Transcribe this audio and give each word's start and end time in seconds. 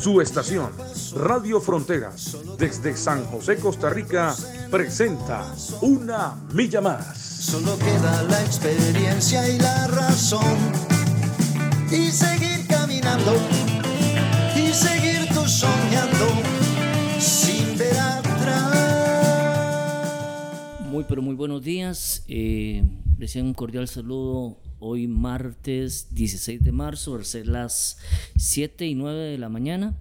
Su 0.00 0.22
estación, 0.22 0.72
Radio 1.14 1.60
Fronteras, 1.60 2.34
desde 2.56 2.96
San 2.96 3.22
José, 3.26 3.56
Costa 3.56 3.90
Rica, 3.90 4.34
presenta 4.70 5.54
Una 5.82 6.36
Milla 6.54 6.80
Más. 6.80 7.18
Solo 7.18 7.76
queda 7.78 8.22
la 8.22 8.40
experiencia 8.42 9.46
y 9.46 9.58
la 9.58 9.88
razón. 9.88 10.56
Y 11.90 12.10
seguir 12.10 12.66
caminando. 12.66 13.34
Y 14.56 14.72
seguir 14.72 15.28
tú 15.34 15.46
soñando. 15.46 16.28
Sin 17.18 17.76
ver 17.76 17.98
atrás. 17.98 18.76
Muy, 20.86 21.04
pero 21.06 21.20
muy 21.20 21.34
buenos 21.34 21.62
días. 21.62 22.24
Eh, 22.26 22.82
recién 23.18 23.44
un 23.44 23.52
cordial 23.52 23.86
saludo 23.86 24.62
hoy 24.80 25.06
martes 25.06 26.08
16 26.14 26.64
de 26.64 26.72
marzo, 26.72 27.14
a 27.14 27.38
las 27.44 27.98
7 28.36 28.86
y 28.86 28.94
9 28.94 29.18
de 29.18 29.38
la 29.38 29.48
mañana, 29.48 29.94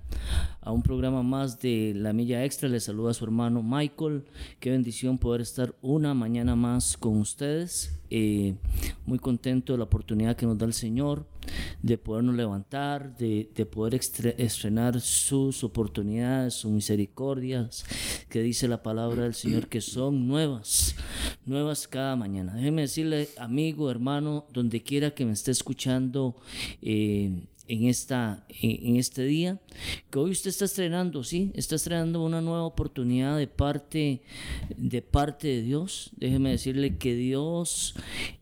a 0.61 0.71
un 0.71 0.81
programa 0.81 1.21
más 1.21 1.59
de 1.59 1.93
La 1.95 2.13
Milla 2.13 2.43
Extra. 2.43 2.69
Le 2.69 2.79
saluda 2.79 3.11
a 3.11 3.13
su 3.13 3.25
hermano 3.25 3.61
Michael. 3.61 4.23
Qué 4.59 4.71
bendición 4.71 5.17
poder 5.17 5.41
estar 5.41 5.75
una 5.81 6.13
mañana 6.13 6.55
más 6.55 6.97
con 6.97 7.17
ustedes. 7.17 7.98
Eh, 8.09 8.55
muy 9.05 9.19
contento 9.19 9.73
de 9.73 9.77
la 9.77 9.85
oportunidad 9.85 10.35
que 10.35 10.45
nos 10.45 10.57
da 10.57 10.65
el 10.65 10.73
Señor 10.73 11.25
de 11.81 11.97
podernos 11.97 12.35
levantar, 12.35 13.17
de, 13.17 13.49
de 13.55 13.65
poder 13.65 13.99
estrenar 14.37 14.99
sus 14.99 15.63
oportunidades, 15.63 16.53
sus 16.53 16.71
misericordias, 16.71 17.85
que 18.29 18.41
dice 18.41 18.67
la 18.67 18.83
palabra 18.83 19.23
del 19.23 19.33
Señor 19.33 19.67
que 19.67 19.81
son 19.81 20.27
nuevas, 20.27 20.95
nuevas 21.45 21.87
cada 21.87 22.15
mañana. 22.15 22.53
Déjeme 22.53 22.83
decirle, 22.83 23.29
amigo, 23.37 23.89
hermano, 23.89 24.45
donde 24.53 24.83
quiera 24.83 25.11
que 25.11 25.25
me 25.25 25.31
esté 25.31 25.51
escuchando, 25.51 26.35
eh, 26.81 27.31
en, 27.69 27.85
esta, 27.85 28.45
en, 28.49 28.97
este 28.97 29.23
día, 29.23 29.61
que 30.09 30.19
hoy 30.19 30.31
usted 30.31 30.49
está 30.49 30.65
estrenando, 30.65 31.23
¿sí? 31.23 31.51
Está 31.53 31.75
estrenando 31.75 32.23
una 32.23 32.41
nueva 32.41 32.63
oportunidad 32.63 33.37
de 33.37 33.47
parte 33.47 34.21
de, 34.75 35.01
parte 35.01 35.47
de 35.47 35.61
Dios. 35.61 36.09
Déjeme 36.17 36.49
decirle 36.49 36.97
que 36.97 37.15
Dios 37.15 37.93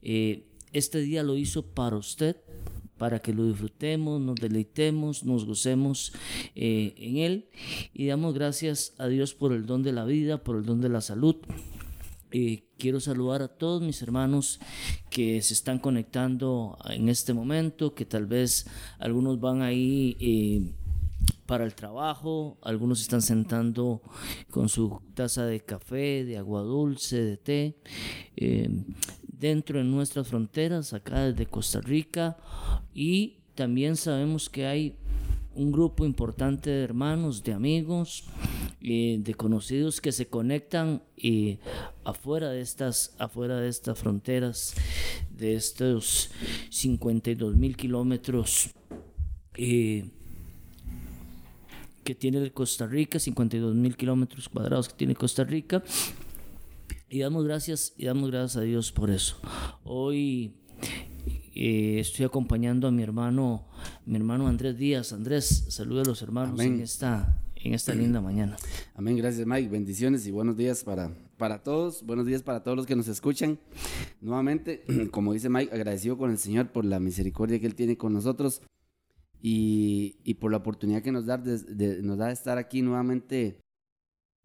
eh, 0.02 0.45
este 0.72 1.00
día 1.00 1.23
lo 1.23 1.38
hizo 1.38 1.66
para 1.66 1.98
usted, 1.98 2.38
para 2.98 3.20
que 3.20 3.33
lo 3.33 3.45
disfrutemos, 3.45 4.22
nos 4.22 4.36
deleitemos, 4.36 5.23
nos 5.25 5.45
gocemos 5.45 6.14
eh, 6.55 6.95
en 6.98 7.17
Él 7.17 7.50
y 7.94 8.08
damos 8.08 8.33
gracias 8.33 8.94
a 8.98 9.08
Dios 9.08 9.33
por 9.33 9.52
el 9.52 9.66
don 9.66 9.83
de 9.83 9.92
la 9.92 10.05
vida, 10.05 10.44
por 10.44 10.55
el 10.55 10.66
don 10.66 10.80
de 10.80 10.89
la 10.89 11.02
salud. 11.02 11.36
Eh, 12.31 12.67
quiero 12.78 13.00
saludar 13.00 13.42
a 13.42 13.47
todos 13.47 13.81
mis 13.81 14.02
hermanos 14.02 14.59
que 15.09 15.42
se 15.42 15.53
están 15.53 15.80
conectando 15.80 16.78
en 16.89 17.09
este 17.09 17.33
momento, 17.33 17.94
que 17.94 18.06
tal 18.06 18.25
vez 18.25 18.67
algunos 19.00 19.39
van 19.39 19.61
ahí 19.61 20.17
eh, 20.20 20.73
para 21.45 21.66
el 21.66 21.73
trabajo, 21.75 22.58
algunos 22.61 23.02
están 23.02 23.22
sentando 23.22 24.02
con 24.52 24.70
su 24.70 25.02
taza 25.14 25.45
de 25.45 25.61
café, 25.61 26.23
de 26.26 26.37
agua 26.37 26.61
dulce, 26.61 27.21
de 27.21 27.37
té, 27.37 27.77
eh, 28.36 28.70
dentro 29.27 29.80
de 29.80 29.86
nuestras 29.86 30.27
fronteras, 30.27 30.93
acá 30.93 31.21
desde 31.21 31.45
Costa 31.45 31.82
Rica, 31.82 32.37
y 32.93 33.37
también 33.55 33.95
sabemos 33.95 34.49
que 34.49 34.67
hay 34.67 34.95
un 35.58 35.72
grupo 35.72 36.06
importante 36.06 36.70
de 36.70 36.84
hermanos, 36.84 37.44
de 37.44 37.54
amigos, 37.54 38.26
de 38.80 39.34
conocidos 39.36 40.00
que 40.00 40.12
se 40.12 40.28
conectan 40.28 41.02
eh, 41.18 41.58
afuera, 42.04 42.50
de 42.50 42.62
estas, 42.62 43.16
afuera 43.18 43.58
de 43.58 43.67
estas 43.67 43.98
fronteras, 43.98 44.76
de 45.32 45.56
estos 45.56 46.30
52 46.70 47.56
mil 47.56 47.76
kilómetros 47.76 48.70
que 49.54 50.12
tiene 52.17 52.52
Costa 52.52 52.86
Rica, 52.86 53.20
52 53.20 53.76
mil 53.76 53.98
kilómetros 53.98 54.48
cuadrados 54.50 54.88
que 54.88 54.96
tiene 54.96 55.16
Costa 55.16 55.44
Rica. 55.44 55.84
Y 57.10 57.20
damos 57.20 57.44
gracias, 57.46 57.94
y 57.98 58.06
damos 58.06 58.30
gracias 58.30 58.58
a 58.58 58.62
Dios 58.62 58.92
por 58.92 59.10
eso. 59.10 59.38
Hoy 59.84 60.54
eh, 61.60 62.00
estoy 62.00 62.23
acompañando 62.23 62.88
a 62.88 62.92
mi 62.92 63.02
hermano, 63.02 63.66
mi 64.06 64.16
hermano 64.16 64.48
Andrés 64.48 64.78
Díaz. 64.78 65.12
Andrés, 65.12 65.66
saluda 65.70 66.04
a 66.04 66.06
los 66.06 66.22
hermanos 66.22 66.60
en 66.60 66.82
esta, 66.82 67.42
en 67.56 67.73
esta 67.73 67.95
linda 67.95 68.22
mañana. 68.22 68.58
Amén, 68.94 69.18
gracias 69.18 69.48
Mike. 69.48 69.67
Bendiciones 69.67 70.28
y 70.28 70.32
buenos 70.32 70.56
días 70.56 70.84
para, 70.84 71.12
para 71.36 71.64
todos. 71.64 72.04
Buenos 72.04 72.28
días 72.28 72.44
para 72.44 72.62
todos 72.62 72.78
los 72.78 72.86
que 72.86 72.96
nos 72.96 73.08
escuchan. 73.08 73.58
Nuevamente, 74.22 74.84
como 75.12 75.34
dice 75.34 75.50
Mike, 75.50 75.73
agradecido 75.73 76.16
con 76.16 76.30
el 76.30 76.38
Señor 76.38 76.67
por 76.67 76.86
la 76.86 77.00
misericordia 77.00 77.60
que 77.60 77.66
Él 77.66 77.73
tiene 77.73 77.98
con 77.98 78.14
nosotros 78.14 78.62
y, 79.42 80.17
y 80.23 80.36
por 80.36 80.52
la 80.52 80.58
oportunidad 80.58 81.02
que 81.02 81.12
nos 81.12 81.26
da 81.26 81.40
de, 81.40 82.04
nos 82.04 82.20
da 82.20 82.28
de 82.28 82.34
estar 82.34 82.60
aquí 82.60 82.84
nuevamente 82.84 83.62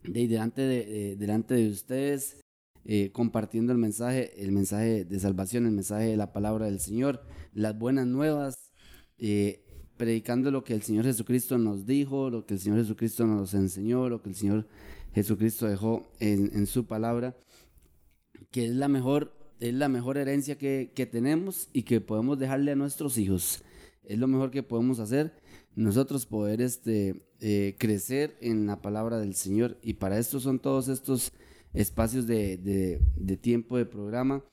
de, 0.03 0.29
delante, 0.29 0.63
de, 0.63 1.17
delante 1.17 1.57
de 1.57 1.69
ustedes 1.69 2.42
eh, 2.85 3.11
compartiendo 3.13 3.73
el 3.73 3.79
mensaje, 3.79 4.43
el 4.43 4.53
mensaje 4.53 5.05
de 5.05 5.21
salvación, 5.21 5.67
el 5.67 5.73
mensaje 5.73 6.07
de 6.07 6.17
la 6.17 6.33
palabra 6.33 6.67
del 6.67 6.81
Señor, 6.81 7.23
las 7.55 7.79
buenas 7.79 8.07
nuevas, 8.07 8.73
eh, 9.19 9.65
predicando 9.97 10.51
lo 10.51 10.65
que 10.65 10.75
el 10.75 10.83
Señor 10.83 11.05
Jesucristo 11.05 11.59
nos 11.59 11.87
dijo, 11.87 12.29
lo 12.29 12.45
que 12.45 12.55
el 12.55 12.61
Señor 12.61 12.81
Jesucristo 12.81 13.25
nos 13.27 13.55
enseñó, 13.55 14.09
lo 14.09 14.21
que 14.21 14.31
el 14.31 14.35
Señor 14.35 14.67
Jesucristo 15.15 15.67
dejó 15.67 16.11
en, 16.19 16.67
su 16.67 16.87
palabra, 16.87 17.37
que 18.51 18.67
es 18.67 18.73
la 18.73 18.89
mejor, 18.89 19.33
es 19.61 19.75
la 19.75 19.89
mejor 19.89 20.19
herencia 20.19 20.59
que, 20.59 21.09
tenemos 21.11 21.69
y 21.73 21.83
que 21.85 22.01
podemos 22.01 22.39
dejarle 22.39 22.73
a 22.73 22.77
nuestros 22.77 23.17
hijos. 23.17 23.63
Es 24.03 24.19
lo 24.19 24.27
mejor 24.27 24.51
que 24.51 24.65
podemos 24.65 24.99
hacer 24.99 25.35
nosotros 25.77 26.27
poder 26.27 26.61
este, 26.61 27.29
eh, 27.41 27.77
crecer 27.79 28.37
en 28.41 28.67
la 28.67 28.83
palabra 28.83 29.21
del 29.21 29.35
Señor. 29.37 29.79
Y 29.83 29.95
para 29.95 30.19
esto 30.19 30.41
son 30.41 30.59
todos 30.59 30.89
estos 30.89 31.33
espacios 31.75 32.27
de, 32.27 33.01
tiempo 33.41 33.77
de 33.77 33.87
programa 33.87 34.45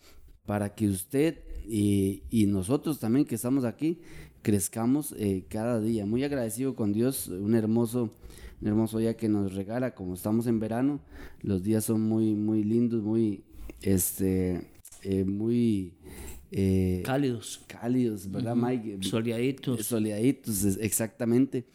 para 0.45 0.73
que 0.73 0.87
usted 0.87 1.39
y, 1.67 2.23
nosotros 2.47 2.99
también 2.99 3.25
que 3.25 3.35
estamos 3.35 3.63
aquí 3.63 3.99
crezcamos 4.41 5.13
eh, 5.17 5.45
cada 5.49 5.79
día. 5.79 6.05
Muy 6.05 6.23
agradecido 6.23 6.75
con 6.75 6.93
Dios, 6.93 7.27
un 7.27 7.55
hermoso, 7.55 8.15
un 8.61 8.67
hermoso 8.67 8.97
día 8.99 9.17
que 9.17 9.29
nos 9.29 9.53
regala, 9.53 9.93
como 9.93 10.13
estamos 10.13 10.47
en 10.47 10.59
verano, 10.59 11.01
los 11.41 11.63
días 11.63 11.83
son 11.85 12.01
muy, 12.01 12.33
muy 12.35 12.63
lindos, 12.63 13.03
muy, 13.03 13.43
este, 13.81 14.61
eh, 15.03 15.25
muy 15.25 15.93
eh, 16.51 17.03
cálidos. 17.05 17.61
Cálidos, 17.67 18.29
¿verdad, 18.31 18.55
Mike? 18.55 18.99
Soleaditos. 19.01 19.85
Soleaditos, 19.85 20.77
exactamente. 20.77 21.65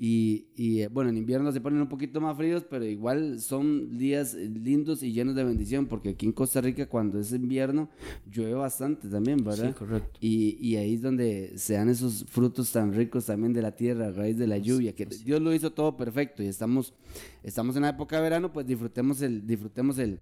Y, 0.00 0.46
y, 0.54 0.82
eh, 0.82 0.88
bueno, 0.88 1.10
en 1.10 1.16
invierno 1.16 1.50
se 1.50 1.60
ponen 1.60 1.80
un 1.80 1.88
poquito 1.88 2.20
más 2.20 2.36
fríos, 2.36 2.64
pero 2.70 2.84
igual 2.84 3.40
son 3.40 3.98
días 3.98 4.34
lindos 4.34 5.02
y 5.02 5.12
llenos 5.12 5.34
de 5.34 5.42
bendición, 5.42 5.86
porque 5.86 6.10
aquí 6.10 6.26
en 6.26 6.32
Costa 6.32 6.60
Rica 6.60 6.88
cuando 6.88 7.18
es 7.18 7.32
invierno 7.32 7.88
llueve 8.30 8.54
bastante 8.54 9.08
también, 9.08 9.42
¿verdad? 9.42 9.68
Sí, 9.68 9.74
correcto. 9.74 10.18
Y, 10.20 10.56
y 10.60 10.76
ahí 10.76 10.94
es 10.94 11.02
donde 11.02 11.52
se 11.56 11.74
dan 11.74 11.88
esos 11.88 12.24
frutos 12.28 12.70
tan 12.70 12.92
ricos 12.92 13.26
también 13.26 13.52
de 13.52 13.60
la 13.60 13.74
tierra 13.74 14.06
a 14.06 14.12
raíz 14.12 14.38
de 14.38 14.46
la 14.46 14.58
lluvia, 14.58 14.94
que 14.94 15.06
Dios 15.06 15.42
lo 15.42 15.52
hizo 15.52 15.72
todo 15.72 15.96
perfecto 15.96 16.44
y 16.44 16.46
estamos, 16.46 16.94
estamos 17.42 17.74
en 17.74 17.82
la 17.82 17.88
época 17.88 18.16
de 18.16 18.22
verano, 18.22 18.52
pues 18.52 18.66
disfrutemos 18.66 19.20
el, 19.20 19.44
disfrutemos 19.48 19.98
el, 19.98 20.20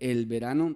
el 0.00 0.26
verano 0.26 0.74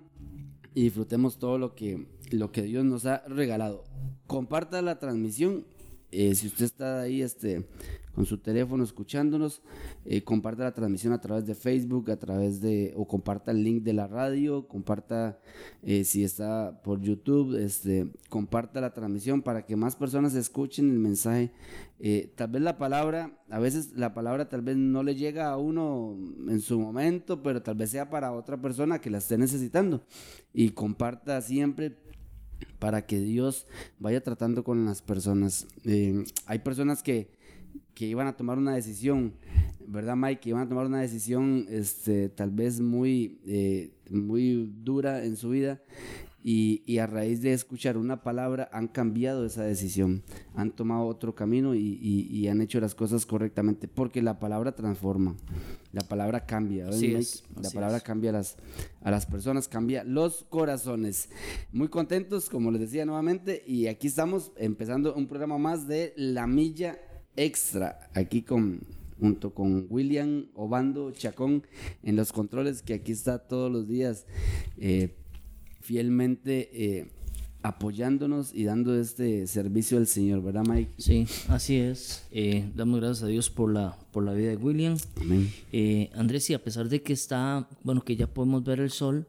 y 0.74 0.84
disfrutemos 0.84 1.38
todo 1.38 1.58
lo 1.58 1.74
que, 1.74 2.06
lo 2.30 2.52
que 2.52 2.62
Dios 2.62 2.84
nos 2.84 3.04
ha 3.06 3.24
regalado. 3.26 3.84
Comparta 4.26 4.80
la 4.80 4.98
transmisión. 4.98 5.64
Eh, 6.12 6.34
si 6.34 6.46
usted 6.46 6.66
está 6.66 7.00
ahí 7.00 7.22
este, 7.22 7.64
con 8.14 8.26
su 8.26 8.38
teléfono 8.38 8.84
escuchándonos, 8.84 9.62
eh, 10.04 10.22
comparta 10.22 10.64
la 10.64 10.74
transmisión 10.74 11.12
a 11.12 11.20
través 11.20 11.46
de 11.46 11.54
Facebook, 11.54 12.10
a 12.10 12.18
través 12.18 12.60
de, 12.60 12.92
o 12.96 13.06
comparta 13.06 13.50
el 13.50 13.64
link 13.64 13.82
de 13.82 13.94
la 13.94 14.06
radio, 14.06 14.68
comparta 14.68 15.38
eh, 15.82 16.04
si 16.04 16.22
está 16.22 16.82
por 16.82 17.00
YouTube, 17.00 17.56
este, 17.56 18.08
comparta 18.28 18.80
la 18.80 18.92
transmisión 18.92 19.42
para 19.42 19.64
que 19.64 19.76
más 19.76 19.96
personas 19.96 20.34
escuchen 20.34 20.90
el 20.90 20.98
mensaje. 20.98 21.52
Eh, 21.98 22.32
tal 22.34 22.50
vez 22.50 22.62
la 22.62 22.78
palabra, 22.78 23.38
a 23.48 23.58
veces 23.58 23.92
la 23.94 24.12
palabra 24.12 24.48
tal 24.48 24.62
vez 24.62 24.76
no 24.76 25.02
le 25.02 25.14
llega 25.14 25.50
a 25.50 25.56
uno 25.56 26.16
en 26.48 26.60
su 26.60 26.78
momento, 26.78 27.42
pero 27.42 27.62
tal 27.62 27.76
vez 27.76 27.90
sea 27.90 28.10
para 28.10 28.32
otra 28.32 28.60
persona 28.60 29.00
que 29.00 29.10
la 29.10 29.18
esté 29.18 29.38
necesitando. 29.38 30.04
Y 30.52 30.70
comparta 30.70 31.40
siempre 31.40 31.96
para 32.78 33.06
que 33.06 33.20
Dios 33.20 33.66
vaya 33.98 34.22
tratando 34.22 34.64
con 34.64 34.84
las 34.84 35.02
personas. 35.02 35.66
hay 36.46 36.58
personas 36.60 37.02
que 37.02 37.30
que 37.94 38.06
iban 38.06 38.26
a 38.26 38.36
tomar 38.36 38.58
una 38.58 38.74
decisión, 38.74 39.34
¿verdad, 39.86 40.16
Mike? 40.16 40.40
Que 40.40 40.50
iban 40.50 40.62
a 40.62 40.68
tomar 40.68 40.86
una 40.86 41.00
decisión 41.00 41.66
este, 41.68 42.28
tal 42.28 42.50
vez 42.50 42.80
muy, 42.80 43.40
eh, 43.46 43.92
muy 44.10 44.72
dura 44.82 45.24
en 45.24 45.36
su 45.36 45.50
vida 45.50 45.82
y, 46.42 46.82
y, 46.86 46.98
a 46.98 47.06
raíz 47.06 47.40
de 47.42 47.52
escuchar 47.52 47.96
una 47.96 48.22
palabra 48.22 48.68
han 48.72 48.88
cambiado 48.88 49.46
esa 49.46 49.62
decisión, 49.62 50.22
han 50.56 50.72
tomado 50.72 51.04
otro 51.04 51.34
camino 51.34 51.74
y, 51.74 51.98
y 52.00 52.48
han 52.48 52.60
hecho 52.60 52.80
las 52.80 52.96
cosas 52.96 53.26
correctamente, 53.26 53.86
porque 53.86 54.22
la 54.22 54.40
palabra 54.40 54.74
transforma, 54.74 55.36
la 55.92 56.02
palabra 56.02 56.46
cambia, 56.46 56.88
Así 56.88 57.14
es, 57.14 57.44
la 57.54 57.68
así 57.68 57.74
palabra 57.74 57.98
es. 57.98 58.02
cambia 58.02 58.30
a 58.30 58.32
las, 58.34 58.56
a 59.02 59.10
las 59.10 59.26
personas, 59.26 59.68
cambia 59.68 60.04
los 60.04 60.44
corazones. 60.48 61.28
Muy 61.72 61.88
contentos, 61.88 62.48
como 62.48 62.70
les 62.70 62.80
decía 62.80 63.04
nuevamente, 63.04 63.62
y 63.66 63.86
aquí 63.86 64.06
estamos 64.06 64.52
empezando 64.56 65.14
un 65.14 65.26
programa 65.28 65.58
más 65.58 65.86
de 65.86 66.14
La 66.16 66.46
Milla 66.46 66.98
Extra, 67.36 68.10
aquí 68.14 68.42
con 68.42 68.80
junto 69.20 69.54
con 69.54 69.86
William 69.88 70.48
Obando 70.54 71.12
Chacón 71.12 71.64
en 72.02 72.16
los 72.16 72.32
controles, 72.32 72.82
que 72.82 72.94
aquí 72.94 73.12
está 73.12 73.38
todos 73.46 73.70
los 73.70 73.86
días. 73.86 74.26
Eh, 74.78 75.14
fielmente 75.80 76.70
eh, 76.72 77.10
apoyándonos 77.62 78.54
y 78.54 78.64
dando 78.64 78.98
este 78.98 79.46
servicio 79.46 79.98
al 79.98 80.06
Señor, 80.06 80.42
¿verdad, 80.42 80.64
Mike? 80.68 80.90
Sí, 80.98 81.26
así 81.48 81.76
es. 81.76 82.24
Eh, 82.30 82.70
damos 82.74 83.00
gracias 83.00 83.22
a 83.22 83.26
Dios 83.28 83.50
por 83.50 83.72
la, 83.72 83.96
por 84.12 84.24
la 84.24 84.32
vida 84.32 84.50
de 84.50 84.56
William. 84.56 84.96
Amén. 85.20 85.50
Eh, 85.72 86.10
Andrés, 86.14 86.48
y 86.50 86.54
a 86.54 86.62
pesar 86.62 86.88
de 86.88 87.02
que 87.02 87.12
está, 87.12 87.68
bueno, 87.82 88.02
que 88.04 88.16
ya 88.16 88.26
podemos 88.26 88.64
ver 88.64 88.80
el 88.80 88.90
sol, 88.90 89.26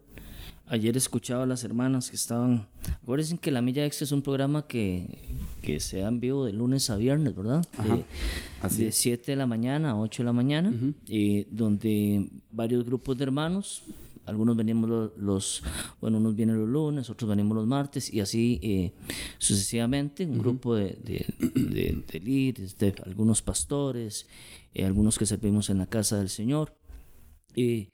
ayer 0.68 0.97
escuchaba 0.97 1.44
a 1.44 1.45
las 1.45 1.63
hermanas 1.63 2.09
que 2.09 2.15
estaban, 2.15 2.68
acuérdense 3.03 3.38
que 3.38 3.51
La 3.51 3.62
Milla 3.62 3.85
Extra 3.85 4.06
es 4.06 4.12
un 4.12 4.21
programa 4.21 4.65
que, 4.65 5.19
que 5.62 5.80
se 5.80 6.00
da 6.00 6.07
en 6.07 6.19
vivo 6.19 6.45
de 6.45 6.53
lunes 6.53 6.89
a 6.89 6.95
viernes, 6.97 7.35
¿verdad? 7.35 7.63
Ajá, 7.77 7.97
De- 7.97 8.06
así 8.62 8.81
de 8.83 8.88
es. 8.89 8.95
7 8.95 9.31
de 9.33 9.35
la 9.35 9.45
mañana 9.45 9.91
a 9.91 10.00
8 10.00 10.24
de 10.24 10.25
la 10.25 10.33
mañana, 10.33 10.74
eh, 11.07 11.47
donde 11.51 12.30
varios 12.51 12.83
grupos 12.85 13.18
de 13.18 13.24
hermanos, 13.25 13.83
algunos 14.25 14.56
venimos 14.56 14.90
lo- 14.90 15.14
los, 15.18 15.64
bueno, 16.02 16.18
unos 16.18 16.36
vienen 16.36 16.58
los 16.60 16.70
lunes, 16.70 17.10
otros 17.10 17.30
venimos 17.30 17.56
los 17.56 17.68
martes, 17.68 18.14
y 18.14 18.20
así 18.22 18.60
eh, 18.64 18.94
sucesivamente, 19.38 20.25
un 20.25 20.38
grupo 20.40 20.75
de, 20.75 20.98
de, 21.04 21.25
de- 21.40 22.04
de 22.12 22.20
líderes, 22.20 22.78
de 22.78 22.94
algunos 23.06 23.42
pastores, 23.42 24.28
eh, 24.74 24.86
algunos 24.86 25.18
que 25.18 25.25
servimos 25.25 25.70
en 25.70 25.78
la 25.80 25.88
casa 25.88 26.18
del 26.18 26.30
Señor. 26.30 26.78
Eh, 27.56 27.90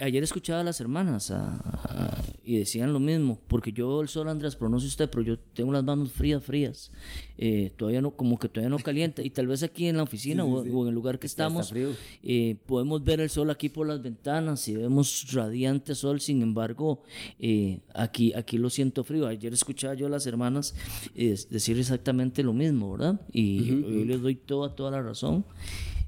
ayer 0.00 0.22
escuchaba 0.22 0.60
a 0.60 0.64
las 0.64 0.80
hermanas 0.80 1.30
a- 1.30 1.56
a- 1.56 2.22
y 2.44 2.56
decían 2.58 2.92
lo 2.92 2.98
mismo, 3.00 3.38
porque 3.48 3.72
yo 3.72 3.88
veo 3.88 4.00
el 4.02 4.08
sol, 4.08 4.28
Andrés, 4.28 4.56
pero 4.56 4.68
no 4.68 4.80
sé 4.80 4.86
usted, 4.86 5.08
pero 5.10 5.22
yo 5.22 5.38
tengo 5.38 5.72
las 5.72 5.84
manos 5.84 6.10
frías, 6.12 6.42
frías. 6.42 6.90
Eh, 7.38 7.72
todavía 7.76 8.00
no, 8.00 8.10
como 8.12 8.38
que 8.38 8.48
todavía 8.48 8.68
no 8.70 8.78
calienta. 8.78 9.22
Y 9.22 9.30
tal 9.30 9.46
vez 9.46 9.62
aquí 9.62 9.86
en 9.86 9.96
la 9.96 10.02
oficina 10.04 10.44
o, 10.44 10.60
o 10.60 10.82
en 10.82 10.88
el 10.88 10.94
lugar 10.94 11.18
que 11.18 11.26
Está- 11.26 11.44
estamos, 11.46 11.72
eh, 12.22 12.56
podemos 12.66 13.02
ver 13.04 13.20
el 13.20 13.30
sol 13.30 13.50
aquí 13.50 13.68
por 13.68 13.86
las 13.86 14.02
ventanas 14.02 14.66
y 14.68 14.76
vemos 14.76 15.32
radiante 15.32 15.94
sol. 15.94 16.20
Sin 16.20 16.42
embargo, 16.42 17.02
eh, 17.38 17.80
aquí, 17.94 18.32
aquí 18.34 18.58
lo 18.58 18.70
siento 18.70 19.04
frío. 19.04 19.26
Ayer 19.26 19.52
escuchaba 19.52 19.94
yo 19.94 20.06
a 20.06 20.10
las 20.10 20.26
hermanas 20.26 20.74
eh, 21.14 21.36
decir 21.50 21.78
exactamente 21.78 22.42
lo 22.42 22.52
mismo, 22.52 22.92
¿verdad? 22.92 23.20
Y 23.32 23.64
yo 23.66 24.04
les 24.04 24.20
doy 24.20 24.34
toda, 24.36 24.74
toda 24.74 24.90
la 24.90 25.02
razón. 25.02 25.44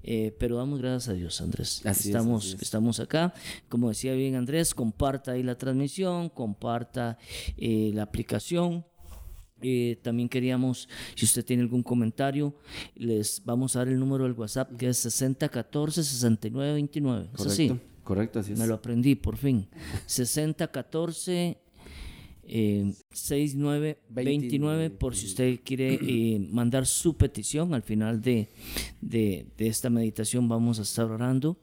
Eh, 0.07 0.37
pero 0.39 0.59
damos 0.59 0.81
gracias 0.81 1.09
a 1.09 1.15
Dios, 1.15 1.41
Andrés. 1.41 1.81
Así 1.87 2.01
es, 2.01 2.07
estamos, 2.07 2.53
es. 2.53 2.61
estamos 2.61 3.01
acá. 3.01 3.33
Como 3.71 3.89
decía 3.89 4.13
bien 4.13 4.35
Andrés, 4.35 4.75
comparta 4.75 5.33
ahí 5.33 5.43
la 5.43 5.57
transmisión, 5.57 6.29
comparta 6.29 7.17
eh, 7.57 7.91
la 7.95 8.03
aplicación. 8.03 8.85
Eh, 9.63 9.99
también 10.03 10.29
queríamos, 10.29 10.91
si 11.15 11.25
usted 11.25 11.43
tiene 11.43 11.63
algún 11.63 11.83
comentario, 11.83 12.55
les 12.97 13.43
vamos 13.47 13.77
a 13.77 13.79
dar 13.79 13.89
el 13.89 13.99
número 13.99 14.25
del 14.25 14.35
WhatsApp 14.35 14.77
que 14.77 14.91
es 14.91 15.07
6014-6929. 15.07 17.31
¿Es 17.35 17.47
así? 17.47 17.69
Correcto, 17.69 18.05
correcto, 18.05 18.41
así 18.41 18.53
es. 18.53 18.59
Me 18.59 18.67
lo 18.67 18.75
aprendí 18.75 19.15
por 19.15 19.39
fin. 19.39 19.71
6014 20.07 21.64
eh, 22.47 22.93
6929 23.13 24.91
por 24.91 25.17
si 25.17 25.27
usted 25.27 25.61
quiere 25.65 25.95
eh, 26.03 26.39
mandar 26.51 26.87
su 26.87 27.17
petición 27.17 27.75
al 27.75 27.83
final 27.83 28.21
de, 28.21 28.49
de, 29.01 29.47
de 29.57 29.67
esta 29.67 29.91
meditación 29.91 30.49
vamos 30.49 30.79
a 30.79 30.83
estar 30.83 31.07
orando 31.07 31.59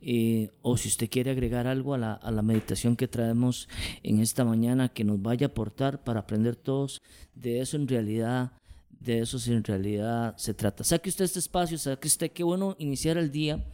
eh, 0.00 0.50
o 0.62 0.76
si 0.76 0.88
usted 0.88 1.08
quiere 1.08 1.30
agregar 1.30 1.66
algo 1.66 1.94
a 1.94 1.98
la, 1.98 2.12
a 2.12 2.30
la 2.30 2.42
meditación 2.42 2.96
que 2.96 3.08
traemos 3.08 3.68
en 4.02 4.20
esta 4.20 4.44
mañana 4.44 4.88
que 4.88 5.04
nos 5.04 5.20
vaya 5.20 5.46
a 5.46 5.50
aportar 5.50 6.04
para 6.04 6.20
aprender 6.20 6.56
todos 6.56 7.02
de 7.34 7.60
eso 7.60 7.76
en 7.76 7.88
realidad 7.88 8.52
de 9.00 9.20
eso 9.20 9.38
si 9.38 9.52
en 9.52 9.64
realidad 9.64 10.34
se 10.36 10.54
trata. 10.54 10.84
Saque 10.84 11.10
usted 11.10 11.24
este 11.24 11.38
espacio, 11.38 11.78
saque 11.78 12.08
usted, 12.08 12.32
qué 12.32 12.42
bueno 12.42 12.76
iniciar 12.78 13.16
el 13.18 13.30
día 13.30 13.64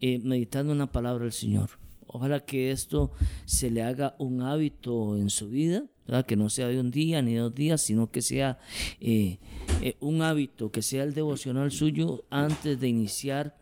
eh, 0.00 0.18
meditando 0.20 0.72
una 0.72 0.90
palabra 0.90 1.24
del 1.24 1.32
Señor. 1.32 1.70
Ojalá 2.06 2.40
que 2.40 2.70
esto 2.70 3.12
se 3.44 3.70
le 3.70 3.82
haga 3.82 4.16
un 4.18 4.40
hábito 4.42 5.16
en 5.16 5.28
su 5.28 5.48
vida, 5.48 5.84
que 6.26 6.36
no 6.36 6.48
sea 6.48 6.68
de 6.68 6.80
un 6.80 6.90
día 6.90 7.20
ni 7.22 7.34
dos 7.34 7.54
días, 7.54 7.82
sino 7.82 8.10
que 8.10 8.22
sea 8.22 8.58
eh, 9.00 9.38
eh, 9.82 9.96
un 10.00 10.22
hábito, 10.22 10.70
que 10.70 10.82
sea 10.82 11.02
el 11.04 11.14
devocional 11.14 11.70
suyo 11.70 12.24
antes 12.30 12.80
de 12.80 12.88
iniciar 12.88 13.56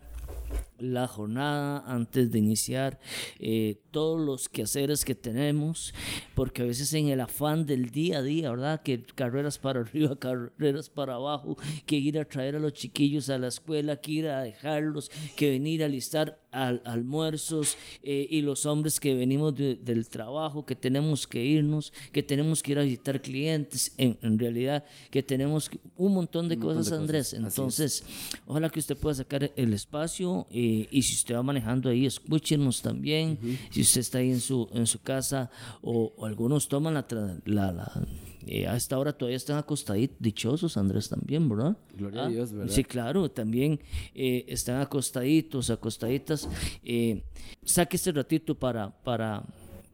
la 0.78 1.06
jornada 1.08 1.82
antes 1.86 2.30
de 2.30 2.38
iniciar 2.38 2.98
eh, 3.38 3.80
todos 3.90 4.20
los 4.20 4.48
quehaceres 4.48 5.04
que 5.04 5.14
tenemos, 5.14 5.94
porque 6.34 6.62
a 6.62 6.64
veces 6.66 6.92
en 6.94 7.08
el 7.08 7.20
afán 7.20 7.64
del 7.66 7.90
día 7.90 8.18
a 8.18 8.22
día, 8.22 8.50
¿verdad? 8.50 8.82
Que 8.82 9.02
carreras 9.02 9.58
para 9.58 9.80
arriba, 9.82 10.16
carreras 10.18 10.90
para 10.90 11.14
abajo, 11.14 11.56
que 11.86 11.96
ir 11.96 12.18
a 12.18 12.24
traer 12.24 12.56
a 12.56 12.58
los 12.58 12.72
chiquillos 12.74 13.28
a 13.30 13.38
la 13.38 13.48
escuela, 13.48 13.96
que 13.96 14.12
ir 14.12 14.28
a 14.28 14.42
dejarlos, 14.42 15.10
que 15.36 15.50
venir 15.50 15.82
a 15.82 15.88
listar 15.88 16.40
al, 16.50 16.80
almuerzos 16.84 17.76
eh, 18.02 18.26
y 18.30 18.40
los 18.42 18.66
hombres 18.66 18.98
que 19.00 19.14
venimos 19.14 19.54
de- 19.54 19.76
del 19.76 20.08
trabajo, 20.08 20.64
que 20.64 20.74
tenemos 20.74 21.26
que 21.26 21.44
irnos, 21.44 21.92
que 22.12 22.22
tenemos 22.22 22.62
que 22.62 22.72
ir 22.72 22.78
a 22.78 22.82
visitar 22.82 23.20
clientes, 23.20 23.92
en, 23.98 24.18
en 24.22 24.38
realidad 24.38 24.84
que 25.10 25.22
tenemos 25.22 25.70
un 25.96 26.14
montón 26.14 26.48
de 26.48 26.54
Un 26.56 26.60
montón 26.62 26.76
cosas, 26.78 26.90
de 26.92 26.96
Andrés. 26.98 27.26
cosas. 27.30 27.44
Entonces, 27.58 28.04
ojalá 28.46 28.68
que 28.70 28.78
usted 28.78 28.96
pueda 28.96 29.14
sacar 29.14 29.52
el 29.56 29.72
espacio 29.72 30.46
eh, 30.66 30.88
y 30.90 31.02
si 31.02 31.14
usted 31.14 31.34
va 31.36 31.42
manejando 31.42 31.88
ahí, 31.90 32.06
escúchenos 32.06 32.82
también. 32.82 33.38
Si 33.70 33.80
usted 33.82 34.00
está 34.00 34.18
ahí 34.18 34.30
en 34.30 34.40
su, 34.40 34.68
en 34.72 34.86
su 34.86 34.98
casa 35.00 35.50
o, 35.82 36.12
o 36.16 36.26
algunos 36.26 36.68
toman 36.68 36.94
la... 36.94 37.06
la, 37.44 37.72
la- 37.72 38.06
eh, 38.48 38.64
a 38.68 38.76
esta 38.76 38.96
hora 38.96 39.12
todavía 39.12 39.36
están 39.38 39.58
acostaditos, 39.58 40.18
dichosos 40.20 40.76
Andrés 40.76 41.08
también, 41.08 41.48
¿verdad? 41.48 41.76
Gloria 41.98 42.26
a 42.26 42.28
Dios, 42.28 42.52
¿verdad? 42.52 42.72
Sí, 42.72 42.84
claro, 42.84 43.28
también 43.28 43.80
eh, 44.14 44.44
están 44.46 44.80
acostaditos, 44.80 45.68
acostaditas. 45.68 46.48
Eh, 46.84 47.24
saque 47.64 47.96
este 47.96 48.12
ratito 48.12 48.54
para, 48.56 48.90
para, 49.02 49.42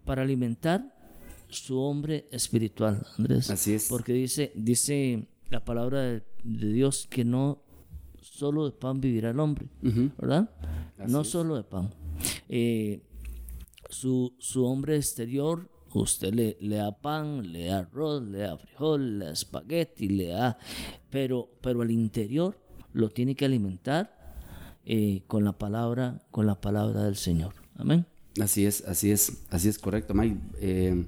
para 0.04 0.20
alimentar 0.20 0.84
su 1.48 1.78
hombre 1.80 2.26
espiritual, 2.30 3.06
Andrés. 3.16 3.48
Así 3.48 3.72
es. 3.72 3.86
Porque 3.88 4.12
dice, 4.12 4.52
dice 4.54 5.26
la 5.48 5.64
palabra 5.64 6.02
de, 6.02 6.22
de 6.44 6.72
Dios 6.74 7.06
que 7.08 7.24
no 7.24 7.62
solo 8.42 8.64
de 8.64 8.72
pan 8.72 9.00
vivirá 9.00 9.30
el 9.30 9.38
hombre, 9.38 9.68
¿verdad? 10.18 10.50
no 11.06 11.22
solo 11.22 11.54
de 11.54 11.62
pan. 11.62 11.90
Eh, 12.48 13.00
su, 13.88 14.34
su 14.38 14.64
hombre 14.64 14.96
exterior, 14.96 15.70
usted 15.94 16.34
le, 16.34 16.56
le 16.60 16.76
da 16.76 16.90
pan, 16.90 17.52
le 17.52 17.66
da 17.66 17.78
arroz, 17.78 18.20
le 18.24 18.38
da 18.38 18.58
frijol, 18.58 19.20
le 19.20 19.26
da 19.26 19.30
espagueti, 19.30 20.08
le 20.08 20.26
da... 20.26 20.58
Pero, 21.08 21.50
pero 21.60 21.82
al 21.82 21.92
interior 21.92 22.58
lo 22.92 23.10
tiene 23.10 23.36
que 23.36 23.44
alimentar 23.44 24.10
eh, 24.84 25.22
con 25.28 25.44
la 25.44 25.52
palabra, 25.52 26.20
con 26.32 26.44
la 26.46 26.60
palabra 26.60 27.04
del 27.04 27.14
Señor. 27.14 27.54
Amén. 27.76 28.06
Así 28.40 28.66
es, 28.66 28.82
así 28.88 29.12
es, 29.12 29.44
así 29.50 29.68
es 29.68 29.78
correcto, 29.78 30.14
Mike. 30.14 30.40
Eh, 30.60 31.06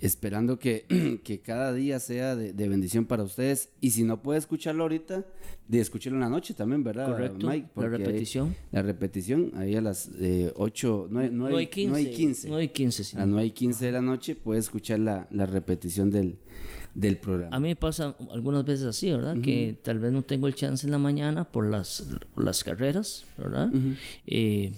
esperando 0.00 0.58
que, 0.58 1.20
que 1.24 1.40
cada 1.40 1.72
día 1.72 2.00
sea 2.00 2.36
de, 2.36 2.52
de 2.52 2.68
bendición 2.68 3.06
para 3.06 3.22
ustedes. 3.22 3.70
Y 3.80 3.90
si 3.90 4.02
no 4.04 4.22
puede 4.22 4.38
escucharlo 4.38 4.82
ahorita, 4.84 5.24
de 5.68 5.80
escucharlo 5.80 6.16
en 6.16 6.22
la 6.22 6.28
noche 6.28 6.54
también, 6.54 6.82
¿verdad, 6.82 7.06
Correcto, 7.06 7.46
Mike? 7.46 7.68
la 7.76 7.88
repetición. 7.88 8.56
la 8.72 8.82
repetición, 8.82 9.52
ahí 9.54 9.76
a 9.76 9.80
las 9.80 10.10
eh, 10.18 10.52
8, 10.56 11.08
9, 11.10 11.30
9 11.32 11.62
y 11.62 11.66
15. 11.68 11.90
9 11.90 12.02
y 12.02 12.14
15. 12.14 12.48
9 12.48 12.64
y 12.64 12.68
15, 12.68 13.04
sí. 13.04 13.16
A 13.16 13.20
las 13.20 13.28
9 13.28 13.46
y 13.46 13.50
15 13.52 13.86
de 13.86 13.92
la 13.92 14.02
noche 14.02 14.34
puede 14.34 14.60
escuchar 14.60 14.98
la, 14.98 15.28
la 15.30 15.46
repetición 15.46 16.10
del, 16.10 16.38
del 16.94 17.18
programa. 17.18 17.54
A 17.54 17.60
mí 17.60 17.68
me 17.68 17.76
pasa 17.76 18.16
algunas 18.32 18.64
veces 18.64 18.86
así, 18.86 19.10
¿verdad? 19.10 19.36
Que 19.40 19.78
tal 19.82 19.98
vez 19.98 20.12
no 20.12 20.22
tengo 20.22 20.46
el 20.46 20.54
chance 20.54 20.86
en 20.86 20.90
la 20.90 20.98
mañana 20.98 21.44
por 21.44 21.66
las, 21.66 22.06
por 22.34 22.44
las 22.44 22.64
carreras, 22.64 23.24
¿verdad? 23.38 23.70
Eh, 24.26 24.72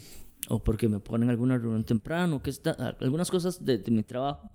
o 0.49 0.63
porque 0.63 0.89
me 0.89 0.99
ponen 0.99 1.31
alguna 1.31 1.57
reunión 1.57 1.85
temprano, 1.85 2.43
que 2.43 2.51
está, 2.51 2.73
algunas 3.01 3.31
cosas 3.31 3.65
de, 3.65 3.79
de 3.79 3.91
mi 3.91 4.03
trabajo. 4.03 4.51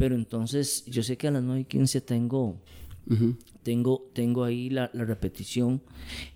Pero 0.00 0.14
entonces 0.16 0.84
yo 0.86 1.02
sé 1.02 1.16
que 1.16 1.28
a 1.28 1.30
las 1.30 1.42
9 1.42 1.60
y 1.60 1.64
15 1.66 2.00
tengo, 2.00 2.56
Tengo, 3.62 4.08
tengo 4.14 4.44
ahí 4.44 4.70
la, 4.70 4.88
la 4.94 5.04
repetición 5.04 5.82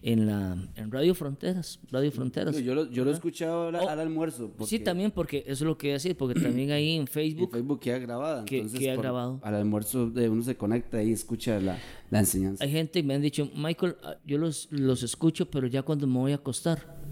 en 0.02 0.26
la 0.26 0.56
en 0.76 0.90
Radio 0.90 1.14
Fronteras. 1.14 1.78
Radio 1.90 2.10
Fronteras. 2.12 2.56
Yo 2.58 2.74
lo, 2.74 2.90
yo 2.90 3.04
lo 3.04 3.10
he 3.10 3.14
escuchado 3.14 3.68
al, 3.68 3.76
Oh, 3.76 3.88
al 3.88 4.00
almuerzo. 4.00 4.46
Sí, 4.48 4.52
porque 4.58 4.78
también 4.80 5.10
porque 5.10 5.38
eso 5.46 5.52
es 5.52 5.60
lo 5.62 5.78
que 5.78 5.86
iba 5.86 5.94
a 5.94 5.96
decir, 5.96 6.16
porque 6.16 6.38
también 6.38 6.70
ahí 6.72 6.96
en 6.96 7.02
En 7.02 7.06
Facebook 7.06 7.50
Facebook 7.52 7.80
queda 7.80 7.98
grabada. 7.98 8.44
Que- 8.44 8.56
entonces 8.58 8.80
queda 8.80 8.94
por- 8.96 9.04
grabado. 9.04 9.40
Al 9.42 9.54
almuerzo 9.54 10.10
de 10.10 10.28
uno 10.28 10.42
se 10.42 10.56
conecta 10.56 11.02
y 11.02 11.12
escucha 11.12 11.58
la, 11.60 11.78
la 12.10 12.18
enseñanza. 12.18 12.62
hay 12.62 12.70
gente 12.72 13.00
que 13.00 13.06
me 13.06 13.14
han 13.14 13.22
dicho, 13.22 13.48
Michael, 13.56 13.96
ah, 14.02 14.16
yo 14.26 14.36
los, 14.36 14.68
los 14.70 15.02
escucho, 15.02 15.48
pero 15.50 15.66
ya 15.66 15.82
cuando 15.82 16.06
me 16.06 16.18
voy 16.18 16.32
a 16.32 16.36
acostar. 16.36 17.03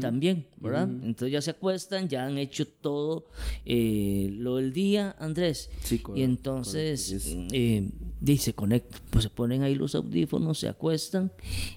También, 0.00 0.46
¿verdad? 0.58 0.88
Entonces 0.90 1.32
ya 1.32 1.40
se 1.40 1.50
acuestan, 1.52 2.08
ya 2.08 2.26
han 2.26 2.36
hecho 2.38 2.66
todo 2.68 3.24
eh, 3.64 4.28
lo 4.32 4.56
del 4.56 4.72
día, 4.72 5.16
Andrés. 5.18 5.70
Sí, 5.82 5.94
y 5.96 5.98
correcto, 5.98 6.24
entonces 6.24 7.10
correcto, 7.32 7.54
eh, 7.54 7.88
y 8.26 8.36
se 8.36 8.52
conectan, 8.54 9.00
pues 9.10 9.24
se 9.24 9.30
ponen 9.30 9.62
ahí 9.62 9.74
los 9.74 9.94
audífonos, 9.94 10.58
se 10.58 10.68
acuestan 10.68 11.32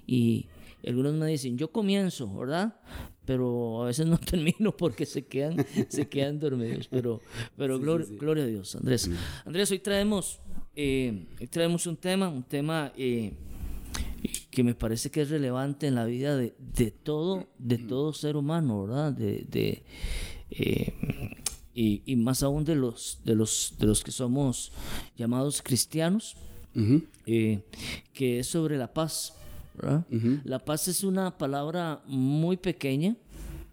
y 0.05 0.47
algunos 0.85 1.13
me 1.13 1.27
dicen, 1.27 1.57
yo 1.57 1.71
comienzo, 1.71 2.33
¿verdad? 2.35 2.75
Pero 3.25 3.83
a 3.83 3.85
veces 3.85 4.05
no 4.05 4.17
termino 4.31 4.75
porque 4.75 5.05
se 5.05 5.25
quedan, 5.25 5.65
se 5.87 6.09
quedan 6.09 6.39
dormidos. 6.39 6.89
Pero, 6.89 7.21
pero 7.55 7.79
glor- 7.79 8.17
gloria 8.19 8.43
a 8.43 8.47
Dios, 8.47 8.75
Andrés. 8.75 9.09
Andrés, 9.45 9.71
hoy 9.71 9.79
traemos, 9.79 10.39
eh, 10.75 11.25
hoy 11.39 11.47
traemos 11.47 11.87
un 11.87 11.95
tema, 11.95 12.27
un 12.27 12.43
tema 12.43 12.91
eh, 12.97 13.31
que 14.53 14.63
me 14.63 14.75
parece 14.75 15.09
que 15.09 15.21
es 15.21 15.29
relevante 15.31 15.87
en 15.87 15.95
la 15.95 16.05
vida 16.05 16.37
de, 16.37 16.53
de 16.59 16.91
todo, 16.91 17.47
de 17.57 17.79
todo 17.79 18.13
ser 18.13 18.37
humano, 18.37 18.83
¿verdad? 18.83 19.11
De, 19.11 19.45
de, 19.49 19.83
eh, 20.51 20.93
y, 21.73 22.03
y 22.05 22.15
más 22.15 22.43
aún 22.43 22.63
de 22.63 22.75
los, 22.75 23.19
de 23.25 23.33
los, 23.33 23.73
de 23.79 23.87
los 23.87 24.03
que 24.03 24.11
somos 24.11 24.71
llamados 25.17 25.63
cristianos, 25.63 26.37
eh, 27.25 27.63
que 28.13 28.39
es 28.39 28.47
sobre 28.47 28.77
la 28.77 28.93
paz. 28.93 29.33
¿verdad? 29.75 30.05
La 30.43 30.59
paz 30.59 30.87
es 30.87 31.03
una 31.03 31.35
palabra 31.35 32.03
muy 32.05 32.57
pequeña. 32.57 33.15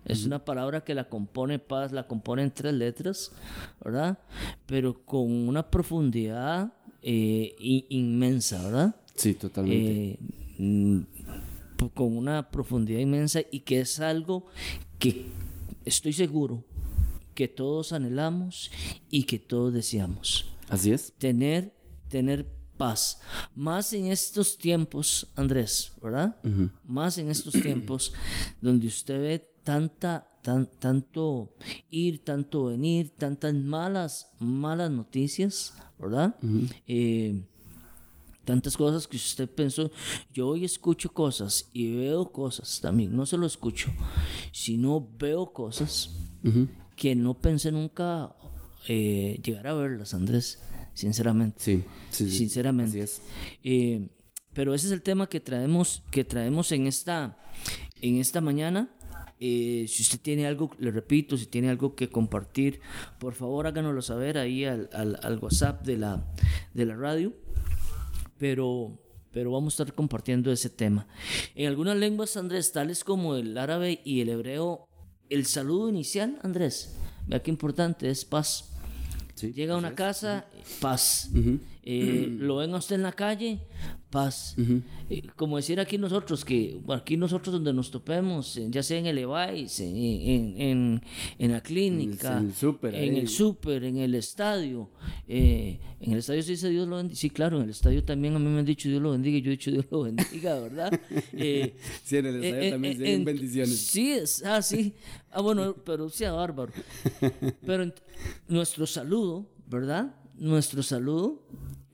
Es 0.07 0.25
una 0.25 0.43
palabra 0.43 0.83
que 0.83 0.95
la 0.95 1.11
compone 1.11 1.59
paz, 1.59 1.93
la 1.93 2.07
compone 2.07 2.43
en 2.43 2.51
tres 2.51 2.73
letras, 2.73 3.33
¿verdad? 3.85 4.19
Pero 4.65 5.05
con 5.05 5.31
una 5.31 5.71
profundidad 5.71 6.73
eh, 7.03 7.55
inmensa, 7.91 8.63
¿verdad? 8.65 8.97
Sí, 9.15 9.35
totalmente. 9.35 10.13
Eh, 10.13 10.19
mm, 10.19 10.40
con 11.95 12.17
una 12.17 12.51
profundidad 12.51 13.01
inmensa 13.01 13.41
y 13.51 13.61
que 13.61 13.81
es 13.81 14.01
algo 14.01 14.47
que 14.99 15.27
estoy 15.85 16.13
seguro 16.13 16.65
que 17.35 17.49
todos 17.49 17.93
anhelamos 17.93 18.71
y 19.09 19.23
que 19.25 19.39
todos 19.39 19.73
deseamos 19.73 20.45
Así 20.69 20.93
es. 20.93 21.13
tener, 21.19 21.75
tener 22.09 22.47
paz. 22.77 23.21
Más 23.55 23.93
en 23.93 24.07
estos 24.07 24.57
tiempos, 24.57 25.29
Andrés, 25.37 25.93
¿verdad? 26.03 26.37
Más 26.85 27.19
en 27.19 27.31
estos 27.31 27.53
tiempos 27.63 28.13
donde 28.61 28.87
usted 28.87 29.21
ve 29.21 29.51
tanta, 29.63 30.27
tan, 30.43 30.67
tanto 30.79 31.55
ir, 31.91 32.25
tanto 32.25 32.67
venir, 32.67 33.11
tantas 33.17 33.55
malas, 33.55 34.33
malas 34.39 34.91
noticias, 34.91 35.75
¿verdad? 35.99 36.35
Eh, 36.87 37.43
tantas 38.45 38.77
cosas 38.77 39.07
que 39.07 39.17
usted 39.17 39.49
pensó. 39.49 39.91
Yo 40.33 40.49
hoy 40.49 40.65
escucho 40.65 41.13
cosas 41.13 41.69
y 41.73 41.95
veo 41.97 42.33
cosas 42.33 42.81
también. 42.81 43.15
No 43.17 43.27
solo 43.27 43.47
escucho, 43.47 43.91
sino 44.53 45.09
veo 45.19 45.53
cosas 45.53 46.11
que 46.97 47.15
no 47.15 47.35
pensé 47.39 47.71
nunca 47.73 48.35
eh, 48.89 49.41
llegar 49.45 49.67
a 49.69 49.75
verlas, 49.75 50.15
Andrés. 50.15 50.59
Sinceramente. 50.95 51.57
Sí, 51.61 51.85
sí, 52.11 52.29
sí. 52.31 52.37
Sinceramente. 52.39 53.01
Así 53.03 53.15
es. 53.17 53.23
Eh, 53.63 54.09
pero 54.53 54.75
ese 54.75 54.87
es 54.89 54.93
el 54.93 55.03
tema 55.03 55.29
que 55.29 55.41
traemos, 55.41 56.03
que 56.11 56.25
traemos 56.25 56.73
en 56.73 56.87
esta, 56.87 57.39
en 58.01 58.17
esta 58.17 58.41
mañana. 58.41 58.91
Eh, 59.43 59.87
si 59.89 60.03
usted 60.03 60.21
tiene 60.21 60.47
algo, 60.47 60.71
le 60.79 60.91
repito, 60.91 61.37
si 61.39 61.47
tiene 61.47 61.71
algo 61.71 61.95
que 61.95 62.11
compartir, 62.11 62.81
por 63.19 63.33
favor 63.35 63.67
háganoslo 63.67 64.03
saber 64.03 64.37
ahí 64.37 64.65
al, 64.67 64.91
al- 64.93 65.19
al 65.23 65.39
WhatsApp 65.39 65.87
de 65.87 65.97
la, 65.97 66.27
de 66.75 66.85
la 66.85 66.97
radio. 66.97 67.33
Pero, 68.41 68.99
pero 69.31 69.53
vamos 69.53 69.75
a 69.79 69.83
estar 69.83 69.95
compartiendo 69.95 70.51
ese 70.51 70.71
tema. 70.71 71.07
En 71.55 71.69
algunas 71.69 71.97
lenguas, 71.97 72.37
Andrés, 72.39 72.73
tales 72.73 73.05
como 73.05 73.37
el 73.37 73.57
árabe 73.59 74.01
y 74.05 74.23
el 74.23 74.31
hebreo, 74.31 74.89
el 75.29 75.45
saludo 75.45 75.91
inicial, 75.91 76.39
Andrés, 76.43 76.97
vea 77.29 77.43
qué 77.43 77.51
importante, 77.51 78.09
es 78.11 78.25
paz. 78.25 78.71
Sí, 79.35 79.53
Llega 79.53 79.75
a 79.75 79.77
una 79.77 79.89
es. 79.91 79.95
casa, 79.95 80.47
paz. 80.81 81.31
Eh, 81.83 82.29
lo 82.39 82.57
ven 82.57 82.75
a 82.75 82.77
usted 82.79 82.97
en 82.97 83.03
la 83.03 83.13
calle, 83.13 83.61
paz. 84.11 84.55
Eh, 85.09 85.23
como 85.35 85.57
decir 85.57 85.81
aquí 85.81 85.97
nosotros, 85.97 86.45
que 86.45 86.79
aquí 86.89 87.17
nosotros 87.17 87.55
donde 87.55 87.73
nos 87.73 87.91
topemos, 87.91 88.55
eh, 88.59 88.67
ya 88.71 88.83
sea 88.83 88.99
en 88.99 89.07
el 89.07 89.17
Levi's, 89.17 89.81
en, 89.81 89.97
en, 89.97 90.61
en- 90.61 91.03
en 91.39 91.53
la 91.53 91.63
clínica, 91.63 92.39
en 92.39 92.45
el 92.49 92.55
súper, 92.55 92.95
en 92.95 93.17
el 93.17 93.29
súper, 93.29 93.85
en 93.85 93.97
el 93.97 94.15
estadio. 94.15 94.91
eh, 95.27 95.81
en 96.01 96.13
el 96.13 96.19
estadio 96.19 96.43
se 96.43 96.51
dice 96.53 96.69
Dios 96.69 96.87
lo 96.87 96.97
bendiga. 96.97 97.17
Sí, 97.19 97.31
claro, 97.31 97.57
en 97.59 97.65
el 97.65 97.71
estadio 97.71 98.05
también 98.05 98.35
a 98.37 98.39
mí 98.39 98.47
me 98.49 98.59
han 98.59 98.65
dicho 98.67 98.89
Dios 98.89 99.01
lo 99.01 99.13
bendiga 99.13 99.39
y 99.39 99.43
yo 99.43 99.49
he 99.49 99.57
dicho 99.57 99.71
Dios 99.71 99.87
lo 99.91 100.03
bendiga, 100.05 100.61
¿verdad? 100.61 101.01
Sí, 102.05 102.17
en 102.17 102.27
el 102.27 102.45
estadio 102.45 102.71
también 102.73 102.97
se 102.97 103.03
ven 103.03 103.13
en- 103.15 103.25
bendiciones. 103.25 103.77
Sí, 103.79 104.11
es, 104.13 104.45
ah, 104.45 104.61
sí. 104.61 104.95
Ah, 105.31 105.41
bueno, 105.41 105.75
pero 105.85 106.09
sea 106.11 106.33
bárbaro. 106.33 106.73
Pero 107.67 107.91
nuestro 108.49 108.87
saludo, 108.87 109.47
¿verdad? 109.67 110.15
Nuestro 110.41 110.83
saludo 110.83 111.43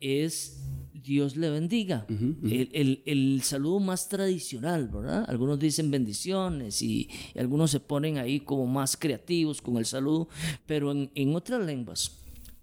es 0.00 0.62
Dios 0.95 1.37
le 1.37 1.50
bendiga. 1.50 2.07
El, 2.09 2.69
el- 2.73 3.03
el 3.07 3.43
saludo 3.43 3.79
más 3.81 4.09
tradicional, 4.09 4.88
¿verdad? 4.88 5.25
Algunos 5.29 5.59
dicen 5.59 5.91
bendiciones 5.91 6.81
y, 6.83 7.09
y 7.35 7.38
algunos 7.38 7.71
se 7.71 7.81
ponen 7.81 8.19
ahí 8.19 8.41
como 8.41 8.67
más 8.67 8.97
creativos 8.97 9.61
con 9.61 9.76
el 9.76 9.87
saludo, 9.87 10.29
pero 10.67 10.91
en, 10.93 11.11
en 11.15 11.35
otras 11.37 11.65
lenguas, 11.65 12.19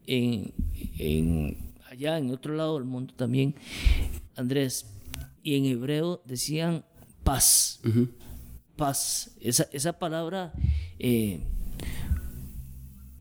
en, 0.08 0.54
en- 0.98 1.74
allá 1.90 2.18
en 2.18 2.32
otro 2.32 2.56
lado 2.56 2.76
del 2.76 2.86
mundo 2.86 3.14
también, 3.16 3.56
Andrés, 4.36 4.86
y 5.44 5.56
en 5.56 5.66
hebreo 5.66 6.22
decían 6.26 6.84
paz 7.24 7.80
paz. 8.76 9.36
Esa, 9.40 9.68
esa 9.72 9.94
palabra, 10.00 10.52
eh, 11.00 11.40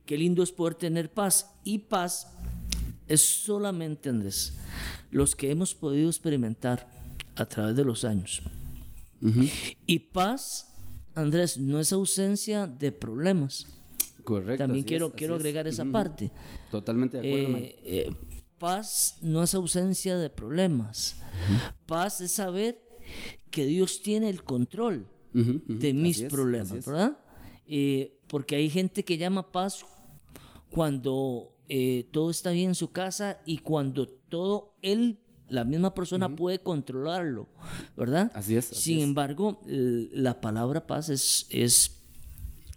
qué 0.06 0.16
lindo 0.16 0.42
es 0.42 0.50
poder 0.52 0.74
tener 0.74 1.12
paz. 1.12 1.48
Y 1.64 1.78
paz 1.78 2.26
es 3.08 3.22
solamente, 3.24 4.08
Andrés, 4.08 4.56
los 5.10 5.34
que 5.36 5.50
hemos 5.50 5.74
podido 5.74 6.08
experimentar 6.08 6.88
a 7.36 7.46
través 7.46 7.76
de 7.76 7.84
los 7.84 8.04
años. 8.04 8.42
Y 9.86 9.98
paz, 10.00 10.74
Andrés, 11.14 11.56
no 11.58 11.78
es 11.78 11.92
ausencia 11.92 12.66
de 12.66 12.90
problemas. 12.92 13.66
Correcto. 14.24 14.64
También 14.64 14.84
quiero, 14.84 15.08
es, 15.08 15.12
quiero 15.14 15.34
es. 15.34 15.40
agregar 15.40 15.66
esa 15.66 15.84
parte. 15.84 16.30
Totalmente 16.70 17.20
de 17.20 17.28
acuerdo, 17.42 17.58
Eh, 17.58 17.78
eh, 17.84 18.12
paz 18.58 19.18
no 19.22 19.42
es 19.42 19.54
ausencia 19.54 20.16
de 20.16 20.30
problemas. 20.30 21.16
Paz 21.86 22.20
es 22.20 22.32
saber 22.32 22.80
que 23.50 23.64
Dios 23.66 24.02
tiene 24.02 24.28
el 24.28 24.42
control 24.44 25.06
de 25.32 25.92
mis 25.94 26.18
Así 26.18 26.26
problemas, 26.26 26.72
es. 26.72 26.86
¿verdad? 26.86 27.18
Eh, 27.66 28.20
porque 28.28 28.56
hay 28.56 28.68
gente 28.70 29.04
que 29.04 29.18
llama 29.18 29.50
paz 29.52 29.84
cuando 30.70 31.51
eh, 31.74 32.06
todo 32.10 32.28
está 32.30 32.50
bien 32.50 32.68
en 32.68 32.74
su 32.74 32.90
casa 32.92 33.38
y 33.46 33.56
cuando 33.56 34.06
todo 34.06 34.74
él, 34.82 35.20
la 35.48 35.64
misma 35.64 35.94
persona 35.94 36.28
puede 36.36 36.58
controlarlo, 36.58 37.48
¿verdad? 37.96 38.30
Así 38.34 38.56
es, 38.56 38.72
así 38.72 38.82
Sin 38.82 38.98
es. 38.98 39.04
embargo, 39.04 39.58
eh, 39.66 40.10
la 40.12 40.38
palabra 40.42 40.86
paz 40.86 41.08
es, 41.08 41.46
es 41.48 42.02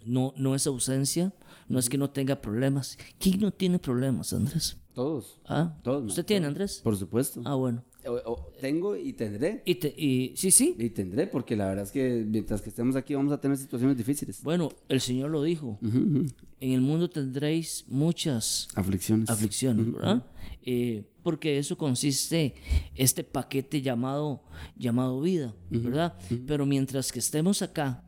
no, 0.06 0.32
no 0.38 0.54
es 0.54 0.66
ausencia, 0.66 1.34
no 1.68 1.78
es 1.78 1.90
que 1.90 1.98
no 1.98 2.08
tenga 2.08 2.40
problemas. 2.40 2.96
¿Quién 3.18 3.40
no 3.40 3.50
tiene 3.52 3.78
problemas, 3.78 4.32
Andrés? 4.32 4.78
Todos. 4.94 5.40
¿Ah? 5.44 5.76
Todos, 5.82 6.04
¿Usted 6.06 6.24
tiene, 6.24 6.46
todos. 6.46 6.48
Andrés? 6.54 6.80
Por 6.82 6.96
supuesto. 6.96 7.42
Ah, 7.44 7.54
bueno. 7.54 7.84
O- 8.08 8.32
o- 8.32 8.52
tengo 8.60 8.96
y 8.96 9.12
tendré. 9.12 9.62
Y, 9.64 9.74
te- 9.76 9.94
y 9.96 10.32
sí, 10.36 10.50
sí. 10.50 10.74
Y 10.78 10.90
tendré, 10.90 11.26
porque 11.26 11.56
la 11.56 11.66
verdad 11.66 11.84
es 11.84 11.90
que 11.92 12.24
mientras 12.26 12.62
que 12.62 12.68
estemos 12.70 12.96
aquí 12.96 13.14
vamos 13.14 13.32
a 13.32 13.40
tener 13.40 13.56
situaciones 13.56 13.96
difíciles. 13.96 14.42
Bueno, 14.42 14.70
el 14.88 15.00
Señor 15.00 15.30
lo 15.30 15.42
dijo. 15.42 15.78
En 15.82 16.72
el 16.72 16.80
mundo 16.80 17.10
tendréis 17.10 17.84
muchas 17.88 18.68
Aflicciones. 18.74 19.28
aflicciones, 19.30 19.92
¿verdad? 19.92 20.24
Eh, 20.62 21.04
porque 21.22 21.58
eso 21.58 21.76
consiste 21.76 22.54
este 22.94 23.24
paquete 23.24 23.82
llamado, 23.82 24.42
llamado 24.76 25.20
vida, 25.20 25.54
¿verdad? 25.70 26.14
Pero 26.46 26.64
mientras 26.66 27.12
que 27.12 27.18
estemos 27.18 27.62
acá, 27.62 28.02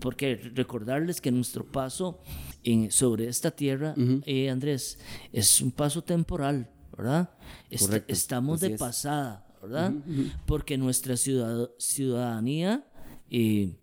porque 0.00 0.36
recordarles 0.54 1.20
que 1.20 1.30
nuestro 1.32 1.64
paso 1.64 2.20
en, 2.64 2.90
sobre 2.90 3.28
esta 3.28 3.50
tierra, 3.50 3.94
eh, 4.26 4.50
Andrés, 4.50 4.98
es 5.32 5.60
un 5.62 5.70
paso 5.70 6.02
temporal, 6.04 6.68
¿verdad? 6.96 7.30
Est- 7.70 8.04
estamos 8.08 8.60
así 8.60 8.68
de 8.68 8.74
es. 8.74 8.80
pasada, 8.80 9.46
¿verdad? 9.62 9.92
Porque 10.46 10.76
nuestra 10.78 11.16
ciudad- 11.16 11.70
ciudadanía... 11.78 12.84
eh, 13.30 13.74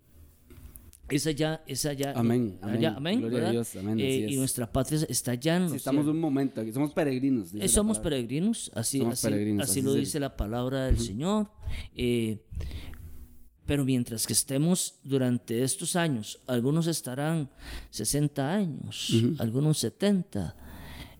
es 1.09 1.27
allá, 1.27 1.61
es 1.67 1.85
allá. 1.85 2.13
Amén, 2.15 2.57
allá, 2.61 2.95
amén. 2.95 3.17
amén, 3.17 3.19
Gloria 3.19 3.47
a. 3.49 3.51
Dios, 3.51 3.75
amén, 3.75 3.99
Eh, 3.99 4.25
y 4.29 4.33
es. 4.33 4.37
nuestra 4.39 4.71
patria 4.71 5.05
está 5.09 5.31
allá 5.31 5.57
en 5.57 5.63
Sí, 5.63 5.67
los 5.73 5.77
estamos 5.77 5.99
cielos. 6.03 6.15
un 6.15 6.21
momento 6.21 6.61
aquí, 6.61 6.71
somos 6.71 6.93
peregrinos. 6.93 7.53
Eh, 7.53 7.67
somos 7.67 7.99
peregrinos, 7.99 8.71
así, 8.73 8.99
Somos 8.99 9.13
así, 9.15 9.27
peregrinos, 9.27 9.63
así 9.63 9.79
así 9.79 9.81
lo 9.85 9.93
dice 9.93 10.19
la 10.19 10.35
palabra 10.35 10.85
del 10.85 10.97
Señor. 10.99 11.51
Eh, 11.95 12.41
pero 13.65 13.85
mientras 13.85 14.25
que 14.25 14.33
estemos 14.33 14.95
durante 15.03 15.61
estos 15.63 15.95
años, 15.95 16.39
algunos 16.47 16.87
estarán 16.87 17.49
60 17.91 18.51
años, 18.53 19.13
algunos 19.39 19.77
70. 19.79 20.55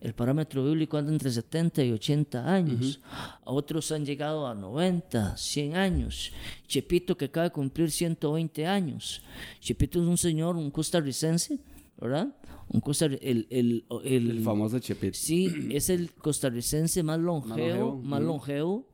El 0.04 0.12
parámetro 0.14 0.62
bíblico 0.64 0.98
anda 0.98 1.10
entre 1.12 1.30
70 1.30 1.82
y 1.82 1.90
80 1.92 2.52
años. 2.52 3.00
A 3.44 3.50
otros 3.50 3.90
han 3.90 4.04
llegado 4.04 4.46
a 4.46 4.54
90, 4.54 5.34
100 5.36 5.76
años. 5.76 6.30
Chepito 6.68 7.16
que 7.16 7.24
acaba 7.24 7.44
de 7.44 7.52
cumplir 7.52 7.90
120 7.90 8.66
años. 8.66 9.22
Chepito 9.60 10.02
es 10.02 10.06
un 10.06 10.18
señor, 10.18 10.56
un 10.56 10.70
costarricense, 10.70 11.58
¿verdad? 11.98 12.36
Un 12.68 12.80
costar 12.80 13.12
el, 13.22 13.46
el, 13.48 13.84
el, 14.04 14.30
El 14.30 14.40
famoso 14.42 14.78
Chepito. 14.78 15.14
Sí, 15.16 15.68
es 15.70 15.88
el 15.88 16.12
costarricense 16.12 17.02
más 17.02 17.18
longevo, 17.18 17.96
más 18.02 18.20
longevo 18.26 18.86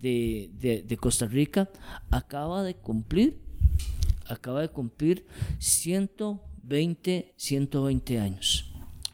de, 0.00 0.50
de- 0.58 0.82
de 0.82 0.96
Costa 0.96 1.26
Rica. 1.26 1.70
Acaba 2.10 2.64
de 2.64 2.74
cumplir, 2.74 3.38
acaba 4.26 4.60
de 4.62 4.70
cumplir 4.70 5.24
120, 5.60 7.32
120 7.36 8.18
años. 8.20 8.67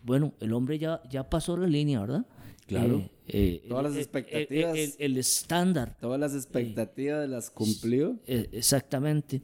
Bueno, 0.04 0.34
el 0.40 0.52
hombre 0.52 0.78
ya, 0.78 1.02
ya 1.10 1.28
pasó 1.28 1.56
la 1.56 1.66
línea, 1.66 2.00
¿verdad? 2.00 2.26
Claro. 2.66 2.98
Eh, 3.26 3.62
eh, 3.62 3.66
Todas 3.68 3.84
las 3.84 3.92
el- 3.92 3.98
el- 3.98 4.02
expectativas. 4.04 4.76
El, 4.78 4.94
el 4.98 5.16
estándar 5.18 5.96
Todas 6.00 6.20
las 6.20 6.34
expectativas 6.34 7.28
las 7.28 7.50
cumplió. 7.50 8.16
eh, 8.26 8.48
exactamente. 8.52 9.42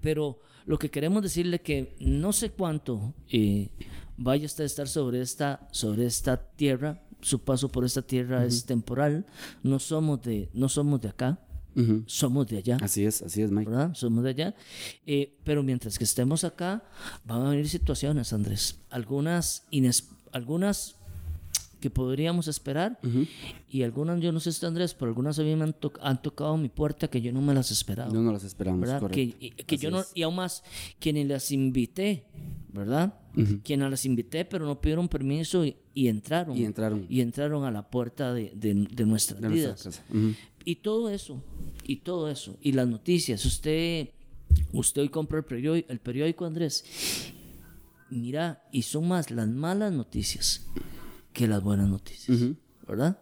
Pero 0.00 0.38
lo 0.66 0.78
que 0.78 0.90
queremos 0.90 1.22
decirle 1.22 1.60
que 1.60 1.96
no 2.00 2.32
sé 2.32 2.50
cuánto 2.50 3.14
eh, 3.30 3.68
vaya 4.16 4.46
usted 4.46 4.64
a 4.64 4.66
estar 4.66 4.88
sobre 4.88 5.20
esta, 5.20 5.66
sobre 5.72 6.06
esta 6.06 6.36
tierra. 6.36 7.00
Su 7.20 7.40
paso 7.40 7.68
por 7.70 7.84
esta 7.84 8.02
tierra 8.02 8.44
es 8.44 8.66
temporal. 8.66 9.24
No 9.62 9.78
somos 9.78 10.20
de, 10.22 10.50
no 10.52 10.68
somos 10.68 11.00
de 11.00 11.08
acá, 11.08 11.38
Ujú. 11.76 12.02
somos 12.06 12.46
de 12.46 12.58
allá. 12.58 12.78
Así 12.80 13.04
es, 13.04 13.22
así 13.22 13.42
es, 13.42 13.50
Mike. 13.50 13.70
¿verdad? 13.70 13.94
Somos 13.94 14.22
de 14.24 14.30
allá. 14.30 14.54
Eh, 15.06 15.36
pero 15.44 15.62
mientras 15.62 15.98
que 15.98 16.04
estemos 16.04 16.44
acá, 16.44 16.84
van 17.24 17.42
a 17.46 17.50
venir 17.50 17.68
situaciones, 17.68 18.32
Andrés. 18.32 18.78
Algunas, 18.90 19.64
ines- 19.70 20.08
algunas 20.32 20.96
que 21.80 21.90
podríamos 21.90 22.48
esperar 22.48 22.98
y 23.68 23.82
algunas, 23.82 24.18
yo 24.18 24.32
no 24.32 24.40
sé 24.40 24.52
si 24.52 24.64
Andrés, 24.64 24.94
pero 24.94 25.10
algunas 25.10 25.38
a 25.38 25.42
mí 25.42 25.54
me 25.54 25.64
han, 25.64 25.74
to- 25.74 25.92
han 26.00 26.22
tocado 26.22 26.56
mi 26.56 26.70
puerta 26.70 27.08
que 27.08 27.20
yo 27.20 27.30
no 27.30 27.42
me 27.42 27.52
las 27.52 27.70
esperaba. 27.70 28.10
No 28.10 28.22
nos 28.22 28.32
las 28.32 28.44
esperamos, 28.44 28.80
¿verdad? 28.80 29.00
correcto. 29.00 29.36
Que, 29.38 29.46
y- 29.46 29.50
que 29.50 29.76
yo 29.76 29.90
no, 29.90 30.00
es. 30.00 30.10
y 30.14 30.22
aún 30.22 30.36
más, 30.36 30.62
quienes 30.98 31.26
las 31.28 31.50
invité, 31.50 32.24
¿verdad? 32.72 33.12
Quienes 33.64 33.90
las 33.90 34.06
invité, 34.06 34.46
pero 34.46 34.64
no 34.64 34.80
pidieron 34.80 35.08
permiso 35.08 35.62
y, 35.64 35.76
y 35.92 36.08
entraron. 36.08 36.56
Y 36.56 36.64
entraron. 36.64 37.04
Y 37.10 37.20
entraron 37.20 37.64
a 37.64 37.70
la 37.70 37.90
puerta 37.90 38.32
de, 38.32 38.52
de, 38.54 38.72
de 38.90 39.04
nuestras 39.04 39.40
De 39.42 39.48
nuestra 39.50 39.72
vidas. 39.72 39.82
casa. 39.82 40.02
Y 40.64 40.76
todo 40.76 41.10
eso, 41.10 41.42
y 41.84 41.96
todo 41.96 42.30
eso, 42.30 42.56
y 42.60 42.72
las 42.72 42.88
noticias. 42.88 43.44
Usted, 43.44 44.08
usted 44.72 45.02
hoy 45.02 45.08
compra 45.08 45.38
el 45.38 45.44
periódico, 45.44 45.92
el 45.92 46.00
periódico 46.00 46.44
Andrés. 46.46 47.32
Mira, 48.10 48.62
y 48.72 48.82
son 48.82 49.08
más 49.08 49.30
las 49.30 49.48
malas 49.48 49.92
noticias 49.92 50.66
que 51.32 51.48
las 51.48 51.62
buenas 51.62 51.88
noticias, 51.88 52.38
¿verdad? 52.86 53.18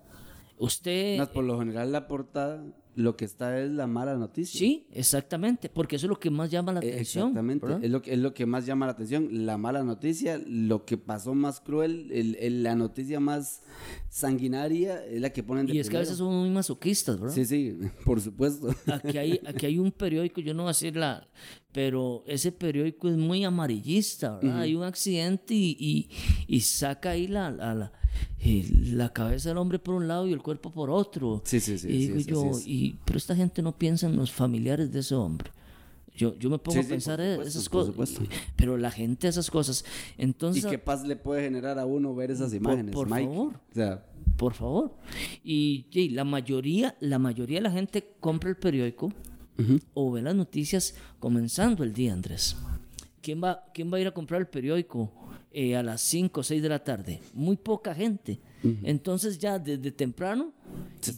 Usted, 0.59 1.29
por 1.31 1.45
lo 1.45 1.59
general 1.59 1.91
la 1.91 2.07
portada, 2.07 2.65
lo 2.95 3.17
que 3.17 3.25
está 3.25 3.59
es 3.61 3.71
la 3.71 3.87
mala 3.87 4.17
noticia. 4.17 4.59
sí, 4.59 4.87
exactamente, 4.93 5.69
porque 5.69 5.97
eso 5.97 6.07
es 6.07 6.11
lo 6.11 6.21
que 6.21 6.31
más 6.31 6.51
llama 6.51 6.73
la 6.73 6.81
Eh, 6.81 6.89
atención. 6.93 7.29
Exactamente, 7.29 7.65
¿verdad? 7.67 7.85
es 7.85 7.91
lo, 7.91 8.03
que, 8.03 8.13
es 8.13 8.19
lo 8.19 8.35
que 8.35 8.45
más 8.47 8.67
llama 8.67 8.87
la 8.87 8.93
atención, 8.93 9.47
la 9.47 9.57
mala 9.57 9.83
noticia, 9.83 10.41
lo 10.47 10.85
que 10.85 10.99
pasó 10.99 11.35
más 11.35 11.61
cruel, 11.61 12.11
el- 12.13 12.37
el- 12.37 12.63
la 12.63 12.75
noticia 12.75 13.19
más 13.21 13.63
sanguinaria 14.09 15.05
es 15.07 15.21
la 15.21 15.31
que 15.31 15.43
ponen 15.43 15.67
de 15.67 15.75
Y 15.75 15.79
es 15.79 15.89
que 15.89 15.97
a 15.97 16.01
veces 16.01 16.19
somos 16.19 16.35
muy 16.35 16.51
masoquistas, 16.51 17.19
¿verdad? 17.19 17.35
Sí, 17.35 17.45
sí, 17.47 17.77
por 18.05 18.21
supuesto. 18.21 18.69
Aquí 18.87 19.17
hay, 19.19 19.41
aquí 19.47 19.67
hay 19.67 19.79
un 19.79 19.91
periódico, 19.91 20.41
yo 20.41 20.53
no 20.55 20.65
voy 20.65 20.69
a 20.71 20.73
decir 20.73 20.95
la, 20.97 21.27
pero 21.73 22.23
ese 22.27 22.53
periódico 22.53 23.09
es 23.09 23.17
muy 23.17 23.43
amarillista, 23.45 24.37
¿verdad? 24.37 24.61
Hay 24.61 24.75
un 24.75 24.83
accidente 24.85 25.55
y, 25.55 25.77
y, 25.79 26.11
y 26.47 26.61
saca 26.61 27.11
ahí 27.11 27.27
la, 27.27 27.51
la, 27.51 27.75
la, 27.75 27.93
eh, 28.41 28.69
la 28.93 29.13
cabeza 29.13 29.49
del 29.51 29.59
hombre 29.59 29.79
por 29.79 29.95
un 29.95 30.09
lado 30.09 30.27
y 30.27 30.33
el 30.33 30.43
cuerpo 30.43 30.71
por 30.71 30.91
otro. 30.91 31.43
Sí, 31.45 31.61
sí, 31.61 31.79
sí, 31.79 31.89
Y 31.89 32.07
digo 32.09 32.19
es, 32.19 32.27
yo, 32.27 32.51
es. 32.51 32.67
y, 32.67 32.99
pero 33.05 33.19
esta 33.19 33.35
gente 33.37 33.63
no 33.63 33.77
piensa 33.77 34.07
en 34.07 34.17
los 34.17 34.31
familiares 34.33 34.93
de 34.93 35.01
ese 35.01 35.15
hombre. 35.15 35.51
Yo, 36.15 36.37
yo 36.39 36.51
me 36.51 36.59
pongo 36.59 36.75
Sí, 36.75 36.81
a 36.81 36.83
sí, 36.83 36.89
pensar 36.91 37.17
por 37.17 37.25
en 37.27 37.51
supuesto, 37.51 37.59
esas 37.59 37.69
por 37.69 37.95
cosas. 37.97 38.21
Pero 38.57 38.77
la 38.77 38.91
gente 38.91 39.29
esas 39.29 39.51
cosas. 39.51 39.85
Entonces, 40.19 40.65
¿Y 40.65 40.69
qué 40.69 40.79
paz 40.79 41.07
le 41.07 41.17
puede 41.17 41.43
generar 41.43 41.79
a 41.79 41.87
uno 41.87 42.15
ver 42.15 42.31
esas 42.31 42.53
imágenes, 42.53 42.95
por 42.95 43.09
Mike? 43.09 43.27
favor. 43.29 43.55
O 43.55 43.75
sea, 43.75 44.07
por 44.37 44.53
favor. 44.53 44.95
Y, 45.43 45.87
y 45.91 46.11
la 46.11 46.25
mayoría, 46.25 46.97
la 47.01 47.19
mayoría 47.19 47.59
de 47.59 47.63
la 47.63 47.71
gente 47.71 48.15
compra 48.21 48.51
el 48.51 48.57
periódico 48.57 49.11
o 49.95 50.11
ve 50.11 50.21
las 50.23 50.35
noticias 50.35 50.95
comenzando 51.19 51.83
el 51.85 51.93
día, 51.95 52.13
Andrés. 52.13 52.57
¿Quién 53.23 53.41
va, 53.43 53.65
quién 53.73 53.91
va 53.93 53.97
a 53.97 54.01
ir 54.01 54.07
a 54.09 54.13
comprar 54.13 54.41
el 54.41 54.49
periódico 54.49 55.13
eh, 55.55 55.77
a 55.77 55.83
las 55.83 56.01
5 56.03 56.41
o 56.41 56.43
6 56.43 56.63
de 56.63 56.69
la 56.69 56.83
tarde? 56.83 57.21
Muy 57.35 57.57
poca 57.57 57.95
gente. 57.95 58.39
Entonces 58.85 59.39
ya 59.39 59.59
desde 59.59 59.91
temprano 59.91 60.53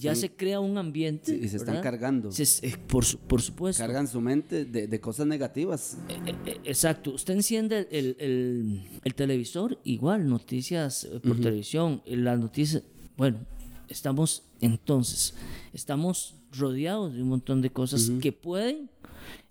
ya 0.00 0.14
se 0.14 0.30
crea 0.30 0.60
un 0.60 0.78
ambiente. 0.78 1.34
Y 1.36 1.46
se 1.48 1.58
están 1.58 1.74
¿verdad? 1.74 1.82
cargando. 1.82 2.32
Se- 2.32 2.66
eh, 2.66 2.76
por, 2.86 3.04
por 3.26 3.42
supuesto. 3.42 3.82
cargan 3.82 4.08
su 4.08 4.20
mente 4.20 4.64
de, 4.64 4.86
de 4.88 5.00
cosas 5.00 5.26
negativas. 5.26 5.98
Eh, 6.08 6.58
Exacto, 6.64 7.10
usted 7.12 7.34
enciende 7.34 7.86
el, 7.90 8.16
el- 8.18 8.82
el 9.04 9.14
televisor, 9.14 9.78
igual, 9.84 10.26
noticias 10.28 11.06
por 11.22 11.36
televisión, 11.38 12.00
las 12.06 12.38
noticias, 12.38 12.82
bueno, 13.18 13.40
estamos 13.88 14.42
entonces, 14.62 15.34
estamos 15.74 16.36
rodeados 16.50 17.12
de 17.14 17.22
un 17.22 17.28
montón 17.28 17.60
de 17.60 17.68
cosas 17.70 18.10
que 18.22 18.32
pueden, 18.32 18.88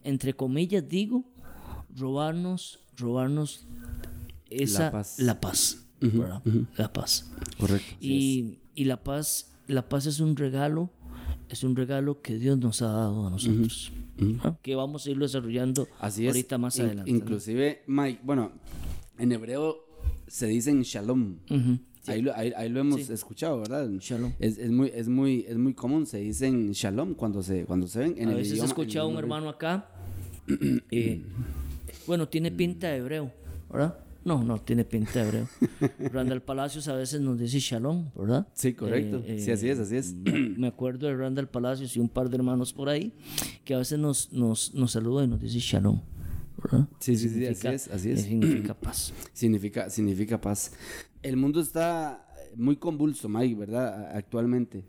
entre 0.03 0.33
comillas 0.33 0.87
digo, 0.89 1.23
robarnos, 1.95 2.79
robarnos 2.97 3.65
esa, 4.61 4.91
paz. 4.91 5.19
la 5.19 5.39
paz, 5.41 5.85
¿verdad? 6.01 6.41
la 6.77 6.91
paz. 6.93 7.31
Correcto. 7.59 7.95
Y, 7.99 8.59
y 8.75 8.85
la 8.85 9.03
paz, 9.03 9.51
la 9.67 9.87
paz 9.89 10.05
es 10.05 10.19
un 10.19 10.35
regalo, 10.35 10.89
es 11.49 11.63
un 11.63 11.75
regalo 11.75 12.21
que 12.21 12.37
Dios 12.37 12.57
nos 12.57 12.81
ha 12.81 12.87
dado 12.87 13.27
a 13.27 13.29
nosotros. 13.29 13.91
¿ah? 14.43 14.55
Que 14.61 14.75
vamos 14.75 15.05
a 15.05 15.11
irlo 15.11 15.25
desarrollando 15.25 15.87
Así 15.99 16.25
es. 16.25 16.29
ahorita 16.33 16.57
más 16.57 16.77
In- 16.77 16.85
adelante. 16.85 17.11
¿no? 17.11 17.17
Inclusive, 17.17 17.83
Mike, 17.87 18.19
bueno, 18.23 18.51
en 19.17 19.31
hebreo 19.31 19.77
se 20.27 20.47
dicen 20.47 20.81
shalom. 20.81 21.37
Ujú. 21.49 21.79
Ahí, 22.05 22.21
lo, 22.21 22.35
ahí, 22.35 22.51
ahí 22.57 22.67
lo 22.67 22.81
hemos 22.81 23.09
escuchado, 23.09 23.59
¿verdad? 23.59 23.89
Shalom. 23.99 24.33
Es, 24.39 24.57
es 24.57 24.69
muy, 24.71 24.91
es, 24.93 25.07
muy, 25.07 25.45
es 25.47 25.57
muy 25.57 25.73
común, 25.73 26.05
se 26.05 26.17
dicen 26.17 26.71
shalom 26.73 27.13
cuando 27.13 27.41
se, 27.41 27.63
cuando 27.63 27.87
se 27.87 27.99
ven 27.99 28.15
en 28.17 28.27
a 28.27 28.31
el 28.31 28.37
veces 28.39 28.59
he 28.61 28.65
escuchado 28.65 29.05
a 29.05 29.09
un 29.09 29.17
hermano 29.17 29.47
acá. 29.47 29.87
eh, 30.91 31.21
bueno, 32.05 32.27
tiene 32.27 32.51
pinta 32.51 32.89
de 32.89 32.97
hebreo, 32.97 33.31
¿verdad? 33.71 33.97
No, 34.25 34.43
no 34.43 34.59
tiene 34.59 34.85
pinta 34.85 35.19
de 35.19 35.27
hebreo. 35.27 35.47
Randall 36.13 36.41
Palacios 36.41 36.87
a 36.87 36.95
veces 36.95 37.19
nos 37.19 37.37
dice 37.37 37.59
shalom, 37.59 38.09
¿verdad? 38.15 38.47
Sí, 38.53 38.73
correcto. 38.73 39.21
Sí, 39.37 39.51
así 39.51 39.69
es, 39.69 39.79
así 39.79 39.97
es. 39.97 40.13
Me 40.13 40.67
acuerdo 40.67 41.07
de 41.07 41.15
Randall 41.15 41.49
Palacios 41.49 41.95
y 41.97 41.99
un 41.99 42.09
par 42.09 42.29
de 42.29 42.37
hermanos 42.37 42.71
por 42.71 42.89
ahí 42.89 43.13
que 43.65 43.73
a 43.73 43.77
veces 43.79 43.99
nos, 43.99 44.31
nos, 44.31 44.73
nos 44.73 44.91
saluda 44.91 45.25
y 45.25 45.27
nos 45.27 45.41
dice 45.41 45.59
shalom, 45.59 46.01
¿verdad? 46.63 46.87
Sí, 46.99 47.17
sí, 47.17 47.29
sí, 47.29 47.45
así 47.45 47.67
es, 47.67 47.87
así 47.89 48.11
es. 48.11 48.21
Significa 48.21 48.73
paz. 48.73 49.13
Significa, 49.33 49.89
significa 49.89 50.39
paz. 50.39 50.71
El 51.21 51.35
mundo 51.35 51.59
está 51.59 52.25
muy 52.55 52.77
convulso, 52.77 53.27
Mike, 53.27 53.55
¿verdad? 53.55 54.15
Actualmente. 54.15 54.85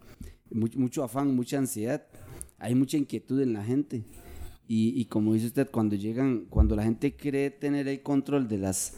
Mucho, 0.50 0.78
mucho 0.78 1.02
afán, 1.02 1.34
mucha 1.34 1.58
ansiedad. 1.58 2.06
Hay 2.58 2.74
mucha 2.74 2.96
inquietud 2.96 3.40
en 3.40 3.52
la 3.52 3.64
gente. 3.64 4.04
Y, 4.66 4.98
y 4.98 5.04
como 5.06 5.34
dice 5.34 5.46
usted, 5.46 5.70
cuando 5.70 5.94
llegan, 5.96 6.46
cuando 6.48 6.74
la 6.74 6.84
gente 6.84 7.14
cree 7.16 7.50
tener 7.50 7.86
el 7.86 8.02
control 8.02 8.48
de 8.48 8.58
las, 8.58 8.94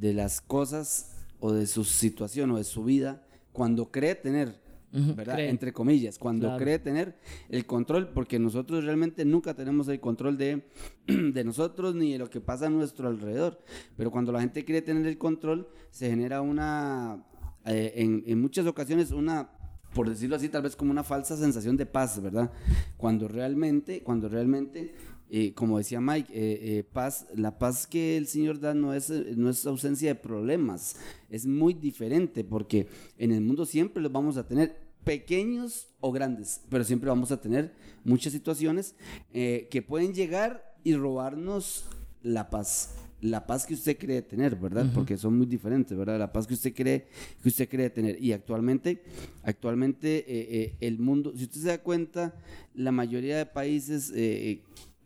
de 0.00 0.14
las 0.14 0.40
cosas 0.40 1.12
o 1.40 1.52
de 1.52 1.66
su 1.66 1.84
situación 1.84 2.50
o 2.50 2.56
de 2.56 2.64
su 2.64 2.84
vida, 2.84 3.24
cuando 3.52 3.90
cree 3.90 4.14
tener, 4.14 4.60
¿verdad? 4.92 5.34
cree. 5.34 5.48
Entre 5.50 5.72
comillas, 5.72 6.18
cuando 6.18 6.46
Claro. 6.48 6.62
cree 6.62 6.78
tener 6.78 7.18
el 7.48 7.66
control, 7.66 8.08
porque 8.08 8.38
nosotros 8.38 8.84
realmente 8.84 9.24
nunca 9.24 9.54
tenemos 9.54 9.88
el 9.88 10.00
control 10.00 10.36
de, 10.38 10.64
de 11.06 11.44
nosotros 11.44 11.94
ni 11.94 12.12
de 12.12 12.18
lo 12.18 12.30
que 12.30 12.40
pasa 12.40 12.66
a 12.66 12.70
nuestro 12.70 13.08
alrededor. 13.08 13.58
Pero 13.96 14.10
cuando 14.10 14.32
la 14.32 14.40
gente 14.40 14.64
quiere 14.64 14.82
tener 14.82 15.06
el 15.06 15.18
control, 15.18 15.68
se 15.90 16.08
genera 16.10 16.40
una, 16.40 17.24
eh, 17.66 17.92
en, 17.96 18.22
en 18.26 18.40
muchas 18.40 18.66
ocasiones, 18.66 19.10
una 19.10 19.50
por 19.94 20.08
decirlo 20.08 20.36
así, 20.36 20.50
tal 20.50 20.62
vez 20.62 20.76
como 20.76 20.90
una 20.90 21.02
falsa 21.02 21.34
sensación 21.36 21.76
de 21.76 21.86
paz, 21.86 22.20
¿verdad? 22.22 22.52
Cuando 22.98 23.26
realmente, 23.26 24.02
cuando 24.02 24.28
realmente, 24.28 24.94
eh, 25.30 25.52
como 25.52 25.76
decía 25.76 26.00
Mike, 26.00 26.32
eh, 26.32 26.78
eh, 26.78 26.84
paz, 26.84 27.26
la 27.34 27.58
paz 27.58 27.86
que 27.86 28.16
el 28.16 28.26
Señor 28.26 28.60
da 28.60 28.72
no 28.72 28.94
es, 28.94 29.10
no 29.10 29.50
es 29.50 29.66
ausencia 29.66 30.08
de 30.08 30.14
problemas, 30.14 30.96
es 31.28 31.46
muy 31.46 31.74
diferente 31.74 32.44
porque 32.44 32.86
en 33.18 33.32
el 33.32 33.42
mundo 33.42 33.66
siempre 33.66 34.02
los 34.02 34.10
vamos 34.10 34.38
a 34.38 34.46
tener 34.46 34.88
pequeños 35.04 35.88
o 36.00 36.12
grandes, 36.12 36.62
pero 36.70 36.82
siempre 36.82 37.10
vamos 37.10 37.30
a 37.30 37.40
tener 37.40 37.74
muchas 38.04 38.32
situaciones 38.32 38.94
que 39.32 39.84
pueden 39.86 40.14
llegar 40.14 40.74
y 40.82 40.94
robarnos 40.94 41.84
la 42.22 42.48
paz. 42.48 42.94
La 43.20 43.46
paz 43.46 43.66
que 43.66 43.74
usted 43.74 43.98
cree 43.98 44.22
tener, 44.22 44.54
¿verdad? 44.54 44.86
Porque 44.94 45.16
son 45.16 45.36
muy 45.36 45.46
diferentes, 45.46 45.96
¿verdad? 45.96 46.18
La 46.18 46.30
paz 46.30 46.46
que 46.46 46.54
usted 46.54 46.72
cree 46.74 47.08
que 47.42 47.48
usted 47.48 47.68
cree 47.68 47.90
tener. 47.90 48.22
Y 48.22 48.32
actualmente, 48.32 49.02
actualmente 49.42 50.76
el 50.80 50.98
mundo, 50.98 51.32
si 51.34 51.44
usted 51.44 51.60
se 51.60 51.68
da 51.68 51.78
cuenta, 51.78 52.34
la 52.74 52.92
mayoría 52.92 53.38
de 53.38 53.46
países 53.46 54.12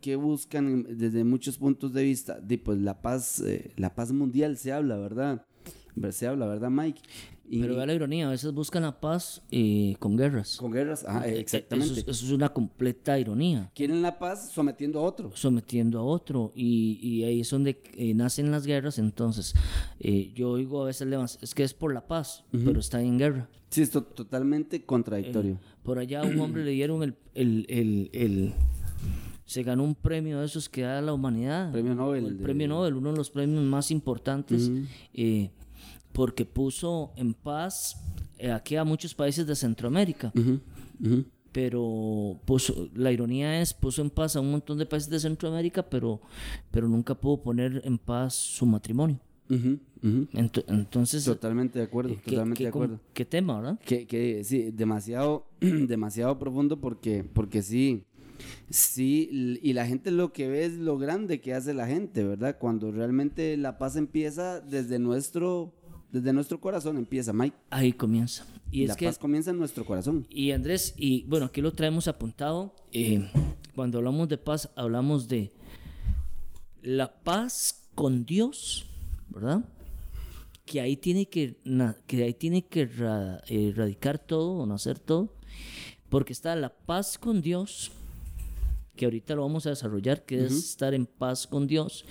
que 0.03 0.17
buscan 0.17 0.85
desde 0.97 1.23
muchos 1.23 1.57
puntos 1.57 1.93
de 1.93 2.03
vista, 2.03 2.39
de, 2.41 2.57
pues 2.57 2.77
la 2.79 3.01
paz, 3.01 3.39
eh, 3.39 3.71
la 3.77 3.95
paz 3.95 4.11
mundial 4.11 4.57
se 4.57 4.73
habla, 4.73 4.97
¿verdad? 4.97 5.45
Se 6.11 6.27
habla, 6.27 6.45
¿verdad, 6.47 6.69
Mike? 6.69 7.01
Y- 7.49 7.61
Pero 7.61 7.75
vea 7.77 7.85
la 7.85 7.93
ironía, 7.93 8.27
a 8.27 8.31
veces 8.31 8.51
buscan 8.51 8.83
la 8.83 8.99
paz 8.99 9.41
eh, 9.51 9.95
con 9.99 10.17
guerras. 10.17 10.57
con 10.57 10.71
guerras, 10.71 11.05
eh, 11.25 11.39
exactamente. 11.39 11.91
Eso, 11.99 12.01
es- 12.01 12.07
eso 12.17 12.25
es 12.25 12.31
una 12.33 12.49
completa 12.49 13.17
ironía. 13.17 13.71
Quieren 13.75 14.01
la 14.01 14.17
paz 14.19 14.51
sometiendo 14.51 14.99
a 14.99 15.03
otro. 15.03 15.31
sometiendo 15.35 15.99
a 15.99 16.03
otro 16.03 16.51
y, 16.55 16.99
y 17.01 17.23
ahí 17.23 17.39
es 17.41 17.49
donde 17.49 17.81
eh, 17.95 18.13
nacen 18.13 18.51
las 18.51 18.65
guerras 18.65 18.97
entonces 18.99 19.53
yo 20.35 20.49
oigo 20.51 20.81
a 20.83 20.85
veces 20.87 21.07
es 21.41 21.53
que 21.55 21.63
es 21.63 21.73
por 21.73 21.93
la 21.93 22.07
paz 22.07 22.43
pero 22.51 22.79
está 22.79 23.01
en 23.01 23.17
guerra 23.17 23.47
Sí, 23.69 23.81
es 23.81 23.89
to- 23.91 24.03
totalmente 24.03 24.83
contradictorio. 24.85 25.59
por 25.83 25.97
allá 25.97 26.21
a 26.21 26.25
un 26.25 26.39
hombre 26.39 26.63
le 26.63 26.71
dieron 26.71 27.01
el, 27.03 27.15
el, 27.35 27.65
el- 27.69 28.09
el- 28.13 28.53
se 29.45 29.63
ganó 29.63 29.83
un 29.83 29.95
premio 29.95 30.39
de 30.39 30.45
esos 30.45 30.69
que 30.69 30.81
da 30.83 31.01
la 31.01 31.13
humanidad 31.13 31.71
Premio 31.71 31.93
Nobel 31.95 32.25
el 32.25 32.37
de- 32.37 32.43
premio 32.43 32.67
Nobel 32.67 32.93
uno 32.95 33.11
de 33.11 33.17
los 33.17 33.29
premios 33.29 33.63
más 33.63 33.91
importantes 33.91 34.71
eh, 35.13 35.49
porque 36.13 36.45
puso 36.45 37.11
en 37.17 37.33
paz 37.33 37.97
eh, 38.37 38.51
aquí 38.51 38.75
a 38.75 38.83
muchos 38.83 39.13
países 39.13 39.45
de 39.47 39.55
Centroamérica 39.55 40.31
pero 41.51 42.39
puso, 42.45 42.89
la 42.95 43.11
ironía 43.11 43.61
es, 43.61 43.73
puso 43.75 44.01
en 44.01 44.09
paz 44.09 44.35
a 44.35 44.39
un 44.41 44.49
montón 44.49 44.77
de 44.79 44.87
países 44.87 45.07
de 45.09 45.19
Centroamérica, 45.19 45.83
pero, 45.87 46.19
pero 46.71 46.87
nunca 46.87 47.13
pudo 47.13 47.37
poner 47.43 47.79
en 47.85 47.99
paz 47.99 48.33
su 48.33 48.65
matrimonio. 48.65 49.19
Entonces, 50.01 51.23
Totalmente 51.25 51.77
de 51.79 51.85
acuerdo, 51.85 52.13
eh, 52.13 52.19
¿qué, 52.23 52.31
totalmente 52.31 52.57
qué 52.57 52.63
de 52.63 52.69
acuerdo. 52.69 52.99
qué 53.13 53.25
tema, 53.25 53.57
verdad? 53.57 53.79
Que, 53.85 54.07
que 54.07 54.43
sí, 54.43 54.71
demasiado, 54.71 55.45
demasiado 55.59 56.39
profundo 56.39 56.79
porque, 56.79 57.23
porque 57.23 57.61
sí, 57.61 58.03
sí, 58.69 59.59
y 59.61 59.73
la 59.73 59.85
gente 59.85 60.11
lo 60.11 60.33
que 60.33 60.47
ve 60.47 60.65
es 60.65 60.73
lo 60.73 60.97
grande 60.97 61.41
que 61.41 61.53
hace 61.53 61.73
la 61.73 61.87
gente, 61.87 62.23
¿verdad? 62.23 62.57
Cuando 62.59 62.91
realmente 62.91 63.55
la 63.57 63.77
paz 63.77 63.95
empieza 63.95 64.59
desde 64.61 64.99
nuestro, 64.99 65.73
desde 66.11 66.33
nuestro 66.33 66.59
corazón, 66.59 66.97
empieza, 66.97 67.33
Mike. 67.33 67.55
Ahí 67.69 67.93
comienza. 67.93 68.45
Y 68.71 68.87
la 68.87 68.93
es 68.93 68.97
que, 68.97 69.05
paz 69.05 69.17
comienza 69.19 69.51
en 69.51 69.57
nuestro 69.57 69.85
corazón. 69.85 70.25
y 70.29 70.51
Andrés, 70.51 70.93
y 70.97 71.23
bueno, 71.25 71.45
aquí 71.47 71.61
lo 71.61 71.73
traemos 71.73 72.07
apuntado. 72.07 72.75
eh, 72.91 73.29
cuando 73.75 73.97
hablamos 73.99 74.29
de 74.29 74.37
paz, 74.37 74.69
hablamos 74.75 75.27
de 75.27 75.51
la 76.81 77.13
paz 77.23 77.87
con 77.95 78.25
Dios, 78.25 78.85
¿verdad? 79.29 79.63
Que 80.65 80.81
ahí 80.81 80.95
tiene 80.97 81.27
que, 81.27 81.57
que, 82.07 82.23
ahí 82.23 82.33
tiene 82.33 82.65
que 82.65 82.85
ra- 82.85 83.41
eh, 83.47 83.73
todo 84.25 84.51
o 84.59 84.65
nacer 84.65 84.99
todo. 84.99 85.33
Porque 86.09 86.33
está 86.33 86.55
la 86.55 86.69
paz 86.73 87.17
con 87.17 87.41
Dios, 87.41 87.91
que 88.95 89.05
ahorita 89.05 89.35
lo 89.35 89.41
vamos 89.43 89.65
a 89.65 89.69
desarrollar, 89.71 90.23
que 90.25 90.45
es 90.45 90.51
estar 90.53 90.93
en 90.93 91.05
paz 91.05 91.47
con 91.47 91.67
Dios. 91.67 92.05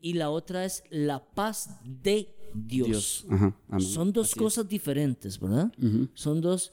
Y 0.00 0.14
la 0.14 0.30
otra 0.30 0.64
es 0.64 0.82
la 0.90 1.24
paz 1.24 1.78
de 1.84 2.34
Dios. 2.54 3.26
Ajá. 3.28 3.54
Son 3.80 4.12
dos 4.12 4.34
cosas 4.34 4.68
diferentes, 4.68 5.38
¿verdad? 5.38 5.72
Son 6.14 6.40
dos. 6.40 6.72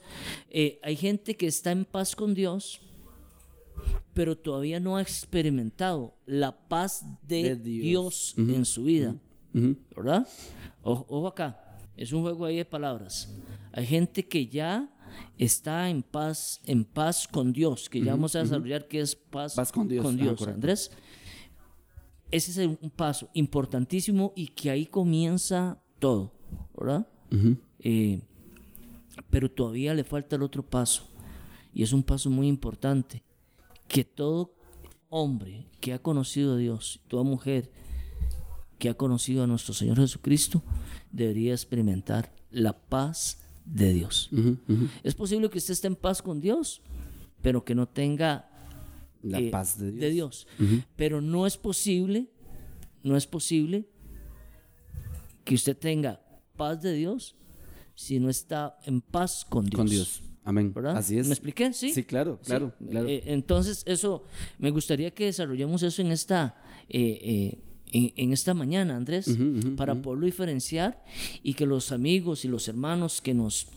eh, 0.50 0.80
hay 0.84 0.96
gente 0.96 1.36
que 1.36 1.48
está 1.48 1.72
en 1.72 1.86
paz 1.86 2.16
con 2.16 2.34
Dios, 2.34 2.80
pero 4.14 4.38
todavía 4.38 4.80
no 4.80 4.98
ha 4.98 5.02
experimentado 5.02 6.16
la 6.26 6.68
paz 6.68 7.04
de, 7.28 7.44
De 7.44 7.56
Dios. 7.56 8.34
Dios, 8.38 8.50
en 8.56 8.66
su 8.66 8.84
vida. 8.84 9.16
¿verdad? 9.96 10.28
Ojo, 10.82 11.06
ojo 11.10 11.28
acá, 11.28 11.80
es 11.96 12.12
un 12.12 12.22
juego 12.22 12.46
ahí 12.46 12.58
de 12.58 12.66
palabras. 12.66 13.34
Hay 13.72 13.86
gente 13.86 14.26
que 14.28 14.48
ya 14.48 14.90
está 15.38 15.90
en 15.90 16.04
paz, 16.04 16.62
en 16.66 16.86
paz 16.86 17.28
con 17.28 17.54
Dios, 17.54 17.90
que 17.90 18.02
ya 18.02 18.12
vamos 18.12 18.36
a 18.36 18.40
desarrollar 18.40 18.88
que 18.88 19.02
es 19.02 19.16
paz, 19.16 19.56
Paz 19.56 19.72
con 19.72 19.88
Dios, 19.88 20.04
con 20.04 20.16
ajá, 20.16 20.24
Dios, 20.24 20.40
correcto. 20.40 20.56
Andrés. 20.56 20.92
Ese 22.32 22.64
es 22.64 22.68
un 22.82 22.90
paso 22.90 23.30
importantísimo 23.34 24.34
y 24.36 24.48
que 24.48 24.72
ahí 24.72 24.88
comienza 24.88 25.82
todo, 26.00 26.34
¿verdad? 26.78 27.08
Eh, 27.80 28.22
pero 29.30 29.52
todavía 29.52 29.94
le 29.94 30.04
falta 30.04 30.36
el 30.36 30.44
otro 30.44 30.64
paso 30.64 31.08
y 31.74 31.84
es 31.84 31.94
un 31.94 32.04
paso 32.04 32.30
muy 32.30 32.48
importante 32.48 33.24
que 33.88 34.04
todo 34.04 34.56
hombre 35.10 35.68
que 35.80 35.94
ha 35.94 36.00
conocido 36.00 36.54
a 36.54 36.58
Dios, 36.58 37.02
toda 37.08 37.24
mujer 37.24 37.72
que 38.80 38.90
ha 38.90 38.96
conocido 38.96 39.44
a 39.44 39.48
nuestro 39.48 39.74
Señor 39.74 39.98
Jesucristo 39.98 40.64
debería 41.12 41.54
experimentar 41.54 42.34
la 42.50 42.74
paz 42.74 43.43
de 43.66 43.94
Dios. 43.94 44.30
Es 45.04 45.16
posible 45.16 45.50
que 45.50 45.58
usted 45.58 45.74
esté 45.74 45.88
en 45.88 45.96
paz 45.96 46.22
con 46.22 46.40
Dios, 46.42 46.82
pero 47.42 47.64
que 47.64 47.76
no 47.76 47.88
tenga 47.88 48.50
La 49.22 49.40
eh, 49.40 49.50
paz 49.50 49.78
de 49.80 50.10
Dios. 50.10 50.48
Pero 50.96 51.22
no 51.22 51.48
es 51.48 51.58
posible, 51.58 52.30
no 53.04 53.16
es 53.18 53.26
posible 53.28 53.88
que 55.44 55.56
usted 55.56 55.78
tenga 55.78 56.22
paz 56.56 56.82
de 56.82 56.94
Dios 56.94 57.36
si 57.96 58.20
no 58.20 58.30
está 58.30 58.78
en 58.86 59.02
paz 59.02 59.46
con 59.48 59.66
Dios. 59.66 59.78
Con 59.78 59.88
Dios. 59.88 60.24
Amén. 60.46 60.74
¿Verdad? 60.74 60.98
Así 60.98 61.18
es. 61.18 61.28
¿Me 61.28 61.34
expliqué? 61.34 61.72
Sí. 61.74 61.94
Sí, 61.94 62.04
claro, 62.04 62.40
Sí. 62.42 62.48
claro. 62.48 62.74
Eh, 63.08 63.24
entonces, 63.28 63.84
eso, 63.86 64.24
me 64.60 64.72
gustaría 64.72 65.12
que 65.12 65.26
desarrollemos 65.26 65.84
eso 65.84 66.02
en 66.02 66.12
esta, 66.12 66.62
eh, 66.90 67.60
en, 67.94 68.12
en 68.18 68.34
esta 68.34 68.54
mañana, 68.54 68.98
Andrés, 68.98 69.38
para 69.78 69.96
poderlo 70.02 70.26
diferenciar 70.26 71.02
y 71.44 71.54
que 71.54 71.66
los 71.66 71.92
amigos 71.92 72.44
y 72.44 72.50
los 72.50 72.68
hermanos 72.68 73.22
que 73.22 73.34
nos, 73.34 73.68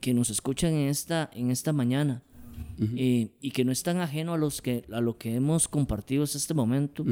que 0.00 0.12
nos 0.14 0.30
escuchan 0.30 0.72
en 0.72 0.88
esta, 0.88 1.30
en 1.34 1.50
esta 1.50 1.72
mañana 1.72 2.22
eh, 2.96 3.30
y 3.40 3.50
que 3.52 3.64
no 3.64 3.70
están 3.70 3.98
ajenos 3.98 4.34
a, 4.34 4.38
los 4.38 4.60
que, 4.60 4.84
a 4.90 5.00
lo 5.00 5.16
que 5.16 5.34
hemos 5.36 5.68
compartido 5.68 6.24
hasta 6.24 6.38
este 6.38 6.54
momento, 6.54 7.04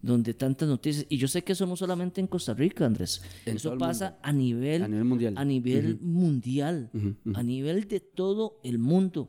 donde 0.00 0.32
tantas 0.32 0.68
noticias, 0.68 1.04
y 1.10 1.18
yo 1.18 1.28
sé 1.28 1.42
que 1.42 1.52
eso 1.52 1.66
no 1.66 1.76
solamente 1.76 2.20
en 2.20 2.28
Costa 2.28 2.54
Rica, 2.54 2.86
Andrés, 2.86 3.20
En 3.44 3.56
eso 3.56 3.76
pasa 3.76 4.18
a 4.22 4.32
nivel, 4.32 4.84
A 4.84 4.88
nivel 4.88 5.04
mundial. 5.04 5.34
a 5.36 5.44
nivel 5.44 5.98
mundial, 6.00 6.90
a 7.34 7.42
nivel 7.42 7.88
de 7.88 8.00
todo 8.00 8.58
el 8.62 8.78
mundo. 8.78 9.28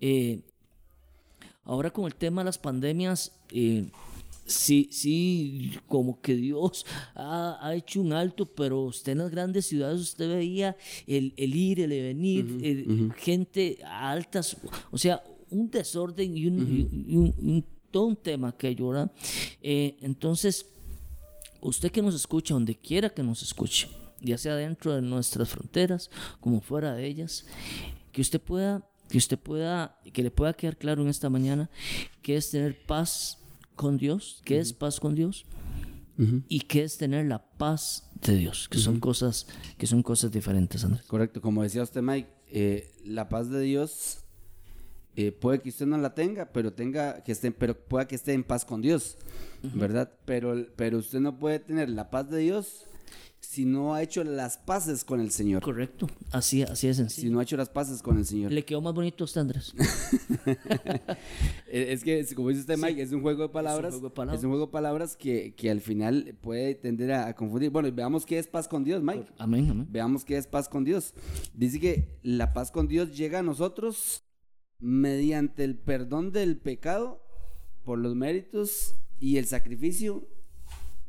Eh, 0.00 0.42
ahora 1.64 1.90
con 1.90 2.04
el 2.06 2.14
tema 2.14 2.42
de 2.42 2.44
las 2.46 2.58
pandemias, 2.58 3.32
eh, 3.50 3.86
sí, 4.50 4.88
sí, 4.92 5.72
como 5.86 6.20
que 6.20 6.34
Dios 6.34 6.84
ha, 7.14 7.58
ha 7.60 7.74
hecho 7.74 8.00
un 8.00 8.12
alto, 8.12 8.46
pero 8.46 8.82
usted 8.82 9.12
en 9.12 9.18
las 9.18 9.30
grandes 9.30 9.66
ciudades 9.66 10.00
usted 10.00 10.28
veía 10.28 10.76
el, 11.06 11.32
el 11.36 11.54
ir, 11.54 11.80
el 11.80 11.90
venir, 11.90 12.46
el- 12.62 13.12
gente 13.16 13.78
a 13.84 14.10
altas, 14.10 14.56
o 14.90 14.98
sea, 14.98 15.22
un 15.50 15.70
desorden 15.70 16.36
y 16.36 16.46
un, 16.46 16.58
y 16.58 17.16
un- 17.16 17.34
y 17.38 17.46
un- 17.56 17.64
todo 17.90 18.06
un 18.06 18.16
tema 18.16 18.56
que 18.56 18.74
llora. 18.74 19.10
entonces, 19.62 20.66
usted 21.60 21.90
que 21.90 22.02
nos 22.02 22.14
escucha, 22.14 22.54
donde 22.54 22.74
quiera 22.76 23.10
que 23.10 23.22
nos 23.22 23.42
escuche, 23.42 23.88
ya 24.20 24.38
sea 24.38 24.54
dentro 24.56 24.94
de 24.94 25.02
nuestras 25.02 25.48
fronteras 25.48 26.10
como 26.40 26.60
fuera 26.60 26.94
de 26.94 27.06
ellas, 27.06 27.46
que 28.12 28.20
usted 28.20 28.40
pueda, 28.40 28.86
que 29.08 29.18
usted 29.18 29.38
pueda, 29.38 29.98
que 30.12 30.22
le 30.22 30.30
pueda 30.30 30.52
quedar 30.52 30.76
claro 30.76 31.02
en 31.02 31.08
esta 31.08 31.28
mañana 31.30 31.68
que 32.22 32.36
es 32.36 32.50
tener 32.50 32.80
paz 32.86 33.38
con 33.80 33.96
Dios, 33.96 34.42
que 34.44 34.58
es 34.58 34.74
paz 34.74 35.00
con 35.00 35.14
Dios 35.14 35.46
y 36.48 36.60
que 36.60 36.84
es 36.84 36.98
tener 36.98 37.24
la 37.24 37.42
paz 37.56 38.10
de 38.20 38.36
Dios, 38.36 38.68
que 38.68 38.76
son 38.76 39.00
cosas, 39.00 39.46
que 39.78 39.86
son 39.86 40.02
cosas 40.02 40.30
diferentes, 40.30 40.84
Andrés. 40.84 41.06
Correcto, 41.06 41.40
como 41.40 41.62
decía 41.62 41.82
usted, 41.82 42.02
Mike, 42.02 42.28
eh, 42.48 42.92
la 43.06 43.30
paz 43.30 43.48
de 43.48 43.62
Dios 43.62 44.18
eh, 45.16 45.32
puede 45.32 45.62
que 45.62 45.70
usted 45.70 45.86
no 45.86 45.96
la 45.96 46.14
tenga, 46.14 46.52
pero 46.52 46.74
tenga 46.74 47.24
que 47.24 47.32
esté, 47.32 47.52
pero 47.52 47.74
pueda 47.74 48.06
que 48.06 48.16
esté 48.16 48.34
en 48.34 48.44
paz 48.44 48.66
con 48.66 48.82
Dios, 48.82 49.16
¿verdad? 49.62 50.12
Pero, 50.26 50.66
pero 50.76 50.98
usted 50.98 51.20
no 51.20 51.38
puede 51.38 51.58
tener 51.58 51.88
la 51.88 52.10
paz 52.10 52.28
de 52.28 52.40
Dios 52.40 52.84
si 53.40 53.64
no 53.64 53.94
ha 53.94 54.02
hecho 54.02 54.22
las 54.22 54.58
paces 54.58 55.04
con 55.04 55.20
el 55.20 55.30
Señor. 55.30 55.62
Correcto, 55.62 56.06
así, 56.30 56.62
así 56.62 56.86
de 56.88 57.08
Si 57.08 57.30
no 57.30 57.40
ha 57.40 57.42
hecho 57.42 57.56
las 57.56 57.70
paces 57.70 58.02
con 58.02 58.18
el 58.18 58.26
Señor. 58.26 58.52
Le 58.52 58.64
quedó 58.64 58.80
más 58.80 58.94
bonito 58.94 59.24
a 59.24 59.26
usted, 59.26 59.40
Andrés. 59.40 59.74
Es 61.66 62.02
que, 62.02 62.26
como 62.34 62.48
dice 62.48 62.60
usted, 62.60 62.76
Mike, 62.76 63.00
es 63.00 63.12
un 63.12 63.22
juego 63.22 63.42
de 63.44 63.48
palabras. 63.48 63.92
juego 63.92 64.08
de 64.08 64.14
palabras. 64.14 64.40
Es 64.40 64.44
un 64.44 64.50
juego 64.50 64.66
de 64.66 64.72
palabras 64.72 65.16
que, 65.16 65.54
que 65.54 65.70
al 65.70 65.80
final 65.80 66.36
puede 66.40 66.74
tender 66.74 67.12
a, 67.12 67.28
a 67.28 67.34
confundir. 67.34 67.70
Bueno, 67.70 67.90
veamos 67.92 68.26
qué 68.26 68.38
es 68.38 68.46
paz 68.46 68.68
con 68.68 68.84
Dios, 68.84 69.02
Mike. 69.02 69.32
Amén, 69.38 69.70
amén. 69.70 69.86
Veamos 69.90 70.24
qué 70.24 70.36
es 70.36 70.46
paz 70.46 70.68
con 70.68 70.84
Dios. 70.84 71.14
Dice 71.54 71.80
que 71.80 72.18
la 72.22 72.52
paz 72.52 72.70
con 72.70 72.88
Dios 72.88 73.16
llega 73.16 73.38
a 73.38 73.42
nosotros 73.42 74.24
mediante 74.78 75.64
el 75.64 75.78
perdón 75.78 76.32
del 76.32 76.58
pecado 76.58 77.22
por 77.84 77.98
los 77.98 78.14
méritos 78.14 78.94
y 79.18 79.36
el 79.36 79.46
sacrificio 79.46 80.28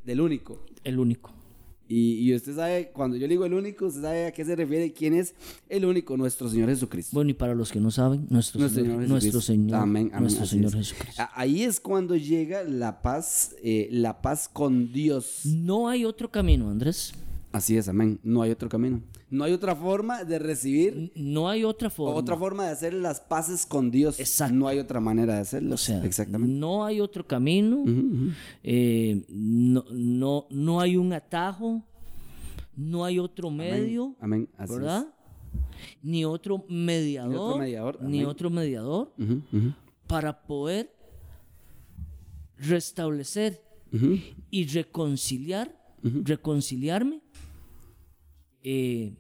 del 0.04 0.22
único. 0.22 0.66
El 0.84 1.00
único. 1.00 1.41
Y, 1.94 2.22
y 2.22 2.34
usted 2.34 2.56
sabe, 2.56 2.90
cuando 2.94 3.18
yo 3.18 3.28
digo 3.28 3.44
el 3.44 3.54
único, 3.54 3.86
usted 3.88 4.02
sabe 4.02 4.28
a 4.28 4.32
qué 4.32 4.46
se 4.46 4.56
refiere, 4.56 4.94
quién 4.94 5.14
es 5.14 5.36
el 5.68 5.84
único, 5.84 6.16
nuestro 6.16 6.48
Señor 6.50 6.70
Jesucristo. 6.70 7.14
Bueno, 7.14 7.32
y 7.32 7.34
para 7.34 7.54
los 7.54 7.70
que 7.70 7.82
no 7.82 7.92
saben, 7.92 8.28
nuestro, 8.30 8.62
Nuestro 8.62 8.82
Señor, 8.82 8.96
Señor 9.02 9.10
nuestro. 9.10 9.42
Señor, 9.42 9.76
Amén, 9.82 10.10
amén, 10.14 10.22
nuestro 10.22 10.46
Señor 10.46 10.68
es. 10.68 10.94
Jesucristo. 10.94 11.24
Ahí 11.34 11.64
es 11.64 11.82
cuando 11.82 12.16
llega 12.16 12.64
la 12.64 13.02
paz, 13.02 13.56
eh, 13.62 13.90
la 13.92 14.22
paz 14.22 14.48
con 14.48 14.94
Dios. 14.94 15.42
No 15.44 15.90
hay 15.90 16.06
otro 16.06 16.32
camino, 16.32 16.70
Andrés. 16.70 17.12
Así 17.52 17.76
es, 17.76 17.90
amén. 17.90 18.22
No 18.24 18.42
hay 18.42 18.52
otro 18.52 18.70
camino. 18.70 19.02
No 19.32 19.46
hay 19.46 19.54
otra 19.54 19.76
forma 19.76 20.24
de 20.26 20.38
recibir, 20.40 21.12
No 21.16 21.48
hay 21.50 21.64
otra 21.64 21.90
forma. 21.90 22.16
otra 22.16 22.36
forma 22.38 22.66
de 22.66 22.72
hacer 22.72 22.94
las 22.94 23.20
paces 23.22 23.66
con 23.66 23.90
Dios. 23.90 24.20
Exacto. 24.20 24.54
No 24.54 24.68
hay 24.68 24.78
otra 24.78 25.00
manera 25.00 25.36
de 25.36 25.40
hacerlo. 25.40 25.74
O 25.76 25.78
sea, 25.78 26.04
exactamente. 26.06 26.54
no 26.54 26.84
hay 26.86 27.00
otro 27.02 27.26
camino. 27.26 27.84
Eh, 28.62 29.26
no, 29.30 29.86
no, 29.92 30.46
no 30.52 30.82
hay 30.82 30.98
un 30.98 31.14
atajo. 31.14 31.82
No 32.76 33.04
hay 33.06 33.20
otro 33.20 33.50
medio. 33.50 34.16
Amén. 34.20 34.48
Así 34.58 34.74
es. 34.74 34.80
¿Verdad? 34.80 35.08
Ni 36.04 36.24
otro 36.26 36.64
mediador. 36.70 37.58
mediador, 37.60 38.02
Ni 38.02 38.20
amén. 38.20 38.26
otro 38.30 38.50
mediador 38.50 39.14
Ujú, 39.18 39.42
ujú, 39.52 39.74
para 40.08 40.42
poder 40.44 40.94
restablecer 42.58 43.62
y 44.50 44.66
reconciliar, 44.68 45.76
reconciliarme 46.04 47.22
eh, 48.64 49.14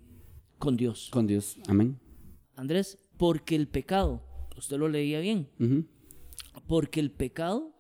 con 0.58 0.78
Dios. 0.78 1.10
Con 1.12 1.28
Dios. 1.28 1.58
Amén. 1.68 2.00
Andrés, 2.56 3.00
porque 3.18 3.56
el 3.56 3.68
pecado, 3.68 4.22
usted 4.58 4.78
lo 4.78 4.88
leía 4.88 5.20
bien, 5.20 5.48
porque 6.68 7.00
el 7.00 7.12
pecado 7.12 7.74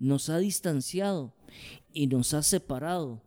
nos 0.00 0.28
ha 0.28 0.38
distanciado 0.38 1.34
y 1.92 2.06
nos 2.06 2.34
ha 2.34 2.42
separado, 2.42 3.22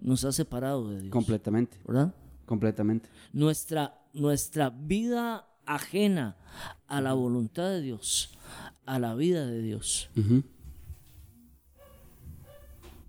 nos 0.00 0.24
ha 0.24 0.32
separado 0.32 0.90
de 0.90 1.00
Dios. 1.02 1.12
Completamente. 1.12 1.78
¿Verdad? 1.86 2.14
Completamente. 2.46 3.08
Nuestra, 3.32 4.02
nuestra 4.12 4.70
vida 4.70 5.46
ajena 5.66 6.36
a 6.86 7.00
la 7.00 7.12
voluntad 7.12 7.68
de 7.70 7.80
Dios, 7.80 8.36
a 8.84 8.98
la 8.98 9.14
vida 9.14 9.46
de 9.46 9.62
Dios, 9.62 10.10
Ujú, 10.16 10.42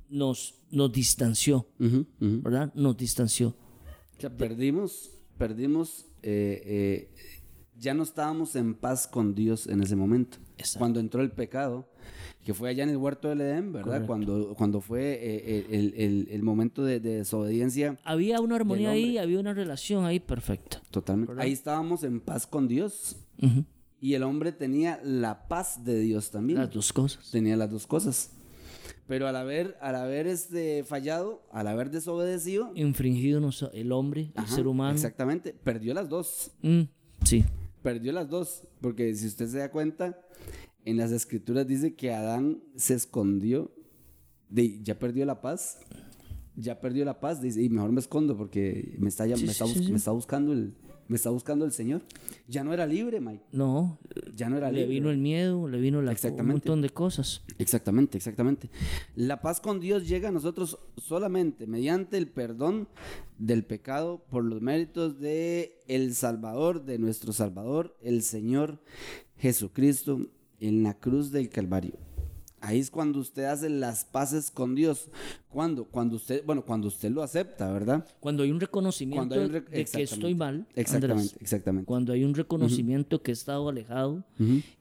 nos, 0.10 0.56
nos 0.72 0.92
distanció, 0.92 1.68
ujú. 1.80 2.06
¿verdad? 2.20 2.74
Nos 2.76 2.98
distanció. 2.98 3.50
O 4.18 4.22
sea, 4.22 4.36
perdimos, 4.36 5.12
perdimos, 5.38 6.06
eh, 6.24 6.62
eh, 6.66 7.10
ya 7.78 7.94
no 7.94 8.04
estábamos 8.04 8.56
en 8.56 8.76
paz 8.76 9.08
con 9.08 9.34
Dios 9.36 9.68
en 9.68 9.82
ese 9.82 9.96
momento. 9.96 10.38
Exacto. 10.58 10.80
Cuando 10.80 11.00
entró 11.00 11.22
el 11.22 11.32
pecado, 11.32 11.90
que 12.46 12.54
fue 12.54 12.70
allá 12.70 12.84
en 12.84 12.90
el 12.90 12.98
huerto 12.98 13.30
del 13.30 13.42
Edén, 13.42 13.72
¿verdad? 13.74 13.86
Correcto. 14.06 14.08
Cuando, 14.08 14.54
cuando 14.56 14.82
fue 14.82 15.14
eh, 15.22 15.66
el, 15.72 15.94
el- 15.96 16.28
el 16.32 16.44
momento 16.44 16.84
de, 16.84 17.00
de 17.00 17.18
desobediencia 17.18 17.98
Había 18.04 18.40
una 18.42 18.56
armonía 18.56 18.92
ahí, 18.92 19.04
hombre. 19.06 19.20
había 19.20 19.40
una 19.40 19.54
relación 19.54 20.06
ahí 20.06 20.20
perfecta. 20.20 20.82
totalmente. 20.92 21.34
Ahí 21.40 21.52
estábamos 21.52 22.04
en 22.04 22.20
paz 22.20 22.46
con 22.48 22.68
Dios 22.68 23.16
y 24.00 24.14
el 24.14 24.24
hombre 24.24 24.52
tenía 24.52 25.00
la 25.04 25.48
paz 25.48 25.84
de 25.84 26.00
Dios 26.00 26.30
también. 26.32 26.60
Las 26.60 26.72
dos 26.72 26.92
cosas. 26.94 27.30
Tenía 27.32 27.56
las 27.58 27.70
dos 27.72 27.86
cosas. 27.88 28.32
Pero 29.12 29.28
al 29.28 29.36
haber, 29.36 29.78
al 29.82 29.96
haber 29.98 30.26
este, 30.26 30.86
fallado, 30.86 31.46
al 31.52 31.68
haber 31.68 31.92
desobedecido, 31.92 32.72
Infringido 32.76 33.42
el 33.74 33.92
hombre, 33.92 34.32
el 34.38 34.48
ser 34.48 34.68
humano. 34.68 34.94
Exactamente, 34.94 35.52
perdió 35.54 35.94
las 35.94 36.08
dos. 36.08 36.52
Mm, 36.62 36.84
sí. 37.26 37.44
Perdió 37.84 38.14
las 38.14 38.30
dos, 38.30 38.64
porque 38.80 39.14
si 39.16 39.28
usted 39.28 39.48
se 39.48 39.58
da 39.58 39.70
cuenta, 39.70 40.18
en 40.86 40.96
las 40.96 41.12
escrituras 41.12 41.68
dice 41.68 41.94
que 41.94 42.14
Adán 42.14 42.64
se 42.78 42.94
escondió, 42.94 43.76
de, 44.48 44.82
ya 44.82 44.98
perdió 44.98 45.26
la 45.26 45.42
paz, 45.42 45.80
ya 46.56 46.80
perdió 46.80 47.04
la 47.04 47.20
paz, 47.20 47.42
dice, 47.42 47.62
y 47.62 47.68
mejor 47.68 47.92
me 47.92 48.00
escondo 48.00 48.38
porque 48.38 48.96
me 48.98 49.10
está, 49.10 49.26
Sí, 49.26 49.44
me 49.46 49.52
está, 49.52 49.68
sí, 49.68 49.74
bus- 49.74 49.86
sí. 49.88 49.92
me 49.92 49.98
está 49.98 50.12
buscando 50.12 50.54
el, 50.54 50.74
me 51.12 51.18
está 51.18 51.30
buscando 51.30 51.66
el 51.66 51.74
Señor. 51.74 52.02
Ya 52.48 52.64
no 52.64 52.74
era 52.74 52.88
libre, 52.88 53.20
Mike, 53.20 53.44
No, 53.52 54.00
ya 54.34 54.48
no 54.48 54.56
era 54.56 54.72
le 54.72 54.80
libre. 54.80 54.94
vino 54.96 55.10
el 55.10 55.18
miedo, 55.18 55.68
le 55.68 55.78
vino 55.82 56.02
la, 56.02 56.16
un 56.24 56.48
montón 56.48 56.82
de 56.82 56.90
cosas. 56.90 57.42
Exactamente, 57.58 58.18
exactamente. 58.18 58.70
La 59.18 59.42
paz 59.42 59.60
con 59.60 59.82
Dios 59.82 60.08
llega 60.08 60.30
a 60.30 60.32
nosotros 60.32 60.80
solamente 60.96 61.68
mediante 61.68 62.18
el 62.18 62.30
perdón 62.30 62.88
del 63.38 63.66
pecado 63.66 64.24
por 64.30 64.46
los 64.46 64.62
méritos 64.62 65.20
de 65.20 65.82
el 65.90 66.16
Salvador, 66.16 66.86
de 66.86 66.98
nuestro 66.98 67.34
Salvador, 67.34 67.98
el 68.02 68.22
Señor 68.22 68.80
Jesucristo 69.38 70.28
en 70.62 70.82
la 70.82 70.94
cruz 70.94 71.32
del 71.32 71.50
Calvario. 71.50 71.96
Ahí 72.64 72.78
es 72.80 72.92
cuando 72.92 73.20
usted 73.20 73.46
hace 73.46 73.70
las 73.70 74.06
paces 74.06 74.52
con 74.52 74.76
Dios. 74.76 75.10
¿Cuándo? 75.50 75.86
Cuando 75.86 76.16
usted, 76.16 76.44
bueno, 76.46 76.64
cuando 76.64 76.88
usted 76.88 77.10
lo 77.12 77.24
acepta, 77.24 77.72
¿verdad? 77.72 78.06
Cuando 78.20 78.44
hay 78.44 78.52
un 78.52 78.60
reconocimiento 78.60 79.18
Cuando 79.28 79.36
hay 79.36 79.46
un 79.46 79.52
rec- 79.52 79.70
de 79.70 79.86
que 79.86 80.04
estoy 80.04 80.36
mal, 80.36 80.68
Exactamente, 80.76 81.22
Andrés, 81.24 81.38
exactamente. 81.42 81.86
cuando 81.88 82.14
hay 82.14 82.24
un 82.24 82.36
reconocimiento 82.36 83.22
que 83.24 83.32
he 83.32 83.34
estado 83.34 83.68
alejado, 83.68 84.24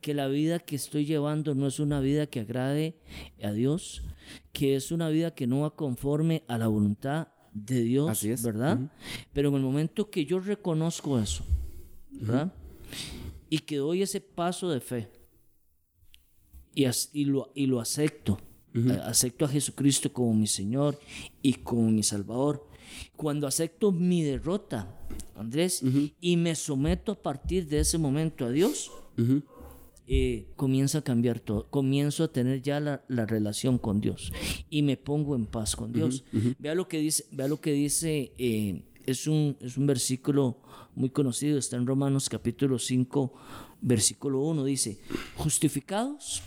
que 0.02 0.12
la 0.14 0.28
vida 0.28 0.58
que 0.58 0.76
estoy 0.76 1.06
llevando 1.06 1.54
no 1.54 1.66
es 1.66 1.80
una 1.80 2.00
vida 2.00 2.26
que 2.26 2.40
agrade 2.40 2.96
a 3.42 3.50
Dios, 3.52 4.02
que 4.52 4.76
es 4.76 4.92
una 4.92 5.08
vida 5.08 5.34
que 5.34 5.46
no 5.46 5.60
va 5.60 5.74
conforme 5.74 6.44
a 6.48 6.58
la 6.58 6.68
voluntad 6.68 7.28
de 7.54 7.80
Dios, 7.80 8.10
Así 8.10 8.30
es. 8.30 8.42
¿verdad? 8.44 8.78
Pero 9.32 9.48
en 9.48 9.54
el 9.56 9.62
momento 9.62 10.10
que 10.10 10.24
yo 10.26 10.38
reconozco 10.38 11.18
eso, 11.18 11.44
¿verdad? 12.12 12.52
Y 13.48 13.58
que 13.60 13.78
doy 13.78 14.02
ese 14.02 14.20
paso 14.20 14.68
de 14.70 14.80
fe 14.80 15.08
y, 16.74 16.84
y 17.12 17.24
lo, 17.24 17.50
y 17.54 17.66
lo 17.66 17.80
acepto, 17.80 18.38
eh, 18.74 18.98
acepto 19.04 19.44
a 19.44 19.48
Jesucristo 19.48 20.12
como 20.12 20.32
mi 20.34 20.46
Señor 20.46 20.98
y 21.42 21.54
como 21.54 21.90
mi 21.90 22.02
Salvador. 22.02 22.66
Cuando 23.16 23.46
acepto 23.46 23.92
mi 23.92 24.22
derrota, 24.22 24.96
Andrés, 25.36 25.82
y 26.20 26.36
me 26.36 26.54
someto 26.54 27.12
a 27.12 27.22
partir 27.22 27.66
de 27.68 27.80
ese 27.80 27.98
momento 27.98 28.44
a 28.44 28.50
Dios, 28.50 28.90
Ujú. 29.18 29.42
eh, 30.06 30.48
comienza 30.56 30.98
a 30.98 31.02
cambiar 31.02 31.40
todo. 31.40 31.68
Comienzo 31.70 32.24
a 32.24 32.28
tener 32.32 32.62
ya 32.62 32.80
la, 32.80 33.04
la 33.08 33.26
relación 33.26 33.78
con 33.78 34.00
Dios 34.00 34.32
y 34.68 34.82
me 34.82 34.96
pongo 34.96 35.34
en 35.36 35.46
paz 35.46 35.76
con 35.76 35.92
Dios. 35.92 36.24
Vea 36.58 36.74
lo 36.74 36.88
que 36.88 36.98
dice, 36.98 37.26
vea 37.32 37.48
lo 37.48 37.60
que 37.60 37.72
dice, 37.72 38.32
eh, 38.38 38.82
es, 39.06 39.26
un, 39.26 39.56
es 39.60 39.76
un 39.76 39.86
versículo 39.86 40.58
muy 40.94 41.10
conocido, 41.10 41.58
está 41.58 41.76
en 41.76 41.86
Romanos 41.86 42.28
capítulo 42.28 42.78
5, 42.78 43.32
versículo 43.80 44.40
1, 44.42 44.64
dice, 44.64 44.98
justificados 45.36 46.42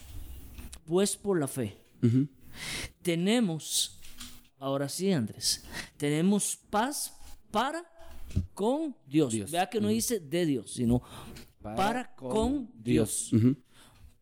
pues 0.86 1.16
por 1.16 1.40
la 1.40 1.48
fe. 1.48 1.78
Tenemos, 3.02 4.00
ahora 4.60 4.90
sí 4.90 5.12
Andrés, 5.12 5.64
tenemos 5.98 6.58
paz 6.70 7.14
para 7.52 7.84
con 8.54 8.96
Dios. 9.06 9.32
Dios. 9.32 9.52
Vea 9.52 9.70
que 9.70 9.80
no 9.80 9.90
dice 9.90 10.20
de 10.20 10.46
Dios, 10.46 10.72
sino 10.72 11.02
para, 11.62 12.14
con, 12.16 12.70
Dios. 12.76 13.32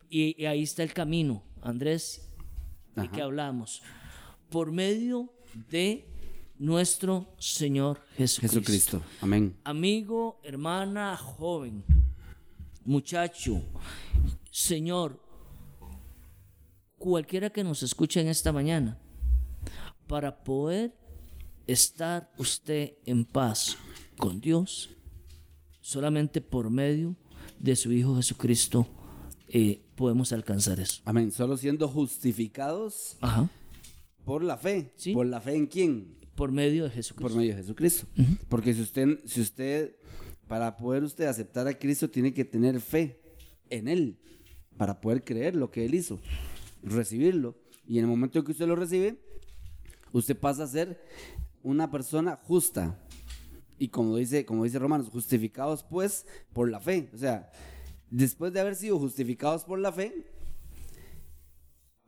Y, 0.08 0.40
y 0.40 0.46
ahí 0.46 0.62
está 0.62 0.82
el 0.82 0.92
camino, 0.92 1.42
Andrés, 1.62 2.28
de 2.94 3.08
que 3.10 3.22
hablamos. 3.22 3.82
Por 4.50 4.70
medio 4.70 5.32
de 5.70 6.06
nuestro 6.58 7.26
Señor 7.38 8.00
Jesucristo. 8.16 8.60
Jesucristo. 8.60 9.02
Amén. 9.20 9.56
Amigo, 9.64 10.40
hermana, 10.44 11.16
joven, 11.16 11.82
muchacho, 12.84 13.62
Señor, 14.50 15.20
cualquiera 17.02 17.50
que 17.50 17.64
nos 17.64 17.82
escuche 17.82 18.20
en 18.20 18.28
esta 18.28 18.52
mañana, 18.52 18.96
para 20.06 20.44
poder 20.44 20.94
estar 21.66 22.30
usted 22.38 22.92
en 23.04 23.24
paz 23.24 23.76
con 24.16 24.40
Dios, 24.40 24.90
solamente 25.80 26.40
por 26.40 26.70
medio 26.70 27.16
de 27.58 27.74
su 27.74 27.90
Hijo 27.90 28.14
Jesucristo 28.14 28.86
eh, 29.48 29.82
podemos 29.96 30.32
alcanzar 30.32 30.78
eso. 30.78 31.02
Amén. 31.04 31.32
Solo 31.32 31.56
siendo 31.56 31.88
justificados 31.88 33.16
Ajá. 33.20 33.50
por 34.24 34.44
la 34.44 34.56
fe. 34.56 34.92
Sí. 34.94 35.12
¿Por 35.12 35.26
la 35.26 35.40
fe 35.40 35.56
en 35.56 35.66
quién? 35.66 36.16
Por 36.36 36.52
medio 36.52 36.84
de 36.84 36.90
Jesucristo. 36.90 37.28
Por 37.28 37.36
medio 37.36 37.56
de 37.56 37.62
Jesucristo. 37.62 38.06
Porque 38.48 38.74
si 38.74 38.80
usted, 38.80 39.18
si 39.26 39.40
usted, 39.40 39.96
para 40.46 40.76
poder 40.76 41.02
usted 41.02 41.24
aceptar 41.24 41.66
a 41.66 41.76
Cristo, 41.76 42.08
tiene 42.08 42.32
que 42.32 42.44
tener 42.44 42.80
fe 42.80 43.20
en 43.70 43.88
Él, 43.88 44.20
para 44.76 45.00
poder 45.00 45.24
creer 45.24 45.56
lo 45.56 45.68
que 45.68 45.84
Él 45.84 45.96
hizo, 45.96 46.20
recibirlo. 46.82 47.56
Y 47.86 47.98
en 47.98 48.04
el 48.04 48.10
momento 48.10 48.38
en 48.38 48.44
que 48.44 48.52
usted 48.52 48.66
lo 48.66 48.76
recibe, 48.76 49.18
usted 50.12 50.36
pasa 50.36 50.64
a 50.64 50.66
ser 50.68 51.00
una 51.62 51.90
persona 51.90 52.36
justa. 52.42 52.98
Y 53.78 53.88
como 53.88 54.16
dice, 54.16 54.44
como 54.44 54.64
dice 54.64 54.78
Romanos, 54.78 55.08
justificados 55.10 55.82
pues 55.82 56.26
por 56.52 56.70
la 56.70 56.80
fe. 56.80 57.10
O 57.14 57.18
sea, 57.18 57.50
después 58.10 58.52
de 58.52 58.60
haber 58.60 58.76
sido 58.76 58.98
justificados 58.98 59.64
por 59.64 59.78
la 59.80 59.90
fe, 59.92 60.26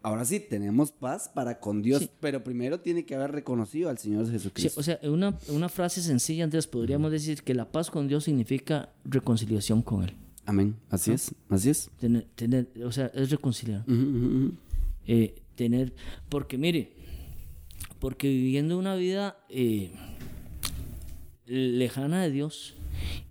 ahora 0.02 0.24
sí 0.24 0.38
tenemos 0.40 0.92
paz 0.92 1.28
para 1.28 1.58
con 1.58 1.82
Dios. 1.82 2.02
Sí. 2.02 2.10
Pero 2.20 2.44
primero 2.44 2.80
tiene 2.80 3.04
que 3.04 3.14
haber 3.14 3.32
reconocido 3.32 3.88
al 3.88 3.98
Señor 3.98 4.26
Sí, 4.26 4.32
Jesucristo. 4.32 4.78
o 4.80 4.82
sea, 4.82 4.98
una, 5.02 5.36
una 5.48 5.68
frase 5.68 6.02
sencilla, 6.02 6.44
Andrés, 6.44 6.66
podríamos 6.66 7.10
decir 7.10 7.42
que 7.42 7.54
la 7.54 7.70
paz 7.70 7.90
con 7.90 8.06
Dios 8.06 8.24
significa 8.24 8.92
reconciliación 9.04 9.82
con 9.82 10.04
Él. 10.04 10.14
Amén. 10.46 10.76
Así 10.90 11.10
es, 11.10 11.34
así 11.48 11.70
es. 11.70 11.90
Tener, 11.98 12.26
tener- 12.34 12.68
o 12.84 12.92
sea, 12.92 13.06
es 13.14 13.30
reconciliar. 13.30 13.80
Ujú. 13.88 14.52
Eh, 15.06 15.42
tener, 15.54 15.94
porque 16.28 16.58
mire, 16.58 16.92
porque 17.98 18.28
viviendo 18.28 18.78
una 18.78 18.96
vida 18.96 19.38
eh, 19.48 19.92
lejana 21.46 22.22
de 22.22 22.30
Dios 22.30 22.74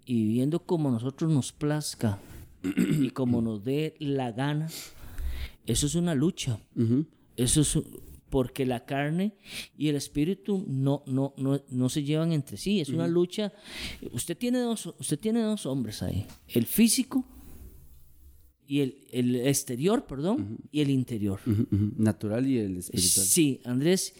y 0.05 0.25
viviendo 0.25 0.65
como 0.65 0.91
nosotros 0.91 1.31
nos 1.31 1.51
plazca 1.51 2.19
y 2.63 3.09
como 3.09 3.41
nos 3.41 3.63
dé 3.63 3.95
la 3.99 4.31
gana, 4.31 4.69
eso 5.65 5.85
es 5.85 5.95
una 5.95 6.15
lucha. 6.15 6.59
Eso 7.35 7.61
es 7.61 7.79
porque 8.29 8.65
la 8.65 8.85
carne 8.85 9.35
y 9.77 9.89
el 9.89 9.95
espíritu 9.95 10.63
no, 10.67 11.03
no, 11.05 11.35
no, 11.37 11.61
no 11.69 11.89
se 11.89 12.03
llevan 12.03 12.31
entre 12.31 12.57
sí. 12.57 12.81
Es 12.81 12.89
una 12.89 13.07
lucha. 13.07 13.53
Usted 14.11 14.35
tiene, 14.37 14.59
dos, 14.59 14.87
usted 14.97 15.19
tiene 15.19 15.41
dos 15.41 15.65
hombres 15.67 16.01
ahí. 16.01 16.25
El 16.47 16.65
físico 16.65 17.25
y 18.67 18.81
el, 18.81 18.97
el 19.11 19.35
exterior, 19.35 20.05
perdón, 20.05 20.57
y 20.71 20.81
el 20.81 20.89
interior. 20.89 21.39
Natural 21.97 22.47
y 22.47 22.59
el 22.59 22.77
espiritual. 22.77 23.25
Sí, 23.25 23.61
Andrés. 23.65 24.13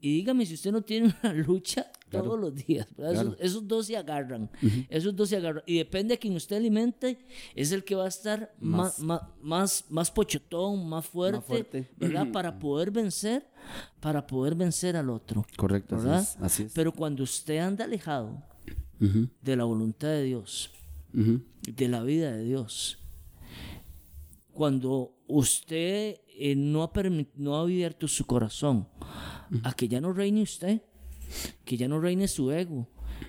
Y 0.00 0.14
dígame 0.14 0.46
si 0.46 0.54
usted 0.54 0.72
no 0.72 0.82
tiene 0.82 1.14
una 1.22 1.32
lucha 1.46 1.90
todos 2.10 2.38
los 2.38 2.54
días. 2.54 2.86
Esos, 2.96 3.36
esos 3.38 3.68
dos 3.68 3.86
se 3.86 3.96
agarran. 3.96 4.50
Esos 4.88 5.14
dos 5.14 5.28
se 5.28 5.36
agarran. 5.36 5.62
Y 5.66 5.78
depende 5.78 6.14
a 6.14 6.16
quien 6.16 6.34
usted 6.34 6.56
alimente, 6.56 7.18
es 7.54 7.72
el 7.72 7.84
que 7.84 7.94
va 7.94 8.04
a 8.04 8.08
estar 8.08 8.54
más, 8.60 8.98
más, 9.00 9.22
más, 9.42 9.84
más 9.88 10.10
pochotón, 10.10 10.88
más 10.88 11.06
fuerte, 11.06 11.40
fuerte. 11.40 11.90
¿verdad? 11.98 12.30
Para 12.32 12.58
poder 12.58 12.90
vencer, 12.90 13.46
para 14.00 14.26
poder 14.26 14.54
vencer 14.54 14.96
al 14.96 15.10
otro. 15.10 15.44
Correcto, 15.56 15.96
así 15.96 16.04
¿verdad? 16.04 16.22
es, 16.22 16.36
así 16.40 16.62
es. 16.64 16.72
Pero 16.72 16.92
cuando 16.92 17.22
usted 17.22 17.58
anda 17.58 17.84
alejado 17.84 18.42
de 18.98 19.56
la 19.56 19.64
voluntad 19.64 20.08
de 20.08 20.24
Dios, 20.24 20.70
de 21.12 21.88
la 21.88 22.02
vida 22.02 22.32
de 22.32 22.44
Dios. 22.44 22.99
Cuando 24.60 25.16
usted 25.26 26.20
eh, 26.36 26.54
no, 26.54 26.82
ha 26.82 26.92
no 27.36 27.56
ha 27.56 27.62
abierto 27.62 28.06
su 28.06 28.26
corazón 28.26 28.86
a 29.62 29.72
que 29.72 29.88
ya 29.88 30.02
no 30.02 30.12
reine 30.12 30.42
usted, 30.42 30.82
que 31.64 31.78
ya 31.78 31.88
no 31.88 31.98
reine 31.98 32.28
su 32.28 32.52
ego, 32.52 32.86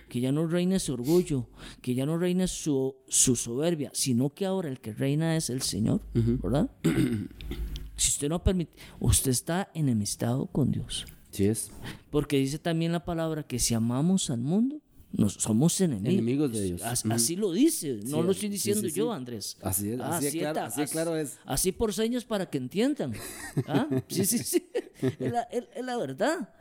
que 0.09 0.19
ya 0.19 0.33
no 0.33 0.45
reine 0.45 0.77
su 0.77 0.91
orgullo, 0.91 1.47
que 1.81 1.95
ya 1.95 2.05
no 2.05 2.17
reine 2.17 2.49
su, 2.49 2.97
su 3.07 3.37
soberbia, 3.37 3.91
sino 3.93 4.33
que 4.33 4.45
ahora 4.45 4.67
el 4.67 4.81
que 4.81 4.91
reina 4.91 5.37
es 5.37 5.49
el 5.49 5.61
Señor, 5.61 6.01
¿verdad? 6.13 6.69
si 7.95 8.09
usted 8.09 8.27
no 8.27 8.43
permite, 8.43 8.73
usted 8.99 9.31
está 9.31 9.71
enemistado 9.73 10.47
con 10.47 10.69
Dios. 10.69 11.05
Sí 11.29 11.45
es. 11.45 11.71
Porque 12.09 12.39
dice 12.39 12.59
también 12.59 12.91
la 12.91 13.05
palabra 13.05 13.43
que 13.43 13.57
si 13.57 13.73
amamos 13.73 14.29
al 14.31 14.41
mundo, 14.41 14.81
nos, 15.13 15.33
somos 15.33 15.79
enemigos. 15.81 16.13
Enemigos 16.13 16.51
de 16.53 16.73
Ujú. 16.75 16.83
Así 17.13 17.35
lo 17.35 17.51
dice, 17.51 17.99
no 18.05 18.17
Sí, 18.21 18.23
lo 18.23 18.31
estoy 18.31 18.49
diciendo 18.49 18.87
sí, 18.87 18.95
yo. 18.95 19.11
Andrés. 19.11 19.57
Así 19.61 19.91
es, 19.91 19.99
así 19.99 20.39
claro- 20.39 20.61
así 20.61 20.81
de 20.81 20.87
claro 20.87 21.15
es. 21.17 21.37
Así 21.45 21.71
por 21.71 21.93
señas 21.93 22.23
para 22.25 22.49
que 22.49 22.57
entiendan. 22.57 23.13
¿Ah? 23.67 23.87
Sí, 24.07 24.25
sí, 24.25 24.37
sí. 24.39 24.63
Es 25.01 25.31
la, 25.31 25.41
es- 25.43 25.67
es 25.75 25.85
la 25.85 25.97
verdad. 25.97 26.53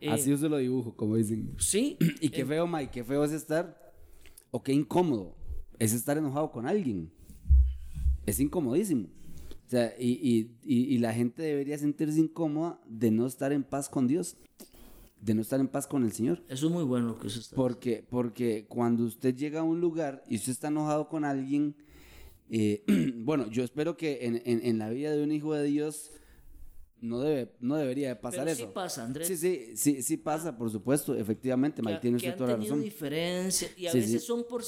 Eh, 0.00 0.08
Así 0.10 0.30
yo 0.30 0.38
se 0.38 0.48
lo 0.48 0.56
dibujo, 0.56 0.94
como 0.96 1.16
dicen. 1.16 1.54
Sí. 1.58 1.98
Y 2.20 2.30
qué 2.30 2.46
feo, 2.46 2.66
Mike, 2.66 2.90
qué 2.92 3.04
feo 3.04 3.22
es 3.24 3.32
estar, 3.32 3.92
o 4.50 4.62
qué 4.62 4.72
incómodo, 4.72 5.36
es 5.78 5.92
estar 5.92 6.16
enojado 6.16 6.50
con 6.50 6.66
alguien. 6.66 7.12
Es 8.26 8.40
incomodísimo. 8.40 9.08
O 9.66 9.70
sea, 9.70 9.92
y, 9.98 10.12
y- 10.12 10.56
y- 10.64 10.94
y 10.94 10.98
la 10.98 11.12
gente 11.12 11.42
debería 11.42 11.76
sentirse 11.76 12.18
incómoda 12.18 12.80
de 12.88 13.10
no 13.10 13.26
estar 13.26 13.52
en 13.52 13.62
paz 13.64 13.88
con 13.90 14.06
Dios, 14.06 14.38
de 15.20 15.34
no 15.34 15.40
estar 15.42 15.58
en 15.60 15.68
paz 15.68 15.86
con 15.86 16.04
el 16.04 16.12
Señor. 16.12 16.42
Eso 16.48 16.66
es 16.66 16.72
muy 16.72 16.84
bueno 16.84 17.08
lo 17.08 17.18
que 17.18 17.26
usted 17.26 17.40
está 17.40 17.56
Porque, 17.56 18.04
porque 18.08 18.66
cuando 18.68 19.04
usted 19.04 19.34
llega 19.34 19.60
a 19.60 19.64
un 19.64 19.80
lugar 19.80 20.22
y 20.28 20.36
usted 20.36 20.52
está 20.52 20.68
enojado 20.68 21.08
con 21.08 21.24
alguien, 21.24 21.74
eh, 22.50 22.82
bueno, 23.16 23.48
yo 23.50 23.62
espero 23.64 23.96
que 23.96 24.20
en, 24.26 24.42
en- 24.44 24.64
en 24.64 24.78
la 24.78 24.90
vida 24.90 25.10
de 25.14 25.22
un 25.22 25.32
hijo 25.32 25.54
de 25.54 25.64
Dios 25.64 26.12
no, 27.00 27.20
debe, 27.20 27.52
no 27.60 27.76
debería 27.76 28.08
de 28.08 28.16
pasar 28.16 28.44
Pero 28.44 28.56
sí 28.56 28.62
eso. 28.62 28.72
pasa, 28.72 29.04
Andrés. 29.04 29.28
Sí, 29.28 29.36
sí, 29.36 29.72
sí, 29.76 30.02
sí 30.02 30.16
pasa, 30.16 30.56
por 30.56 30.70
supuesto, 30.70 31.14
efectivamente, 31.14 31.82
Mike, 31.82 32.00
tiene 32.00 32.16
usted 32.16 32.30
han 32.30 32.36
toda 32.36 32.50
la 32.50 32.54
tenido 32.56 32.74
razón. 32.74 32.84
diferencias 32.84 33.70
y 33.78 33.86
a 33.86 33.92
Sí, 33.92 33.98
veces 33.98 34.20
sí. 34.22 34.26
son 34.26 34.44
por 34.48 34.62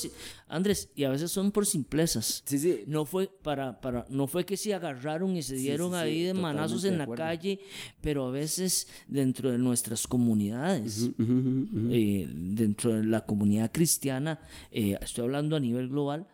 Andrés 0.49 0.91
y 0.95 1.05
a 1.05 1.11
veces 1.11 1.31
son 1.31 1.51
por 1.53 1.67
simplezas 1.67 2.43
Sí, 2.47 2.59
sí. 2.59 2.85
no 2.87 3.05
fue 3.05 3.29
para 3.43 3.81
para 3.81 4.07
no 4.09 4.27
fue 4.27 4.45
que 4.45 4.57
se 4.57 4.73
agarraron 4.75 5.37
y 5.37 5.43
se 5.43 5.57
dieron 5.57 5.89
sí, 5.91 5.97
sí, 5.97 6.01
ahí 6.03 6.23
de 6.23 6.35
manazos 6.35 6.83
de 6.83 6.89
en 6.91 6.99
la 6.99 7.07
calle 7.07 7.61
pero 8.01 8.27
a 8.27 8.31
veces 8.31 8.87
dentro 9.09 9.51
de 9.51 9.59
nuestras 9.59 10.07
comunidades 10.07 11.11
eh, 11.91 12.29
dentro 12.33 12.95
de 12.95 13.05
la 13.05 13.25
comunidad 13.25 13.71
cristiana 13.73 14.41
eh, 14.71 14.97
estoy 15.01 15.25
hablando 15.25 15.57
a 15.57 15.61
nivel 15.61 15.89
global 15.89 16.27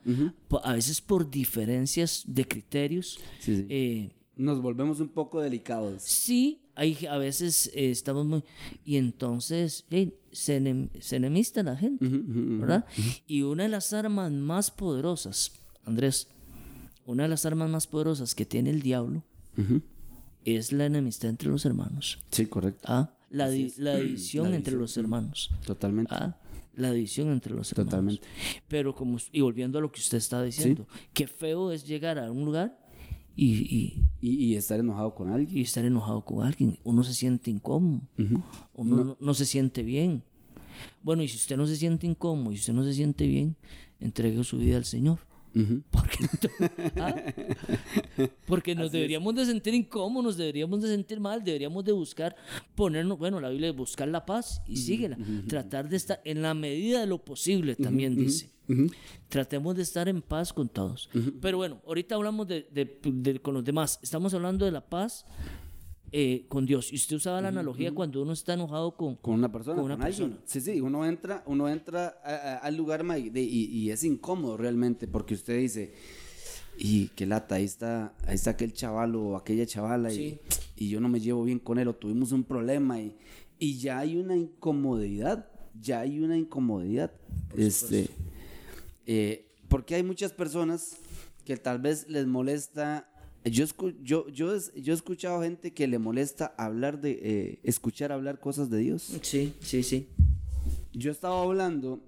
a 0.62 0.72
veces 0.72 1.00
por 1.00 1.30
diferencias 1.30 2.24
de 2.26 2.46
criterios 2.46 3.18
Sí, 3.40 3.56
sí. 3.56 3.66
eh, 3.68 4.10
Nos 4.36 4.60
volvemos 4.60 5.00
un 5.00 5.08
poco 5.08 5.40
delicados. 5.40 6.02
Sí, 6.02 6.60
hay, 6.74 7.06
a 7.06 7.16
veces 7.16 7.68
eh, 7.74 7.90
estamos 7.90 8.26
muy... 8.26 8.44
Y 8.84 8.96
entonces 8.96 9.86
eh, 9.90 10.12
se, 10.30 10.60
enem- 10.60 10.90
se 11.00 11.16
enemista 11.16 11.62
la 11.62 11.74
gente, 11.76 12.06
¿verdad? 12.06 12.84
Y 13.26 13.42
una 13.42 13.62
de 13.62 13.70
las 13.70 13.92
armas 13.94 14.30
más 14.30 14.70
poderosas, 14.70 15.52
Andrés, 15.84 16.28
una 17.06 17.22
de 17.22 17.28
las 17.30 17.46
armas 17.46 17.70
más 17.70 17.86
poderosas 17.86 18.34
que 18.34 18.44
tiene 18.44 18.70
el 18.70 18.82
diablo 18.82 19.22
es 20.44 20.70
la 20.72 20.84
enemistad 20.86 21.30
entre 21.30 21.48
los 21.48 21.64
hermanos. 21.64 22.18
Sí, 22.30 22.44
correcto. 22.46 22.82
¿ah? 22.88 23.10
La, 23.30 23.48
di- 23.48 23.72
la 23.78 23.96
división 23.96 24.50
La 24.50 24.56
entre 24.56 24.72
división. 24.72 24.80
los 24.80 24.96
hermanos. 24.98 25.50
Totalmente. 25.64 26.14
¿ah? 26.14 26.38
La 26.74 26.92
división 26.92 27.30
entre 27.32 27.54
los 27.54 27.72
hermanos. 27.72 27.90
Totalmente. 27.90 28.26
Pero 28.68 28.94
como, 28.94 29.16
y 29.32 29.40
volviendo 29.40 29.78
a 29.78 29.80
lo 29.80 29.90
que 29.90 30.00
usted 30.00 30.18
está 30.18 30.42
diciendo, 30.42 30.86
qué 31.14 31.26
feo 31.26 31.72
es 31.72 31.86
llegar 31.86 32.18
a 32.18 32.30
un 32.30 32.44
lugar 32.44 32.78
y, 33.36 33.52
y, 33.76 34.04
Y, 34.20 34.44
y 34.46 34.54
estar 34.56 34.80
enojado 34.80 35.14
con 35.14 35.30
alguien. 35.30 35.58
y 35.58 35.62
estar 35.62 35.84
enojado 35.84 36.24
con 36.24 36.44
alguien. 36.46 36.78
Uno 36.84 37.04
se 37.04 37.12
siente 37.14 37.50
incómodo. 37.50 38.00
Uno 38.74 39.04
no. 39.04 39.16
no 39.20 39.34
se 39.34 39.44
siente 39.44 39.82
bien. 39.82 40.22
Bueno, 41.02 41.22
y 41.22 41.28
si 41.28 41.36
usted 41.36 41.56
no 41.56 41.66
se 41.66 41.76
siente 41.76 42.06
incómodo 42.06 42.52
y 42.52 42.56
usted 42.56 42.72
no 42.72 42.82
se 42.84 42.92
siente 42.94 43.26
bien, 43.26 43.56
entregue 44.00 44.42
su 44.44 44.58
vida 44.58 44.76
al 44.76 44.84
Señor. 44.84 45.18
Porque, 45.90 46.18
¿Ah? 46.96 47.14
Porque 48.46 48.74
nos 48.74 48.92
deberíamos 48.92 49.34
de 49.34 49.46
sentir 49.46 49.74
incómodos, 49.74 50.24
nos 50.24 50.36
deberíamos 50.36 50.82
de 50.82 50.88
sentir 50.88 51.18
mal, 51.20 51.42
deberíamos 51.42 51.84
de 51.84 51.92
buscar 51.92 52.36
ponernos, 52.74 53.18
bueno, 53.18 53.40
la 53.40 53.48
Biblia 53.48 53.70
es 53.70 53.76
buscar 53.76 54.08
la 54.08 54.24
paz 54.26 54.60
y 54.66 54.76
síguela. 54.76 55.16
Tratar 55.48 55.88
de 55.88 55.96
estar 55.96 56.20
en 56.24 56.42
la 56.42 56.54
medida 56.54 57.00
de 57.00 57.06
lo 57.06 57.18
posible, 57.24 57.74
también 57.76 58.16
dice. 58.16 58.50
Tratemos 59.28 59.76
de 59.76 59.82
estar 59.82 60.08
en 60.08 60.22
paz 60.22 60.52
con 60.52 60.68
todos. 60.68 61.08
Pero 61.40 61.56
bueno, 61.58 61.80
ahorita 61.86 62.16
hablamos 62.16 62.46
de, 62.48 62.68
de- 62.72 62.98
de- 63.04 63.40
con 63.40 63.54
los 63.54 63.64
demás. 63.64 63.98
Estamos 64.02 64.34
hablando 64.34 64.64
de 64.64 64.72
la 64.72 64.84
paz 64.84 65.24
eh, 66.18 66.46
con 66.48 66.64
Dios. 66.64 66.92
Y 66.92 66.96
usted 66.96 67.16
usaba 67.16 67.42
la 67.42 67.48
analogía 67.48 67.92
cuando 67.92 68.22
uno 68.22 68.32
está 68.32 68.54
enojado 68.54 68.96
con... 68.96 69.16
Con 69.16 69.34
una 69.34 69.52
persona, 69.52 69.82
Con 69.82 69.90
alguien. 69.92 70.38
Sí, 70.46 70.62
sí, 70.62 70.80
uno 70.80 71.04
entra, 71.04 71.42
uno 71.44 71.68
entra 71.68 72.18
a- 72.24 72.30
a- 72.34 72.56
al 72.58 72.74
lugar 72.74 73.04
de- 73.04 73.42
y, 73.42 73.64
y 73.66 73.90
es 73.90 74.02
incómodo 74.02 74.56
realmente 74.56 75.06
porque 75.06 75.34
usted 75.34 75.58
dice, 75.58 75.92
y 76.78 77.08
qué 77.08 77.26
lata, 77.26 77.56
ahí 77.56 77.64
está, 77.64 78.14
ahí 78.26 78.34
está 78.34 78.50
aquel 78.52 78.72
chaval 78.72 79.14
o 79.14 79.36
aquella 79.36 79.66
chavala 79.66 80.10
y, 80.10 80.16
Sí. 80.16 80.38
y 80.76 80.88
yo 80.88 81.00
no 81.00 81.10
me 81.10 81.20
llevo 81.20 81.44
bien 81.44 81.58
con 81.58 81.78
él 81.78 81.88
o 81.88 81.94
tuvimos 81.94 82.32
un 82.32 82.44
problema 82.44 82.98
y, 82.98 83.14
y 83.58 83.76
ya 83.76 83.98
hay 83.98 84.16
una 84.16 84.36
incomodidad, 84.36 85.50
ya 85.78 86.00
hay 86.00 86.20
una 86.20 86.38
incomodidad. 86.38 87.12
Este, 87.56 88.08
eh, 89.06 89.52
porque 89.68 89.94
hay 89.96 90.02
muchas 90.02 90.32
personas 90.32 90.96
que 91.44 91.58
tal 91.58 91.78
vez 91.78 92.08
les 92.08 92.26
molesta. 92.26 93.06
Yo, 93.50 93.64
escu- 93.64 93.94
yo, 94.02 94.28
yo, 94.28 94.54
es- 94.54 94.72
yo 94.74 94.92
he 94.92 94.96
escuchado 94.96 95.42
gente 95.42 95.72
que 95.72 95.86
le 95.86 95.98
molesta 95.98 96.54
hablar 96.58 97.00
de, 97.00 97.18
eh, 97.22 97.60
escuchar 97.62 98.10
hablar 98.12 98.40
cosas 98.40 98.70
de 98.70 98.78
Dios. 98.78 99.18
Sí, 99.22 99.54
sí, 99.60 99.82
sí. 99.82 100.08
Yo 100.92 101.10
estaba 101.12 101.40
hablando, 101.42 102.00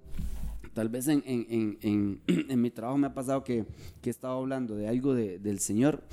tal 0.73 0.89
vez 0.89 1.07
en, 1.07 1.23
en, 1.25 1.77
en, 1.81 2.21
en, 2.49 2.61
mi 2.61 2.71
trabajo 2.71 2.97
me 2.97 3.07
ha 3.07 3.13
pasado 3.13 3.43
que, 3.43 3.65
que 4.01 4.09
he 4.09 4.11
estado 4.11 4.37
hablando 4.37 4.75
de 4.75 4.87
algo 4.87 5.13
de- 5.13 5.39
del 5.39 5.59
Señor 5.59 6.03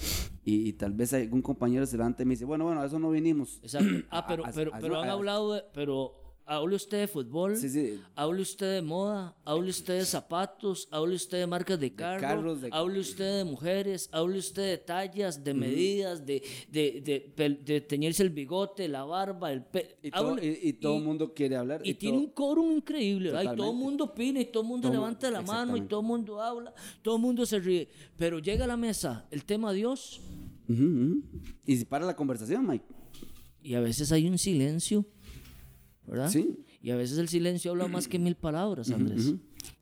y, 0.44 0.68
y 0.68 0.72
tal 0.74 0.92
vez 0.92 1.12
algún 1.12 1.42
compañero 1.42 1.86
se 1.86 1.96
levanta 1.96 2.22
y 2.22 2.26
me 2.26 2.34
dice, 2.34 2.44
bueno, 2.44 2.64
bueno, 2.64 2.80
a 2.80 2.86
eso 2.86 2.98
no 2.98 3.10
vinimos. 3.10 3.58
Exacto. 3.62 3.88
Ah, 4.10 4.26
pero, 4.28 4.44
A- 4.46 4.48
a- 4.48 4.52
pero, 4.52 4.74
a- 4.74 4.78
pero 4.78 5.00
han 5.00 5.08
hablado 5.10 5.54
de, 5.54 5.62
pero 5.74 6.12
hable 6.46 6.76
usted 6.76 7.00
de 7.00 7.09
fútbol, 7.09 7.56
Sí, 7.56 7.68
sí. 7.68 8.00
hable 8.14 8.40
usted 8.42 8.74
de 8.76 8.82
moda, 8.82 9.35
hable 9.44 9.68
usted 9.70 9.98
de 9.98 10.04
zapatos, 10.04 10.87
hable 10.92 11.14
usted 11.16 11.38
de 11.40 11.46
marcas 11.46 11.78
de 11.80 11.92
carro, 11.92 12.20
carros, 12.20 12.61
de- 12.61 12.68
hable 12.72 13.00
usted 13.00 13.38
de 13.38 13.44
mujeres, 13.44 14.09
hable 14.12 14.38
usted 14.38 14.62
de 14.70 14.78
tallas, 14.78 15.42
de 15.42 15.52
medidas, 15.54 16.24
de, 16.24 16.42
de, 16.70 17.32
de, 17.37 17.48
de 17.64 17.80
teñirse 17.80 18.22
el 18.22 18.30
bigote, 18.30 18.87
la 18.88 19.04
barba, 19.04 19.52
el 19.52 19.64
pelo. 19.64 19.88
Y 20.02 20.11
todo, 20.12 20.38
y, 20.42 20.59
y 20.62 20.72
todo 20.74 20.98
el 20.98 21.02
mundo 21.04 21.35
quiere 21.35 21.56
hablar. 21.56 21.80
Y, 21.85 21.90
y 21.90 21.94
tiene 21.94 22.18
un 22.18 22.28
quórum 22.30 22.72
increíble. 22.76 23.37
Ay, 23.37 23.48
todo 23.56 23.70
el 23.72 23.76
mundo 23.76 24.04
opina 24.04 24.40
y 24.40 24.44
todo 24.46 24.62
el 24.62 24.68
mundo 24.68 24.88
Todo 24.88 24.92
levanta 24.98 25.30
la 25.30 25.42
mano 25.42 25.76
y 25.76 25.80
todo 25.82 26.00
el 26.00 26.06
mundo 26.06 26.40
habla, 26.40 26.72
todo 27.02 27.16
el 27.16 27.22
mundo 27.22 27.44
se 27.44 27.59
ríe. 27.59 27.88
Pero 28.16 28.38
llega 28.38 28.64
a 28.64 28.68
la 28.68 28.76
mesa 28.76 29.26
el 29.32 29.44
tema 29.44 29.72
Dios. 29.72 30.20
Y 31.66 31.76
se 31.76 31.87
para 31.87 32.06
la 32.06 32.14
conversación, 32.16 32.66
Mike. 32.66 32.85
y 33.62 33.74
a 33.74 33.80
veces 33.80 34.12
hay 34.12 34.26
un 34.28 34.38
silencio, 34.38 35.04
¿verdad? 36.06 36.30
Sí. 36.30 36.58
Y 36.82 36.90
a 36.90 36.96
veces 36.96 37.18
el 37.18 37.28
silencio 37.28 37.70
habla 37.72 37.88
más 37.88 38.07
que 38.09 38.18
mil 38.18 38.36
palabras, 38.36 38.90
Andrés. 38.90 39.34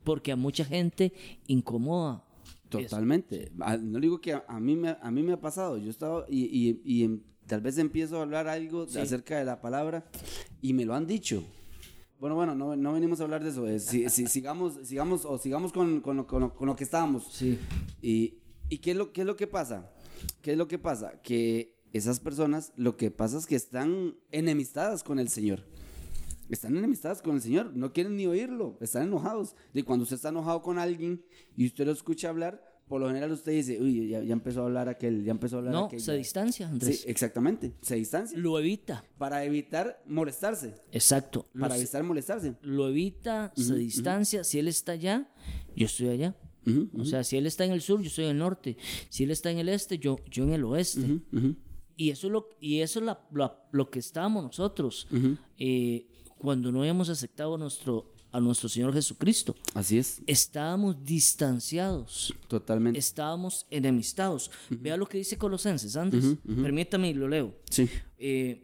Porque 0.05 0.33
a 0.33 0.37
mucha 0.37 0.65
gente 0.65 1.13
incomoda. 1.47 2.25
Totalmente. 2.69 3.53
Ah, 3.61 3.77
No 3.77 4.01
digo 4.01 4.21
que 4.21 4.33
a, 4.33 4.45
a 4.49 4.59
mí 4.59 4.75
me, 4.75 4.97
a 5.01 5.11
mí 5.11 5.23
me 5.23 5.33
ha 5.35 5.41
pasado. 5.41 5.79
Yo 5.79 5.91
estaba 5.91 6.25
y, 6.29 6.45
y- 6.45 6.81
y 6.85 7.05
en- 7.05 7.23
tal 7.47 7.61
vez 7.61 7.79
empiezo 7.79 8.19
a 8.19 8.23
hablar 8.23 8.49
algo 8.49 8.87
de- 8.87 8.93
Sí. 8.93 8.99
acerca 8.99 9.39
de 9.39 9.45
la 9.45 9.61
palabra 9.61 10.07
y 10.61 10.73
me 10.73 10.85
lo 10.85 10.95
han 10.95 11.07
dicho. 11.07 11.45
Bueno, 12.19 12.37
bueno, 12.37 12.55
no, 12.55 12.75
no 12.75 12.93
venimos 12.95 13.21
a 13.21 13.25
hablar 13.25 13.45
de 13.45 13.51
eso. 13.51 13.67
eh, 13.69 13.79
si- 13.79 14.09
si- 14.09 14.27
sigamos, 14.27 14.79
sigamos, 14.85 15.25
o 15.25 15.39
sigamos 15.39 15.73
con, 15.73 16.01
con 16.01 16.17
lo, 16.17 16.27
con 16.27 16.41
lo- 16.41 16.55
con 16.55 16.67
lo 16.67 16.75
que 16.75 16.85
estábamos. 16.85 17.29
Sí. 17.33 17.59
Y, 18.03 18.39
y 18.69 18.79
qué, 18.79 18.93
es 18.93 18.97
lo, 18.97 19.13
¿qué 19.13 19.21
es 19.21 19.27
lo 19.27 19.37
que 19.37 19.47
pasa? 19.47 19.93
¿Qué 20.41 20.53
es 20.53 20.59
lo 20.59 20.67
que 20.67 20.79
pasa? 20.79 21.21
Que 21.23 21.77
esas 21.93 22.19
personas, 22.19 22.73
lo 22.77 22.97
que 22.97 23.11
pasa 23.13 23.39
es 23.39 23.47
que 23.47 23.55
están 23.57 24.17
enemistadas 24.33 25.05
con 25.05 25.19
el 25.21 25.29
Señor. 25.29 25.63
Están 26.51 26.77
enemistadas 26.77 27.23
con 27.23 27.37
el 27.37 27.43
Señor, 27.43 27.73
no 27.75 27.93
quieren 27.93 28.17
ni 28.17 28.27
oírlo, 28.27 28.77
están 28.81 29.05
enojados. 29.05 29.57
Y 29.73 29.83
cuando 29.83 30.03
usted 30.03 30.17
está 30.17 30.29
enojado 30.29 30.63
con 30.63 30.79
alguien 30.79 31.23
y 31.57 31.67
usted 31.67 31.87
lo 31.87 31.93
escucha 31.93 32.29
hablar, 32.29 32.63
por 32.87 33.01
lo 33.01 33.07
general 33.09 33.33
usted 33.33 33.53
dice, 33.53 33.81
uy, 33.81 34.09
ya, 34.09 34.23
ya 34.23 34.35
empezó 34.35 34.61
a 34.61 34.65
hablar 34.67 34.91
aquel, 34.91 35.25
ya 35.25 35.31
empezó 35.31 35.57
a 35.57 35.59
hablar 35.61 35.73
No, 35.75 35.85
aquel. 35.87 36.01
se 36.01 36.13
distancia, 36.15 36.69
Andrés. 36.69 37.01
Sí, 37.01 37.05
exactamente, 37.09 37.73
se 37.81 37.95
distancia. 37.95 38.37
Lo 38.39 38.59
evita. 38.59 39.05
Para 39.17 39.43
evitar 39.45 40.03
molestarse. 40.07 40.75
Exacto. 40.93 41.49
Para 41.59 41.77
evitar 41.79 42.03
molestarse. 42.03 42.57
lo 42.61 42.89
evita, 42.91 43.53
se 43.57 43.75
distancia. 43.77 44.45
Si 44.45 44.59
él 44.59 44.69
está 44.69 44.93
allá, 44.93 45.31
yo 45.75 45.87
estoy 45.87 46.09
allá. 46.09 46.37
O 46.99 47.05
sea, 47.07 47.25
si 47.25 47.37
él 47.39 47.47
está 47.47 47.65
en 47.65 47.73
el 47.73 47.81
sur, 47.81 48.01
yo 48.03 48.09
estoy 48.09 48.25
en 48.25 48.31
el 48.33 48.39
norte. 48.39 48.77
Si 49.09 49.25
él 49.25 49.31
está 49.31 49.51
en 49.51 49.59
el 49.59 49.69
este, 49.71 49.99
yo, 49.99 50.19
yo 50.31 50.45
en 50.45 50.53
el 50.53 50.65
oeste. 50.65 51.21
Y 51.97 52.11
eso 52.11 52.27
es 52.27 52.33
lo, 52.33 52.49
y 52.61 52.81
eso 52.81 52.99
es 52.99 53.05
la- 53.07 53.25
la- 53.33 53.67
lo 53.71 53.89
que 53.89 53.99
estábamos 54.01 54.43
nosotros 54.45 55.07
eh, 55.59 56.09
cuando 56.45 56.71
no 56.71 56.81
habíamos 56.81 57.09
aceptado 57.09 57.55
a 57.55 57.59
nuestro, 57.59 58.13
a 58.31 58.39
nuestro 58.39 58.69
Señor 58.69 58.93
Jesucristo. 58.93 59.57
Así 59.73 59.97
es, 59.97 60.21
Estábamos 60.27 61.03
distanciados. 61.03 62.35
totalmente. 62.49 62.99
Estábamos 62.99 63.67
enemistados. 63.71 64.51
Vea 64.69 64.99
lo 64.99 65.07
que 65.07 65.17
dice 65.17 65.39
Colosenses 65.39 65.97
antes. 65.97 66.37
Permítame 66.45 67.09
y 67.09 67.15
lo 67.15 67.29
leo. 67.29 67.55
Sí. 67.71 67.89
Eh, 68.19 68.63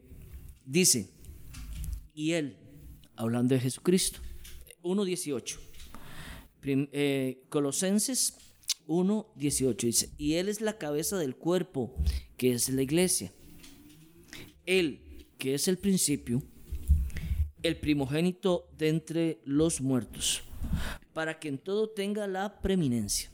dice, 0.67 1.09
y 2.15 2.33
él, 2.33 2.59
hablando 3.17 3.55
de 3.55 3.61
Jesucristo, 3.63 4.19
1.18. 4.83 5.59
Prim- 6.61 6.89
eh, 6.93 7.47
Colosenses 7.49 8.35
1.18 8.87 9.77
dice, 9.87 10.11
y 10.19 10.35
él 10.35 10.51
es 10.51 10.61
la 10.61 10.77
cabeza 10.77 11.17
del 11.17 11.35
cuerpo, 11.35 11.95
que 12.37 12.53
es 12.53 12.69
la 12.69 12.83
iglesia. 12.83 13.33
Él, 14.67 15.01
que 15.39 15.55
es 15.55 15.67
el 15.67 15.79
principio, 15.79 16.43
el 17.63 17.77
primogénito 17.77 18.69
de 18.79 18.89
entre 18.89 19.41
los 19.45 19.81
muertos, 19.81 20.43
para 21.13 21.39
que 21.39 21.49
en 21.49 21.59
todo 21.59 21.89
tenga 21.91 22.27
la 22.27 22.61
preeminencia 22.61 23.31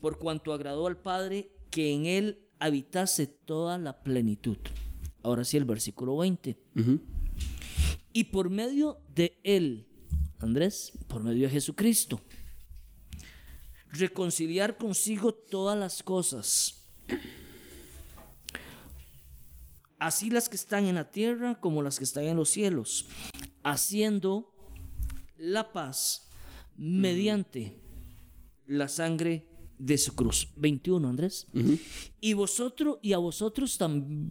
por 0.00 0.18
cuanto 0.18 0.52
agradó 0.52 0.86
al 0.86 0.96
Padre 0.96 1.50
que 1.70 1.92
en 1.92 2.06
él 2.06 2.38
habitase 2.58 3.26
toda 3.26 3.78
la 3.78 4.02
plenitud. 4.02 4.58
Ahora 5.22 5.44
sí, 5.44 5.56
el 5.56 5.64
versículo 5.64 6.16
20. 6.18 6.58
Ujú. 6.76 7.00
Y 8.12 8.24
por 8.24 8.50
medio 8.50 8.98
de 9.14 9.38
él, 9.42 9.86
Andrés, 10.40 10.92
por 11.06 11.22
medio 11.22 11.46
de 11.46 11.50
Jesucristo, 11.50 12.20
reconciliar 13.90 14.76
consigo 14.76 15.32
todas 15.32 15.78
las 15.78 16.02
cosas, 16.02 16.84
así 20.06 20.30
las 20.30 20.48
que 20.48 20.56
están 20.56 20.86
en 20.86 20.96
la 20.96 21.10
tierra 21.10 21.58
como 21.60 21.82
las 21.82 21.98
que 21.98 22.04
están 22.04 22.24
en 22.24 22.36
los 22.36 22.48
cielos, 22.50 23.06
haciendo 23.62 24.52
la 25.38 25.72
paz 25.72 26.28
mediante 26.76 27.78
la 28.66 28.88
sangre 28.88 29.46
de 29.78 29.98
su 29.98 30.14
cruz. 30.14 30.48
21, 30.56 31.08
Andrés. 31.08 31.46
Y 32.20 32.32
vosotros, 32.34 32.98
y 33.02 33.12
a 33.12 33.18
vosotros 33.18 33.78
tam- 33.80 34.28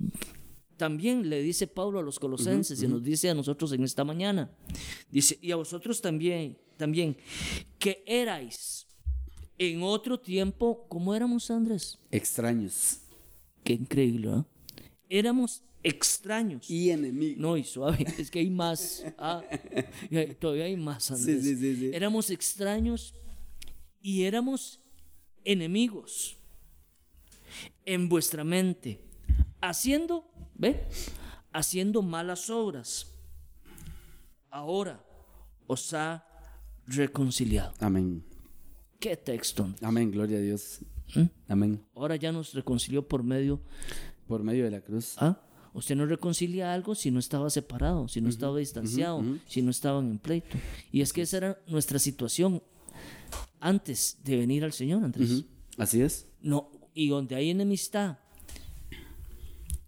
también 0.77 1.29
le 1.29 1.41
dice 1.41 1.67
Pablo 1.67 1.99
a 1.99 2.03
los 2.03 2.19
colosenses 2.19 2.81
y 2.81 2.87
nos 2.87 3.03
dice 3.03 3.29
a 3.29 3.33
nosotros 3.33 3.71
en 3.73 3.83
esta 3.83 4.03
mañana. 4.03 4.49
Dice, 5.09 5.37
y 5.41 5.51
a 5.51 5.55
vosotros 5.57 6.01
también, 6.01 6.57
también, 6.77 7.17
que 7.77 8.03
erais 8.07 8.87
en 9.57 9.83
otro 9.83 10.19
tiempo, 10.19 10.85
¿cómo 10.89 11.13
éramos, 11.13 11.51
Andrés? 11.51 11.99
Extraños. 12.09 13.01
Qué 13.63 13.73
increíble, 13.73 14.29
¿ah? 14.33 14.45
Éramos 15.13 15.61
extraños. 15.83 16.69
Y 16.69 16.89
enemigos. 16.89 17.37
No, 17.37 17.57
y 17.57 17.65
suave, 17.65 18.05
es 18.17 18.31
que 18.31 18.39
hay 18.39 18.49
más. 18.49 19.03
Ah, 19.17 19.43
todavía 20.39 20.63
hay 20.63 20.77
más, 20.77 21.11
Andrés. 21.11 21.43
sí, 21.43 21.55
sí, 21.57 21.75
sí. 21.75 21.91
Éramos 21.93 22.29
extraños 22.29 23.13
y 24.01 24.23
éramos 24.23 24.79
enemigos 25.43 26.37
en 27.83 28.07
vuestra 28.07 28.45
mente, 28.45 29.01
haciendo, 29.59 30.31
¿ve? 30.55 30.87
Haciendo 31.51 32.01
malas 32.01 32.49
obras. 32.49 33.11
Ahora 34.49 35.03
os 35.67 35.93
ha 35.93 36.25
reconciliado. 36.87 37.73
Amén. 37.79 38.23
¿Qué 38.97 39.17
texto? 39.17 39.67
Amén, 39.81 40.09
gloria 40.09 40.37
a 40.37 40.41
Dios. 40.41 40.79
¿Mm? 41.15 41.23
Amén. 41.49 41.85
Ahora 41.95 42.15
ya 42.15 42.31
nos 42.31 42.53
reconcilió 42.53 43.05
por 43.05 43.23
medio 43.23 43.59
Por 44.31 44.43
medio 44.43 44.63
de 44.63 44.71
la 44.71 44.79
cruz. 44.81 45.15
¿Ah? 45.17 45.37
Usted 45.73 45.95
no 45.95 46.05
reconcilia 46.05 46.73
algo 46.73 46.95
si 46.95 47.11
no 47.11 47.19
estaba 47.19 47.49
separado, 47.49 48.07
si 48.07 48.21
no 48.21 48.29
estaba 48.29 48.57
distanciado, 48.57 49.21
si 49.45 49.61
no 49.61 49.71
estaban 49.71 50.09
en 50.09 50.19
pleito. 50.19 50.57
Y 50.91 51.01
es 51.01 51.11
que 51.13 51.21
esa 51.23 51.37
era 51.37 51.59
nuestra 51.67 51.99
situación 51.99 52.61
antes 53.59 54.17
de 54.23 54.37
venir 54.37 54.63
al 54.63 54.71
Señor, 54.73 55.03
Andrés. 55.03 55.43
Así 55.77 56.01
es. 56.01 56.27
No, 56.41 56.69
y 56.93 57.09
donde 57.09 57.35
hay 57.35 57.49
enemistad, 57.49 58.17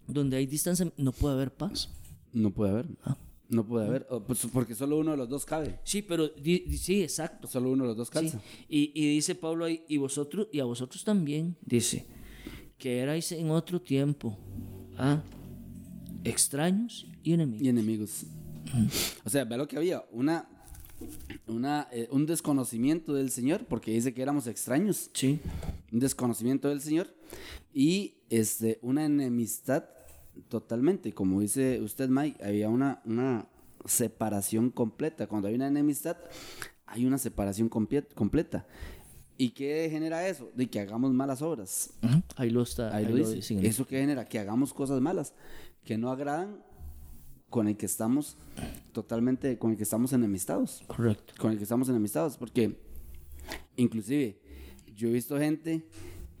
donde 0.06 0.36
hay 0.36 0.46
distancia, 0.46 0.90
no 0.96 1.12
puede 1.12 1.34
haber 1.34 1.52
paz. 1.54 1.88
No 2.32 2.50
puede 2.50 2.72
haber. 2.72 2.86
Ah. 3.04 3.16
No 3.48 3.64
puede 3.66 3.86
haber. 3.86 4.06
pues, 4.26 4.46
porque 4.52 4.74
solo 4.74 4.98
uno 4.98 5.12
de 5.12 5.16
los 5.18 5.28
dos 5.28 5.44
cabe. 5.44 5.78
Sí, 5.84 6.02
pero 6.02 6.28
di- 6.28 6.60
di- 6.66 6.78
sí, 6.78 7.02
exacto. 7.02 7.46
Solo 7.46 7.70
uno 7.70 7.84
de 7.84 7.88
los 7.88 7.96
dos 7.96 8.08
Sí. 8.08 8.12
calza. 8.14 8.40
Y, 8.68 8.90
y 8.94 9.14
dice 9.14 9.34
Pablo 9.34 9.66
ahí, 9.66 9.84
y 9.88 9.98
vosotros, 9.98 10.48
y 10.52 10.60
a 10.60 10.64
vosotros 10.64 11.04
también, 11.04 11.56
dice, 11.64 12.06
que 12.78 12.98
erais 12.98 13.30
en 13.32 13.50
otro 13.50 13.80
tiempo, 13.80 14.36
¿ah? 14.98 15.22
extraños 16.24 17.06
y 17.22 17.32
enemigos. 17.32 17.62
Y 17.62 17.68
enemigos. 17.68 18.26
O 19.24 19.30
sea, 19.30 19.44
vea 19.44 19.58
lo 19.58 19.68
que 19.68 19.76
había. 19.76 20.04
Una, 20.10 20.48
una, 21.46 21.88
eh, 21.92 22.08
un 22.10 22.26
desconocimiento 22.26 23.14
del 23.14 23.30
Señor, 23.30 23.64
porque 23.66 23.92
dice 23.92 24.12
que 24.14 24.22
éramos 24.22 24.46
extraños. 24.46 25.10
Sí, 25.12 25.40
Un 25.92 26.00
desconocimiento 26.00 26.68
del 26.68 26.80
Señor. 26.80 27.08
Y 27.72 28.14
este, 28.30 28.78
una 28.82 29.04
enemistad 29.04 29.84
totalmente. 30.48 31.12
Como 31.12 31.40
dice 31.40 31.80
usted, 31.80 32.08
Mike, 32.08 32.42
había 32.44 32.68
una, 32.68 33.00
una 33.04 33.46
separación 33.84 34.70
completa. 34.70 35.26
Cuando 35.26 35.48
hay 35.48 35.54
una 35.54 35.68
enemistad, 35.68 36.16
hay 36.86 37.04
una 37.06 37.18
separación 37.18 37.68
compie- 37.70 38.06
completa. 38.14 38.66
¿Y 39.36 39.50
qué 39.50 39.88
genera 39.90 40.28
eso? 40.28 40.50
De 40.54 40.68
que 40.68 40.80
hagamos 40.80 41.12
malas 41.12 41.42
obras. 41.42 41.90
Ujú, 42.02 42.22
ahí 42.36 42.50
lo 42.50 42.62
está. 42.62 42.94
Ahí 42.94 43.04
lo 43.04 43.16
dice. 43.16 43.34
dicen. 43.34 43.64
¿Eso 43.64 43.86
qué 43.86 44.00
genera? 44.00 44.24
Que 44.26 44.38
hagamos 44.38 44.72
cosas 44.72 45.00
malas, 45.00 45.34
que 45.84 45.98
no 45.98 46.10
agradan 46.10 46.62
con 47.50 47.68
el 47.68 47.76
que 47.76 47.86
estamos 47.86 48.36
totalmente, 48.92 49.58
con 49.58 49.72
el 49.72 49.76
que 49.76 49.82
estamos 49.82 50.12
enemistados. 50.12 50.82
Correcto. 50.86 51.34
Con 51.38 51.52
el 51.52 51.56
que 51.58 51.64
estamos 51.64 51.88
enemistados. 51.88 52.36
Porque, 52.36 52.78
inclusive, 53.76 54.40
yo 54.94 55.08
he 55.08 55.12
visto 55.12 55.38
gente 55.38 55.86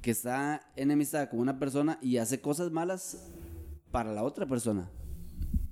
que 0.00 0.10
está 0.10 0.60
enemistada 0.76 1.30
con 1.30 1.40
una 1.40 1.58
persona 1.58 1.98
y 2.00 2.18
hace 2.18 2.40
cosas 2.40 2.70
malas 2.70 3.26
para 3.90 4.12
la 4.12 4.22
otra 4.22 4.46
persona. 4.46 4.90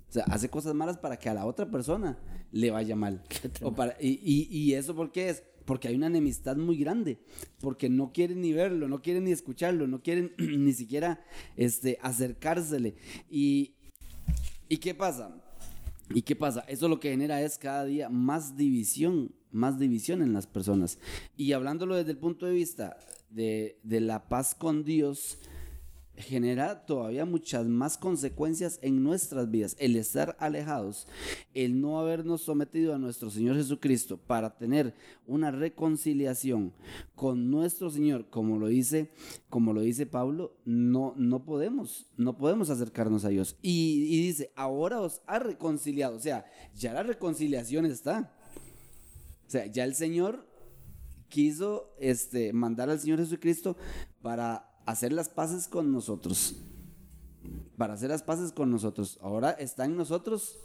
O 0.09 0.13
sea, 0.13 0.25
hace 0.25 0.49
cosas 0.49 0.75
malas 0.75 0.99
para 0.99 1.19
que 1.19 1.29
a 1.29 1.35
la 1.35 1.47
otra 1.47 1.71
persona 1.71 2.19
le 2.51 2.71
vaya 2.71 2.95
mal. 2.97 3.23
O 3.63 3.75
para, 3.75 3.97
y, 4.01 4.21
y, 4.23 4.49
y 4.51 4.75
eso 4.75 4.95
por 4.95 5.11
qué 5.11 5.31
es? 5.31 5.43
Porque 5.65 5.89
hay 5.89 5.95
una 5.95 6.09
enemistad 6.09 6.57
muy 6.57 6.77
grande. 6.77 7.19
Porque 7.61 7.89
no 7.89 8.13
quieren 8.13 8.41
ni 8.41 8.53
verlo, 8.53 8.89
no 8.89 9.03
quieren 9.03 9.25
ni 9.25 9.33
escucharlo, 9.33 9.87
no 9.87 10.03
quieren 10.03 10.33
ni 10.39 10.73
siquiera 10.73 11.25
este, 11.57 11.99
acercársele. 12.03 12.95
Y, 13.31 13.75
¿Y 14.69 14.79
qué 14.79 14.95
pasa? 14.95 15.35
¿Y 16.15 16.23
qué 16.23 16.37
pasa? 16.37 16.61
Eso 16.69 16.89
lo 16.89 17.01
que 17.01 17.11
genera 17.11 17.43
es 17.43 17.59
cada 17.59 17.85
día 17.85 18.09
más 18.09 18.57
división, 18.57 19.35
más 19.51 19.79
división 19.79 20.23
en 20.23 20.33
las 20.33 20.47
personas. 20.47 20.99
Y 21.37 21.53
hablándolo 21.53 21.97
desde 21.97 22.13
el 22.13 22.19
punto 22.19 22.47
de 22.47 22.53
vista 22.53 22.97
de, 23.31 23.79
de 23.83 24.01
la 24.01 24.29
paz 24.29 24.55
con 24.55 24.85
Dios, 24.85 25.39
genera 26.23 26.87
todavía 26.87 27.25
muchas 27.25 27.67
más 27.67 27.99
consecuencias 27.99 28.79
en 28.83 29.03
nuestras 29.03 29.51
vidas. 29.51 29.77
El 29.79 29.97
estar 29.97 30.37
alejados, 30.39 31.07
el 31.55 31.81
no 31.81 31.99
habernos 31.99 32.43
sometido 32.43 32.95
a 32.95 32.99
nuestro 32.99 33.31
Señor 33.31 33.57
Jesucristo 33.57 34.17
para 34.17 34.57
tener 34.57 34.95
una 35.27 35.51
reconciliación 35.51 36.73
con 37.15 37.51
nuestro 37.51 37.91
Señor, 37.91 38.31
como 38.31 38.59
lo 38.59 38.69
dice, 38.69 39.11
como 39.49 39.73
lo 39.73 39.81
dice 39.81 40.07
Pablo, 40.07 40.57
no, 40.65 41.15
no 41.17 41.45
podemos, 41.45 42.11
no 42.17 42.37
podemos 42.37 42.71
acercarnos 42.71 43.25
a 43.25 43.29
Dios. 43.29 43.57
Y, 43.61 44.23
dice, 44.23 44.53
ahora 44.57 45.01
os 45.01 45.23
ha 45.27 45.39
reconciliado, 45.39 46.17
o 46.17 46.21
sea, 46.21 46.47
ya 46.75 46.93
la 46.93 47.03
reconciliación 47.03 47.87
está. 47.87 48.33
O 49.47 49.51
sea, 49.51 49.67
ya 49.67 49.85
el 49.85 49.95
Señor 49.95 50.47
quiso 51.29 51.95
este, 51.99 52.53
mandar 52.53 52.91
al 52.91 53.01
Señor 53.01 53.19
Jesucristo 53.19 53.77
para 54.23 54.72
hacer 54.87 55.13
las 55.13 55.29
paces 55.29 55.69
con 55.69 55.93
nosotros. 55.93 56.57
para 57.77 57.95
hacer 57.95 58.11
las 58.11 58.23
paces 58.23 58.53
con 58.53 58.71
nosotros. 58.71 59.19
Ahora 59.23 59.51
está 59.53 59.85
en 59.85 59.97
nosotros 59.97 60.57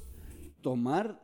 tomar 0.62 1.20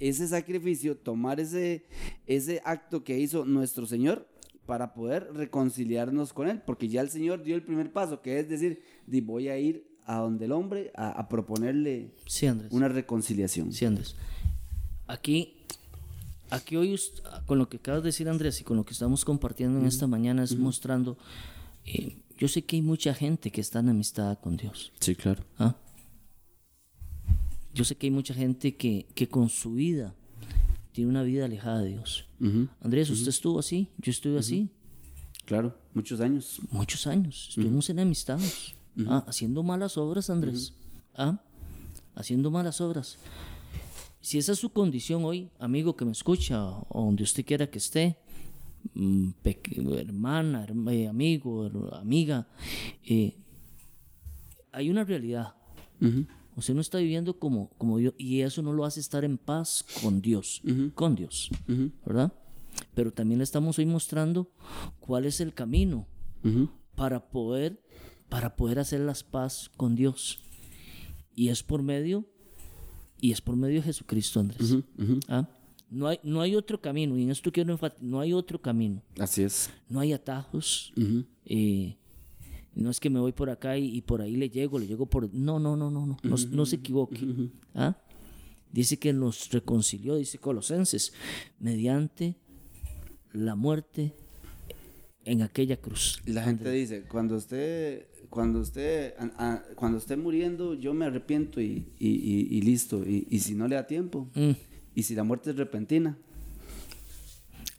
ese 0.00 0.26
sacrificio, 0.28 0.96
tomar 0.96 1.38
ese, 1.40 1.84
ese 2.26 2.60
acto 2.64 3.04
que 3.04 3.18
hizo 3.18 3.44
nuestro 3.44 3.86
Señor 3.86 4.26
para 4.66 4.94
poder 4.94 5.32
reconciliarnos 5.32 6.32
con 6.32 6.48
Él, 6.48 6.60
porque 6.66 6.88
ya 6.88 7.00
el 7.00 7.10
Señor 7.10 7.42
dio 7.44 7.54
el 7.54 7.62
primer 7.62 7.92
paso, 7.92 8.20
que 8.20 8.40
es 8.40 8.48
decir, 8.48 8.82
voy 9.22 9.48
a 9.48 9.58
ir 9.58 9.86
a 10.04 10.16
donde 10.18 10.46
el 10.46 10.52
hombre 10.52 10.90
a, 10.96 11.10
a 11.10 11.28
proponerle 11.28 12.10
Sí, 12.26 12.48
una 12.70 12.88
reconciliación. 12.88 13.72
Sí, 13.72 13.84
Andrés. 13.84 14.16
Aquí, 15.06 15.54
aquí 16.50 16.76
hoy, 16.76 16.98
con 17.46 17.58
lo 17.58 17.68
que 17.68 17.76
acabas 17.76 18.02
de 18.02 18.08
decir, 18.08 18.28
Andrés, 18.28 18.60
y 18.60 18.64
con 18.64 18.76
lo 18.76 18.84
que 18.84 18.92
estamos 18.92 19.24
compartiendo 19.24 19.78
en 19.78 19.86
esta 19.86 20.06
mañana, 20.08 20.42
es 20.42 20.56
mostrando. 20.56 21.16
eh, 21.84 22.16
yo 22.36 22.48
sé 22.48 22.62
que 22.62 22.76
hay 22.76 22.82
mucha 22.82 23.14
gente 23.14 23.50
que 23.50 23.60
está 23.60 23.80
en 23.80 23.88
amistad 23.88 24.38
con 24.40 24.56
Dios. 24.56 24.92
Sí, 25.00 25.14
claro. 25.14 25.44
¿ah? 25.58 25.76
Yo 27.74 27.84
sé 27.84 27.96
que 27.96 28.06
hay 28.06 28.10
mucha 28.10 28.34
gente 28.34 28.76
que, 28.76 29.06
que 29.14 29.28
con 29.28 29.48
su 29.48 29.74
vida 29.74 30.14
tiene 30.92 31.10
una 31.10 31.22
vida 31.22 31.44
alejada 31.44 31.80
de 31.80 31.90
Dios. 31.90 32.26
Andrés, 32.80 33.10
usted 33.10 33.28
estuvo 33.28 33.58
así, 33.58 33.88
yo 33.98 34.10
estuve 34.10 34.38
así, 34.38 34.70
Claro, 35.46 35.78
muchos 35.94 36.20
años. 36.20 36.60
muchos 36.70 37.06
años. 37.06 37.46
Estuvimos 37.50 37.88
enemistados, 37.88 38.74
¿ah? 39.06 39.24
haciendo 39.28 39.62
malas 39.62 39.96
obras, 39.96 40.28
Andrés. 40.28 40.74
¿ah? 41.14 41.40
Haciendo 42.16 42.50
malas 42.50 42.80
obras. 42.80 43.16
Si 44.20 44.38
esa 44.38 44.52
es 44.52 44.58
su 44.58 44.70
condición 44.70 45.24
hoy, 45.24 45.50
amigo 45.60 45.94
que 45.94 46.04
me 46.04 46.10
escucha, 46.10 46.66
o 46.88 47.04
donde 47.04 47.22
usted 47.22 47.44
quiera 47.44 47.70
que 47.70 47.78
esté, 47.78 48.18
hermana, 48.94 50.64
herma- 50.66 50.92
eh, 50.94 51.08
amigo, 51.08 51.68
amiga, 51.92 52.46
eh, 53.04 53.36
hay 54.72 54.90
una 54.90 55.04
realidad. 55.04 55.54
Ujú, 56.00 56.26
Usted 56.56 56.74
no 56.74 56.80
está 56.80 56.98
viviendo 56.98 57.38
como, 57.38 57.68
como 57.76 57.98
Dios, 57.98 58.14
y 58.16 58.40
eso 58.40 58.62
no 58.62 58.72
lo 58.72 58.84
hace 58.86 59.00
estar 59.00 59.24
en 59.24 59.36
paz 59.36 59.84
con 60.02 60.22
Dios, 60.22 60.62
con 60.94 61.14
Dios, 61.14 61.50
¿verdad? 62.04 62.32
Pero 62.94 63.12
también 63.12 63.38
le 63.38 63.44
estamos 63.44 63.78
hoy 63.78 63.84
mostrando 63.86 64.50
cuál 65.00 65.26
es 65.26 65.40
el 65.40 65.52
camino 65.52 66.06
para 66.94 67.28
poder, 67.28 67.82
para 68.30 68.56
poder 68.56 68.78
hacer 68.78 69.00
las 69.00 69.22
paz 69.22 69.70
con 69.76 69.94
Dios. 69.96 70.40
Y 71.34 71.48
es 71.48 71.62
por 71.62 71.82
medio, 71.82 72.24
y 73.20 73.32
es 73.32 73.42
por 73.42 73.56
medio 73.56 73.76
de 73.76 73.82
Jesucristo, 73.82 74.40
Andrés. 74.40 74.76
¿Ah? 75.28 75.48
No 75.96 76.08
hay, 76.08 76.18
no 76.22 76.40
hay 76.42 76.54
otro 76.56 76.78
camino, 76.80 77.16
y 77.16 77.22
en 77.22 77.30
esto 77.30 77.50
quiero 77.50 77.72
enfatizar, 77.72 78.02
no 78.04 78.20
hay 78.20 78.32
otro 78.34 78.60
camino, 78.60 79.02
Así 79.18 79.42
es. 79.42 79.70
no 79.88 80.00
hay 80.00 80.12
atajos. 80.12 80.92
Eh, 81.46 81.96
no 82.74 82.90
es 82.90 83.00
que 83.00 83.08
me 83.08 83.18
voy 83.18 83.32
por 83.32 83.48
acá 83.48 83.78
y, 83.78 83.86
y 83.96 84.02
por 84.02 84.20
ahí 84.20 84.36
le 84.36 84.50
llego, 84.50 84.78
le 84.78 84.86
llego 84.86 85.06
por... 85.06 85.32
No, 85.32 85.58
no, 85.58 85.74
no, 85.76 85.90
no, 85.90 86.04
no, 86.06 86.18
no, 86.22 86.36
no 86.50 86.66
se 86.66 86.76
equivoque. 86.76 87.18
¿Ah? 87.74 87.96
Dice 88.70 88.98
que 88.98 89.14
nos 89.14 89.50
reconcilió, 89.50 90.16
dice 90.16 90.36
Colosenses, 90.38 91.14
mediante 91.58 92.36
la 93.32 93.54
muerte 93.54 94.12
en 95.24 95.40
aquella 95.40 95.78
cruz. 95.80 96.20
La 96.26 96.42
gente 96.44 96.70
dice, 96.70 97.04
cuando 97.08 97.36
usted, 97.36 98.06
cuando 98.28 98.60
usted, 98.60 99.14
a- 99.18 99.52
a- 99.54 99.62
cuando 99.74 99.96
esté 99.98 100.16
muriendo, 100.16 100.74
yo 100.74 100.92
me 100.92 101.06
arrepiento 101.06 101.60
y, 101.62 101.86
y- 101.98 102.08
y- 102.08 102.48
y 102.58 102.60
listo. 102.60 103.02
Y, 103.08 103.26
y 103.30 103.38
si 103.40 103.54
no 103.54 103.66
le 103.66 103.76
da 103.76 103.86
tiempo, 103.86 104.28
Mm. 104.34 104.50
Y 104.96 105.04
si 105.04 105.14
la 105.14 105.22
muerte 105.22 105.50
es 105.50 105.56
repentina, 105.56 106.18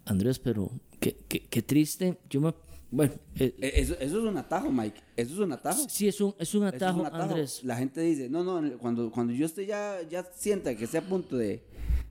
Andrés, 0.05 0.39
pero 0.39 0.71
qué, 0.99 1.17
qué- 1.27 1.41
qué 1.49 1.61
triste. 1.61 2.17
Yo 2.29 2.39
me... 2.41 2.53
Bueno, 2.89 3.13
eh, 3.35 3.53
e- 3.59 3.81
eso, 3.81 3.95
eso 3.99 4.19
es 4.19 4.23
un 4.23 4.37
atajo, 4.37 4.71
Mike. 4.71 5.01
Eso 5.17 5.33
es 5.33 5.39
un 5.39 5.51
atajo. 5.51 5.85
sí, 5.89 6.07
es 6.07 6.21
un, 6.21 6.33
es 6.39 6.55
un 6.55 6.63
Eso 6.65 6.69
es 6.75 6.81
atajo, 6.81 6.99
un 7.01 7.05
atajo. 7.07 7.23
Andrés. 7.23 7.61
La 7.65 7.75
gente 7.75 7.99
dice, 8.01 8.29
no, 8.29 8.43
no, 8.43 8.77
cuando, 8.77 9.11
cuando 9.11 9.33
yo 9.33 9.45
esté 9.45 9.65
ya, 9.65 9.97
ya 10.09 10.23
sienta 10.33 10.73
que 10.75 10.85
esté 10.85 10.97
a 10.99 11.01
punto 11.01 11.35
de... 11.35 11.61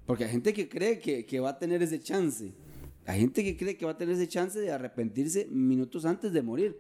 Porque 0.04 0.24
hay 0.24 0.30
gente 0.30 0.52
que 0.52 0.68
cree 0.68 0.98
que, 0.98 1.24
que 1.24 1.40
va 1.40 1.50
a 1.50 1.59
tener 1.59 1.82
ese 1.82 1.98
chance. 1.98 2.52
Hay 3.07 3.20
gente 3.20 3.42
que 3.42 3.57
cree 3.57 3.76
que 3.78 3.86
va 3.86 3.92
a 3.92 3.96
tener 3.96 4.14
ese 4.14 4.28
chance 4.28 4.59
de 4.61 4.70
arrepentirse 4.70 5.46
minutos 5.50 6.04
antes 6.04 6.32
de 6.32 6.42
morir. 6.42 6.76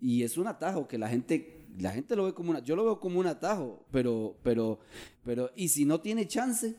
Y 0.00 0.22
es 0.22 0.38
un 0.38 0.46
atajo 0.46 0.86
que 0.86 0.96
la 0.96 1.08
gente, 1.08 1.64
la 1.78 1.90
gente 1.90 2.14
lo 2.14 2.24
ve 2.24 2.34
como 2.34 2.50
una, 2.50 2.60
yo 2.60 2.76
lo 2.76 2.84
veo 2.84 3.00
como 3.00 3.18
un 3.18 3.26
atajo, 3.26 3.84
pero, 3.90 4.36
pero, 4.44 4.78
pero, 5.24 5.50
y 5.56 5.68
si 5.68 5.84
no 5.84 6.00
tiene 6.00 6.28
chance. 6.28 6.76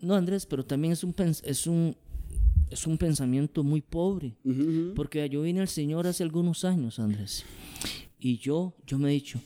No, 0.00 0.14
Andrés, 0.14 0.46
pero 0.46 0.64
también 0.64 0.92
es 0.92 1.02
un, 1.04 1.14
es 1.42 1.66
un, 1.66 1.96
es 2.70 2.86
un 2.86 2.98
pensamiento 2.98 3.62
muy 3.64 3.80
pobre. 3.80 4.36
Porque 4.94 5.28
yo 5.28 5.42
vine 5.42 5.60
al 5.60 5.68
Señor 5.68 6.06
hace 6.06 6.22
algunos 6.22 6.64
años, 6.64 6.98
Andrés. 6.98 7.44
Y 8.18 8.38
yo, 8.38 8.74
yo 8.86 8.98
me 8.98 9.10
he 9.10 9.12
dicho, 9.14 9.40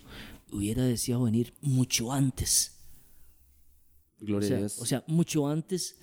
hubiera 0.50 0.84
deseado 0.84 1.24
venir 1.24 1.54
mucho 1.60 2.12
antes. 2.12 2.78
O 4.20 4.24
gloria 4.24 4.46
a 4.46 4.48
sea, 4.50 4.58
Dios. 4.58 4.78
o 4.78 4.86
sea, 4.86 5.04
mucho 5.06 5.48
antes 5.48 5.96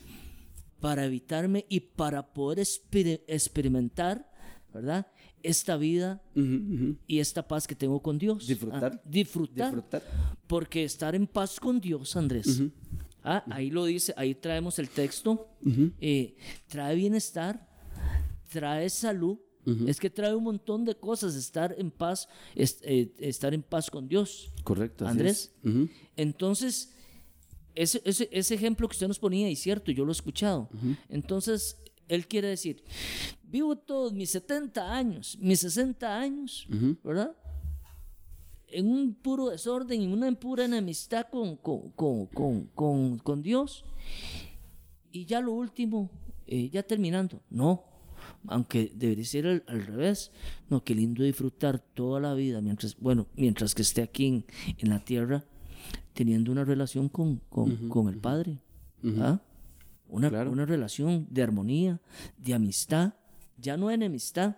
para 0.80 1.06
evitarme 1.06 1.66
y 1.70 1.80
para 1.82 2.34
poder 2.34 2.60
exper- 2.60 3.22
experimentar, 3.28 4.32
¿verdad? 4.74 5.08
Esta 5.42 5.78
vida 5.78 6.22
y 7.08 7.20
esta 7.20 7.48
paz 7.48 7.66
que 7.66 7.76
tengo 7.76 8.02
con 8.02 8.18
Dios. 8.18 8.46
Disfrutar. 8.48 8.94
Ah, 8.96 9.02
disfrutar. 9.10 9.74
Disfrutar. 9.74 10.04
Porque 10.48 10.84
estar 10.84 11.16
en 11.16 11.28
paz 11.28 11.60
con 11.60 11.80
Dios, 11.80 12.16
Andrés. 12.18 12.62
Ah, 13.24 13.44
ahí 13.52 13.70
lo 13.70 13.86
dice, 13.86 14.14
ahí 14.18 14.34
traemos 14.36 14.80
el 14.80 14.90
texto. 14.90 15.48
eh, 16.00 16.36
trae 16.68 16.96
bienestar, 16.96 17.68
trae 18.52 18.90
salud. 18.90 19.38
Es 19.88 20.00
que 20.00 20.10
trae 20.10 20.34
un 20.34 20.44
montón 20.46 20.84
de 20.84 20.96
cosas 20.96 21.36
estar 21.36 21.76
en 21.78 21.92
paz, 21.92 22.28
es- 22.56 22.80
eh, 22.82 23.12
estar 23.20 23.54
en 23.54 23.62
paz 23.62 23.92
con 23.92 24.08
Dios. 24.08 24.52
Correcto. 24.64 25.06
Andrés. 25.08 25.52
Entonces, 26.16 26.96
ese, 27.76 28.02
ese, 28.04 28.30
ese 28.32 28.56
ejemplo 28.56 28.88
que 28.88 28.94
usted 28.94 29.08
nos 29.08 29.20
ponía, 29.20 29.48
y 29.50 29.56
cierto, 29.56 29.92
yo 29.92 30.06
lo 30.06 30.12
he 30.12 30.14
escuchado. 30.14 30.70
Entonces, 31.08 31.78
él 32.08 32.26
quiere 32.28 32.48
decir, 32.48 32.84
vivo 33.44 33.76
todos 33.78 34.12
mis 34.14 34.32
70 34.32 34.92
años, 34.96 35.38
mis 35.40 35.60
60 35.60 36.18
años, 36.20 36.66
¿verdad? 37.04 37.36
En 38.72 38.88
un 38.92 39.16
puro 39.16 39.50
desorden, 39.50 40.02
en 40.02 40.12
una 40.12 40.32
pura 40.34 40.66
enemistad 40.66 41.28
con, 41.32 41.56
con, 41.58 41.92
con, 42.28 43.18
con, 43.18 43.42
Dios. 43.42 43.86
Y 45.12 45.26
ya 45.26 45.42
lo 45.42 45.54
último, 45.54 46.10
eh, 46.46 46.70
ya 46.70 46.84
terminando, 46.84 47.42
no. 47.50 47.84
Aunque 48.48 48.92
debería 48.96 49.26
ser 49.26 49.48
al, 49.48 49.64
al 49.68 49.86
revés. 49.86 50.32
No, 50.70 50.84
qué 50.84 50.94
lindo 50.94 51.24
disfrutar 51.24 51.80
toda 51.80 52.20
la 52.20 52.34
vida, 52.34 52.62
mientras, 52.62 52.96
bueno, 53.00 53.28
mientras 53.36 53.74
que 53.74 53.82
esté 53.82 54.02
aquí 54.02 54.28
en, 54.28 54.46
en 54.78 54.90
la 54.90 55.04
tierra, 55.04 55.46
teniendo 56.14 56.52
una 56.52 56.64
relación 56.66 57.10
con, 57.10 57.38
con, 57.50 57.90
con 57.90 58.08
el 58.10 58.18
Padre. 58.20 58.60
¿Ah? 59.20 59.42
Una, 60.08 60.30
Claro. 60.30 60.52
una 60.52 60.66
relación 60.66 61.28
de 61.30 61.42
armonía, 61.44 62.02
de 62.38 62.54
amistad, 62.54 63.14
ya 63.58 63.78
no 63.78 63.88
de 63.88 63.96
enemistad, 63.96 64.58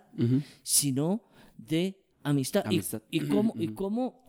sino 0.62 1.22
de 1.56 2.01
amistad. 2.22 2.64
Y- 2.66 2.74
Amistad. 2.76 3.02
¿Y, 3.10 3.20
cómo, 3.20 3.54
y, 3.58 3.68
cómo, 3.68 4.24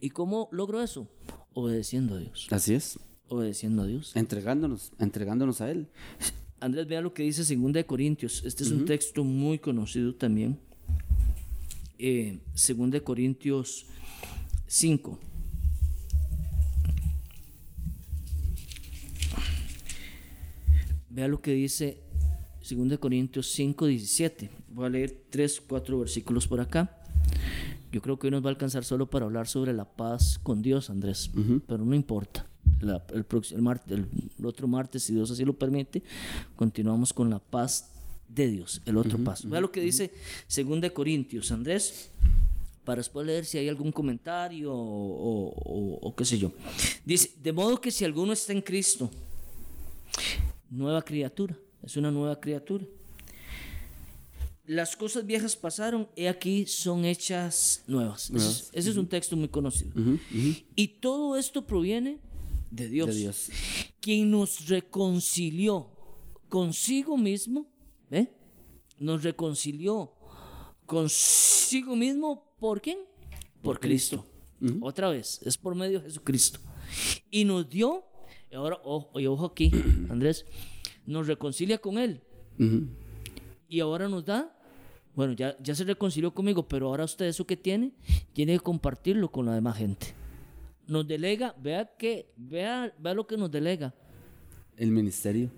¿Y 0.00 0.10
cómo 0.10 0.48
logro 0.52 0.82
eso? 0.82 1.08
Obedeciendo 1.54 2.16
a 2.16 2.18
Dios. 2.18 2.48
Así 2.50 2.74
es. 2.74 2.98
Obedeciendo 3.28 3.82
a 3.82 3.86
Dios. 3.86 4.12
Entregándonos, 4.16 4.92
entregándonos 4.98 5.60
a 5.60 5.70
Él. 5.70 5.88
Andrés, 6.60 6.86
vea 6.86 7.00
lo 7.00 7.12
que 7.14 7.22
dice 7.24 7.42
2 7.56 7.72
de 7.72 7.84
Corintios. 7.86 8.42
Este 8.44 8.62
es 8.62 8.70
un 8.70 8.84
texto 8.84 9.24
muy 9.24 9.58
conocido 9.58 10.14
también. 10.14 10.58
Eh, 11.98 12.40
2 12.54 12.90
de 12.90 13.00
Corintios 13.02 13.86
5. 14.66 15.18
Vea 21.10 21.28
lo 21.28 21.40
que 21.42 21.52
dice 21.52 21.98
2 22.68 22.88
de 22.88 22.98
Corintios 22.98 23.50
5, 23.52 23.86
17. 23.86 24.50
Voy 24.68 24.86
a 24.86 24.88
leer 24.88 25.24
3, 25.30 25.60
4 25.60 25.98
versículos 25.98 26.46
por 26.46 26.60
acá. 26.60 27.01
Yo 27.92 28.00
creo 28.00 28.18
que 28.18 28.26
hoy 28.26 28.30
nos 28.30 28.42
va 28.42 28.46
a 28.48 28.50
alcanzar 28.50 28.84
solo 28.84 29.08
para 29.08 29.26
hablar 29.26 29.46
sobre 29.46 29.72
la 29.72 29.84
paz 29.84 30.38
con 30.42 30.62
Dios, 30.62 30.88
Andrés. 30.90 31.30
Pero 31.66 31.84
no 31.84 31.94
importa. 31.94 32.46
La- 32.80 33.04
el, 33.12 33.24
próximo- 33.24 33.58
el, 33.58 33.62
mart- 33.62 33.90
el- 33.92 34.06
el 34.38 34.46
otro 34.46 34.66
martes, 34.66 35.02
si 35.04 35.14
Dios 35.14 35.30
así 35.30 35.44
lo 35.44 35.52
permite, 35.52 36.02
continuamos 36.56 37.12
con 37.12 37.28
la 37.30 37.38
paz 37.38 37.90
de 38.28 38.48
Dios, 38.48 38.80
el 38.86 38.96
otro 38.96 39.18
paso. 39.24 39.48
Vea 39.48 39.60
lo 39.60 39.70
que 39.70 39.80
dice 39.82 40.10
2 40.48 40.80
de 40.80 40.90
Corintios, 40.92 41.52
Andrés, 41.52 42.10
para 42.84 42.96
después 43.00 43.26
leer 43.26 43.44
si 43.44 43.58
hay 43.58 43.68
algún 43.68 43.92
comentario 43.92 44.72
o, 44.72 44.76
o- 44.76 45.54
o- 45.54 45.98
o 46.08 46.16
qué 46.16 46.24
sé 46.24 46.38
yo. 46.38 46.50
Dice, 47.04 47.30
de 47.42 47.52
modo 47.52 47.80
que 47.80 47.90
si 47.90 48.04
alguno 48.06 48.32
está 48.32 48.52
en 48.52 48.62
Cristo, 48.62 49.10
nueva 50.70 51.02
criatura, 51.02 51.56
es 51.82 51.96
una 51.96 52.10
nueva 52.10 52.40
criatura. 52.40 52.84
Las 54.72 54.96
cosas 54.96 55.26
viejas 55.26 55.54
pasaron, 55.54 56.08
he 56.16 56.28
aquí 56.28 56.64
son 56.66 57.04
hechas 57.04 57.84
nuevas. 57.86 58.30
Ese 58.30 58.36
es- 58.48 58.70
Ese, 58.72 58.90
es 58.90 58.96
un 58.96 59.06
texto 59.06 59.36
muy 59.36 59.48
conocido. 59.48 59.92
Y 60.74 60.88
todo 60.88 61.36
esto 61.36 61.66
proviene 61.66 62.18
de 62.70 62.88
Dios, 62.88 63.08
De 63.08 63.14
Dios. 63.20 63.50
quien 64.00 64.30
nos 64.30 64.66
reconcilió 64.68 65.90
consigo 66.48 67.18
mismo, 67.18 67.66
¿ve? 68.10 68.32
Nos 68.98 69.22
reconcilió 69.22 70.12
consigo 70.86 71.94
mismo, 71.96 72.54
¿por 72.58 72.80
quién? 72.80 72.98
Por 73.62 73.78
Cristo. 73.78 74.24
Otra 74.80 75.10
vez, 75.10 75.40
es 75.44 75.58
por 75.58 75.74
medio 75.74 75.98
de 76.00 76.06
Jesucristo. 76.06 76.60
Y 77.30 77.44
nos 77.44 77.68
dio, 77.68 78.04
ahora, 78.54 78.78
ojo, 78.84 79.46
aquí, 79.46 79.70
Andrés, 80.08 80.46
nos 81.04 81.26
reconcilia 81.26 81.78
con 81.78 81.98
Él. 81.98 82.22
Y 83.68 83.80
ahora 83.80 84.08
nos 84.08 84.24
da, 84.24 84.56
bueno, 85.14 85.34
ya, 85.34 85.56
ya 85.62 85.74
se 85.74 85.84
reconcilió 85.84 86.32
conmigo, 86.32 86.66
pero 86.66 86.88
ahora 86.88 87.04
usted 87.04 87.26
eso 87.26 87.46
que 87.46 87.56
tiene, 87.56 87.92
tiene 88.32 88.54
que 88.54 88.60
compartirlo 88.60 89.30
con 89.30 89.46
la 89.46 89.54
demás 89.54 89.76
gente. 89.76 90.14
Nos 90.86 91.06
delega, 91.06 91.54
vea 91.60 91.90
que, 91.96 92.32
vea, 92.36 92.92
vea 92.98 93.14
lo 93.14 93.26
que 93.26 93.36
nos 93.36 93.50
delega. 93.50 93.94
El 94.76 94.90
ministerio. 94.90 95.50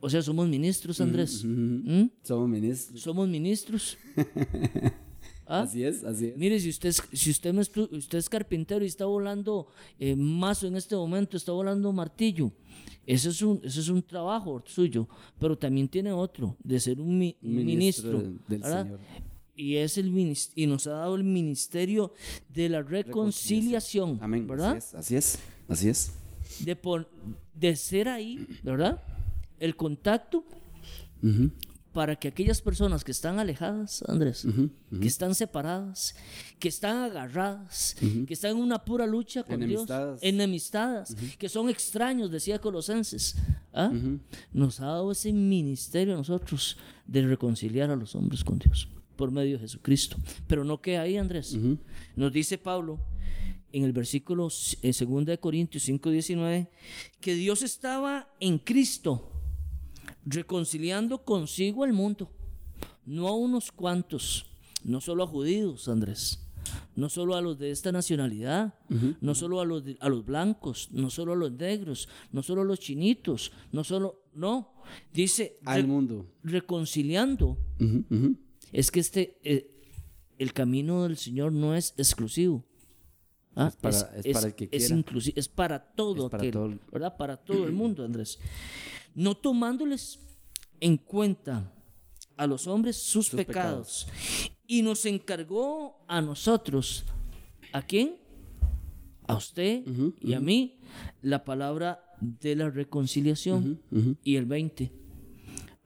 O 0.00 0.10
sea, 0.10 0.20
somos 0.20 0.48
ministros, 0.48 1.00
Andrés. 1.00 1.44
¿Mm? 1.44 2.06
Somos 2.22 2.48
ministros. 2.48 3.00
Somos 3.00 3.28
ministros. 3.28 3.96
¿Ah? 5.46 5.62
Así 5.62 5.84
es, 5.84 6.02
así 6.02 6.26
es. 6.26 6.36
Mire, 6.36 6.58
si 6.58 6.70
usted 6.70 6.88
es, 6.88 7.02
si 7.12 7.30
usted, 7.30 7.52
me 7.52 7.60
usted 7.60 8.18
es 8.18 8.28
carpintero 8.28 8.84
y 8.84 8.88
está 8.88 9.04
volando 9.04 9.68
eh, 9.98 10.16
mazo 10.16 10.66
en 10.66 10.76
este 10.76 10.96
momento, 10.96 11.36
está 11.36 11.52
volando 11.52 11.92
martillo, 11.92 12.50
ese 13.06 13.30
es, 13.30 13.42
un, 13.42 13.60
ese 13.64 13.80
es 13.80 13.88
un 13.88 14.02
trabajo 14.02 14.62
suyo, 14.66 15.08
pero 15.38 15.56
también 15.58 15.88
tiene 15.88 16.12
otro, 16.12 16.56
de 16.62 16.78
ser 16.80 17.00
un, 17.00 17.18
mi- 17.18 17.36
un 17.42 17.54
Ministro 17.56 18.18
ministro. 18.20 18.98
Y, 19.54 19.76
es 19.76 19.98
el 19.98 20.34
y 20.54 20.66
nos 20.66 20.86
ha 20.86 20.92
dado 20.92 21.14
el 21.16 21.24
ministerio 21.24 22.12
de 22.48 22.68
la 22.68 22.82
reconciliación, 22.82 24.18
Amén. 24.22 24.46
¿verdad? 24.46 24.76
Así 24.76 24.86
es, 24.88 24.94
así 24.94 25.16
es. 25.16 25.38
Así 25.68 25.88
es. 25.88 26.12
De, 26.64 26.74
pon- 26.76 27.06
de 27.54 27.76
ser 27.76 28.08
ahí, 28.08 28.46
¿verdad? 28.62 29.02
El 29.58 29.76
contacto 29.76 30.44
Ujú. 31.22 31.50
Para 31.92 32.16
que 32.16 32.28
aquellas 32.28 32.62
personas 32.62 33.04
que 33.04 33.12
están 33.12 33.38
alejadas, 33.38 34.02
Andrés, 34.08 34.46
que 35.00 35.06
están 35.06 35.34
separadas, 35.34 36.14
que 36.58 36.68
están 36.68 36.98
agarradas, 36.98 37.96
que 38.26 38.32
están 38.32 38.52
en 38.52 38.56
una 38.58 38.84
pura 38.84 39.06
lucha 39.06 39.42
con 39.42 39.56
Enemistadas. 39.56 40.20
Dios, 40.20 40.32
enemistadas, 40.32 41.16
que 41.38 41.48
son 41.48 41.68
extraños, 41.68 42.30
decía 42.30 42.60
Colosenses, 42.60 43.36
¿ah? 43.74 43.92
nos 44.52 44.80
ha 44.80 44.86
dado 44.86 45.12
ese 45.12 45.32
ministerio 45.32 46.14
a 46.14 46.16
nosotros 46.16 46.78
de 47.06 47.22
reconciliar 47.22 47.90
a 47.90 47.96
los 47.96 48.14
hombres 48.14 48.42
con 48.42 48.58
Dios 48.58 48.88
por 49.16 49.30
medio 49.30 49.56
de 49.56 49.60
Jesucristo. 49.60 50.16
Pero 50.46 50.64
no 50.64 50.80
queda 50.80 51.02
ahí, 51.02 51.16
Andrés. 51.16 51.56
Nos 52.16 52.32
dice 52.32 52.58
Pablo 52.58 52.98
en 53.72 53.84
el 53.84 53.92
versículo 53.92 54.48
eh, 54.82 54.92
2 54.92 55.26
de 55.26 55.38
Corintios 55.38 55.88
5:19 55.88 56.68
que 57.20 57.34
Dios 57.34 57.62
estaba 57.62 58.28
en 58.38 58.58
Cristo 58.58 59.31
reconciliando 60.24 61.24
consigo 61.24 61.84
al 61.84 61.92
mundo, 61.92 62.30
no 63.06 63.28
a 63.28 63.36
unos 63.36 63.72
cuantos, 63.72 64.46
no 64.84 65.00
solo 65.00 65.24
a 65.24 65.26
judíos, 65.26 65.88
Andrés, 65.88 66.38
no 66.96 67.08
solo 67.08 67.34
a 67.36 67.40
los 67.42 67.58
de 67.58 67.70
esta 67.70 67.90
nacionalidad, 67.92 68.74
no 69.20 69.34
solo 69.34 69.60
a 69.60 69.64
los, 69.64 69.84
de- 69.84 69.96
a 70.00 70.08
los 70.08 70.24
blancos, 70.24 70.88
no 70.92 71.10
solo 71.10 71.32
a 71.32 71.36
los 71.36 71.52
negros, 71.52 72.08
no 72.30 72.42
solo 72.42 72.62
a 72.62 72.64
los 72.64 72.78
chinitos, 72.80 73.52
no 73.72 73.82
solo, 73.84 74.22
no, 74.34 74.72
dice 75.12 75.58
Al 75.64 75.82
re- 75.82 75.86
mundo. 75.88 76.26
reconciliando. 76.42 77.58
Es 78.72 78.90
que 78.90 79.00
este, 79.00 79.38
eh, 79.42 79.68
el 80.38 80.52
camino 80.52 81.02
del 81.02 81.16
Señor 81.16 81.52
no 81.52 81.74
es 81.74 81.94
exclusivo. 81.98 82.64
Ah, 83.54 83.68
Es 83.68 83.76
para- 83.76 84.16
es 84.16 84.32
para 84.34 84.46
el 84.46 84.54
que 84.54 84.68
quiera. 84.68 85.02
es 85.36 85.48
para 85.48 85.78
todo 85.94 86.24
Es 86.26 86.30
para 86.30 86.42
aquel, 86.42 86.52
todo 86.52 86.66
el- 86.66 86.80
¿verdad? 86.90 87.16
Para 87.16 87.36
todo 87.36 87.64
el 87.66 87.72
mundo, 87.72 88.04
Andrés. 88.04 88.38
No 89.14 89.34
tomándoles 89.36 90.20
en 90.80 90.96
cuenta 90.96 91.72
a 92.36 92.46
los 92.46 92.66
hombres 92.66 92.96
sus, 92.96 93.28
pecados. 93.30 94.08
Y 94.66 94.80
nos 94.82 95.04
encargó 95.04 96.02
a 96.08 96.22
nosotros, 96.22 97.04
¿a 97.72 97.82
quién? 97.82 98.16
A 99.26 99.36
usted 99.36 99.84
y 100.20 100.32
a 100.32 100.40
mí, 100.40 100.78
la 101.20 101.44
palabra 101.44 102.02
de 102.20 102.56
la 102.56 102.70
reconciliación. 102.70 103.80
Y 104.24 104.36
el 104.36 104.46
20. 104.46 104.90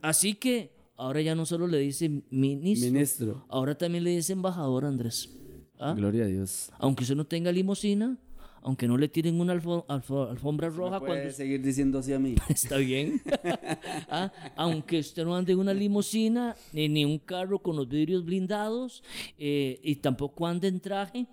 Así 0.02 0.34
que 0.34 0.72
ahora 0.96 1.20
ya 1.20 1.34
no 1.34 1.44
solo 1.46 1.66
le 1.66 1.78
dice 1.78 2.22
ministro, 2.30 2.90
Ministro. 2.92 3.44
ahora 3.48 3.76
también 3.76 4.04
le 4.04 4.10
dice 4.10 4.32
embajador, 4.34 4.84
Andrés. 4.84 5.30
¿Ah? 5.78 5.94
Gloria 5.94 6.24
a 6.24 6.26
Dios. 6.26 6.70
Aunque 6.78 7.02
usted 7.04 7.16
no 7.16 7.24
tenga 7.26 7.52
limosina, 7.52 8.16
aunque 8.62 8.88
no 8.88 8.96
le 8.98 9.08
tiren 9.08 9.38
una 9.40 9.54
alfo- 9.54 9.86
alfo- 9.86 10.28
alfombra 10.28 10.68
roja 10.68 10.98
Puede 10.98 11.12
cuando 11.20 11.32
seguir 11.32 11.62
diciendo 11.62 11.98
así 12.00 12.12
a 12.12 12.18
mí. 12.18 12.34
está 12.48 12.76
bien. 12.78 13.22
Ah, 14.08 14.32
Aunque 14.56 14.98
usted 15.00 15.24
no 15.24 15.34
ande 15.36 15.52
en 15.52 15.58
una 15.58 15.74
limusina, 15.74 16.54
ni, 16.72 16.88
ni 16.88 17.04
un 17.04 17.18
carro 17.18 17.58
con 17.60 17.76
los 17.76 17.88
vidrios 17.88 18.24
blindados, 18.24 19.02
eh, 19.38 19.78
y 19.82 19.96
tampoco 19.96 20.46
ande 20.46 20.68
en 20.68 20.80
traje, 20.80 21.26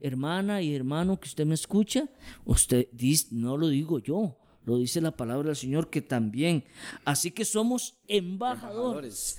hermana 0.00 0.62
y 0.62 0.74
hermano 0.74 1.18
que 1.20 1.28
usted 1.28 1.44
me 1.46 1.54
escucha, 1.54 2.08
usted 2.44 2.88
dice, 2.92 3.28
no 3.32 3.56
lo 3.56 3.68
digo 3.68 3.98
yo, 3.98 4.36
lo 4.64 4.76
dice 4.78 5.00
la 5.00 5.10
palabra 5.16 5.48
del 5.48 5.56
Señor 5.56 5.88
que 5.90 6.00
también. 6.02 6.64
Así 7.04 7.30
que 7.30 7.44
somos 7.44 7.98
embajadores. 8.08 9.38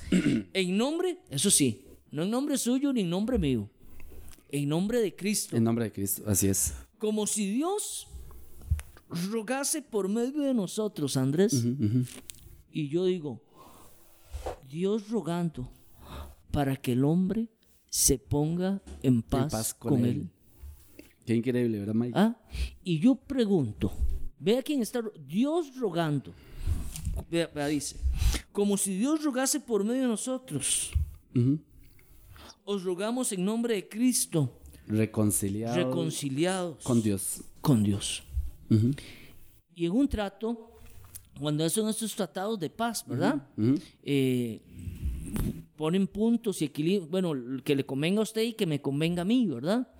en 0.53 0.77
nombre, 0.77 1.19
eso 1.29 1.49
sí, 1.49 1.85
no 2.11 2.23
en 2.23 2.31
nombre 2.31 2.57
suyo 2.57 2.91
ni 2.93 3.01
en 3.01 3.09
nombre 3.09 3.37
mío, 3.37 3.69
en 4.51 4.69
nombre 4.69 4.99
de 4.99 5.15
Cristo 5.15 5.55
En 5.55 5.63
nombre 5.63 5.85
de 5.85 5.91
Cristo. 5.91 6.23
Así 6.27 6.47
es. 6.47 6.73
como 6.97 7.27
si 7.27 7.49
Dios 7.51 8.07
rogase 9.31 9.81
por 9.81 10.07
medio 10.09 10.41
de 10.41 10.53
nosotros, 10.53 11.17
Andrés. 11.17 11.65
Y 12.71 12.89
yo 12.89 13.05
digo, 13.05 13.41
Dios 14.69 15.09
rogando 15.09 15.69
para 16.51 16.75
que 16.75 16.93
el 16.93 17.03
hombre 17.03 17.47
se 17.89 18.19
ponga 18.19 18.81
en 19.01 19.23
paz, 19.23 19.51
paz 19.51 19.73
con, 19.73 19.91
con 19.93 20.05
él. 20.05 20.29
él. 20.97 21.05
Qué 21.25 21.35
increíble, 21.35 21.79
¿verdad, 21.79 21.93
Mike? 21.95 22.13
¿Ah? 22.15 22.39
Y 22.83 22.99
yo 22.99 23.15
pregunto, 23.15 23.91
vea 24.39 24.61
quién 24.61 24.81
está, 24.81 25.01
Dios 25.27 25.75
rogando. 25.75 26.33
Vea, 27.29 27.47
vea, 27.53 27.67
dice, 27.67 27.97
como 28.51 28.77
si 28.77 28.97
Dios 28.97 29.23
rogase 29.23 29.59
por 29.59 29.83
medio 29.83 30.03
de 30.03 30.07
nosotros. 30.07 30.91
Os 32.71 32.83
rogamos 32.83 33.31
en 33.31 33.43
nombre 33.43 33.73
de 33.73 33.89
Cristo, 33.89 34.61
Reconciliado 34.85 35.75
reconciliados 35.75 36.83
con 36.83 37.01
Dios. 37.01 37.41
con 37.61 37.81
Dios. 37.81 38.21
Y 39.73 39.87
en 39.87 39.91
un 39.91 40.07
trato, 40.07 40.69
cuando 41.39 41.67
son 41.71 41.89
estos 41.89 42.13
tratados 42.15 42.59
de 42.59 42.69
paz, 42.69 43.03
¿verdad? 43.07 43.41
Eh, 44.03 44.61
ponen 45.75 46.05
puntos 46.05 46.61
y 46.61 46.65
equilibrios, 46.65 47.09
bueno, 47.09 47.33
que 47.63 47.75
le 47.75 47.87
convenga 47.87 48.19
a 48.19 48.23
usted 48.29 48.43
y 48.43 48.53
que 48.53 48.67
me 48.67 48.79
convenga 48.79 49.23
a 49.23 49.25
mí, 49.25 49.47
¿verdad? 49.47 49.91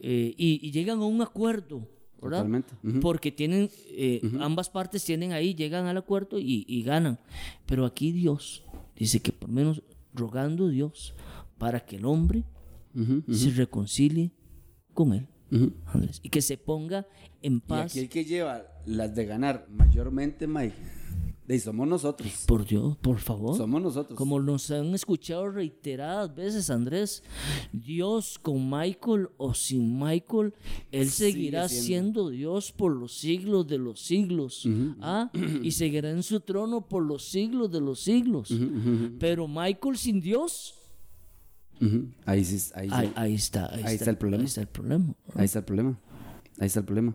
Eh, 0.00 0.34
y, 0.36 0.66
y 0.66 0.72
llegan 0.72 0.98
a 0.98 1.04
un 1.06 1.22
acuerdo, 1.22 1.86
¿verdad? 2.20 2.38
Totalmente. 2.38 2.74
Porque 3.00 3.30
tienen, 3.30 3.70
eh, 3.90 4.22
ambas 4.40 4.70
partes 4.70 5.04
tienen 5.04 5.30
ahí, 5.32 5.54
llegan 5.54 5.86
al 5.86 5.98
acuerdo 5.98 6.40
y, 6.40 6.64
y 6.66 6.82
ganan. 6.82 7.20
Pero 7.64 7.86
aquí 7.86 8.10
Dios 8.10 8.64
dice 8.96 9.20
que 9.20 9.30
por 9.30 9.48
menos 9.50 9.82
rogando 10.12 10.66
a 10.66 10.70
Dios 10.70 11.14
para 11.58 11.80
que 11.84 11.96
el 11.96 12.04
hombre 12.04 12.44
Ujú, 12.94 13.22
se 13.32 13.50
reconcilie 13.50 14.30
con 14.94 15.12
él, 15.12 15.26
ujú. 15.52 15.72
Andrés, 15.86 16.20
y 16.22 16.30
que 16.30 16.40
se 16.40 16.56
ponga 16.56 17.06
en 17.42 17.56
Y 17.56 17.60
paz. 17.60 17.90
aquí 17.92 17.98
el 18.00 18.08
que 18.08 18.24
lleva 18.24 18.62
las 18.86 19.14
de 19.14 19.26
ganar 19.26 19.66
mayormente, 19.70 20.46
Mike, 20.46 20.74
de 21.46 21.60
somos 21.60 21.86
nosotros. 21.86 22.44
Por 22.46 22.66
Dios, 22.66 22.96
por 22.96 23.18
favor. 23.18 23.56
Somos 23.56 23.80
nosotros. 23.82 24.16
Como 24.18 24.40
nos 24.40 24.68
han 24.72 24.94
escuchado 24.94 25.48
reiteradas 25.50 26.34
veces, 26.34 26.70
Andrés, 26.70 27.22
Dios 27.72 28.38
con 28.40 28.68
Michael 28.68 29.28
o 29.36 29.54
sin 29.54 29.96
Michael, 29.98 30.54
Él 30.90 31.08
Sigue 31.10 31.32
seguirá 31.32 31.68
siendo. 31.68 31.84
siendo. 31.84 32.30
Dios 32.30 32.72
por 32.72 32.96
los 32.96 33.16
siglos 33.16 33.66
de 33.68 33.78
los 33.78 34.00
siglos. 34.00 34.66
¿ah? 35.00 35.30
Y 35.62 35.70
seguirá 35.72 36.10
en 36.10 36.22
su 36.24 36.40
trono 36.40 36.80
por 36.88 37.04
los 37.04 37.24
siglos 37.28 37.70
de 37.70 37.80
los 37.80 38.00
siglos. 38.00 38.52
Pero 39.20 39.46
Michael 39.46 39.96
sin 39.98 40.20
Dios, 40.20 40.74
Ujú. 41.80 42.08
Ahí 42.24 42.44
sí, 42.44 42.70
ahí, 42.74 42.88
ahí, 42.90 43.12
ahí 43.16 43.34
está, 43.34 43.72
ahí, 43.74 43.82
Ahí 43.84 43.94
está 43.96 44.10
el 44.10 44.18
problema. 44.18 44.42
Ahí 44.42 44.46
está 44.46 44.60
el 44.60 44.68
problema. 44.68 45.14
Ahí 45.34 45.44
está 45.44 45.58
el 45.58 45.64
problema. 45.64 45.98
Ahí 46.58 46.68
está 46.68 46.80
el 46.80 46.86
problema. 46.86 47.14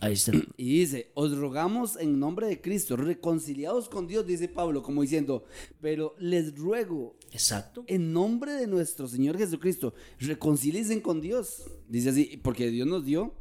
Ahí 0.00 0.14
está. 0.14 0.32
Y 0.56 0.80
dice, 0.80 1.12
os 1.14 1.36
rogamos 1.36 1.96
en 1.96 2.18
nombre 2.18 2.48
de 2.48 2.60
Cristo, 2.60 2.96
reconciliados 2.96 3.88
con 3.88 4.08
Dios, 4.08 4.26
dice 4.26 4.48
Pablo, 4.48 4.82
como 4.82 5.02
diciendo, 5.02 5.44
pero 5.80 6.16
les 6.18 6.56
ruego 6.56 7.16
Exacto. 7.30 7.84
en 7.86 8.12
nombre 8.12 8.52
de 8.54 8.66
nuestro 8.66 9.06
Señor 9.06 9.38
Jesucristo, 9.38 9.94
reconcilien 10.18 11.00
con 11.00 11.20
Dios. 11.20 11.70
Dice 11.88 12.08
así, 12.10 12.40
porque 12.42 12.68
Dios 12.70 12.88
nos 12.88 13.04
dio, 13.04 13.32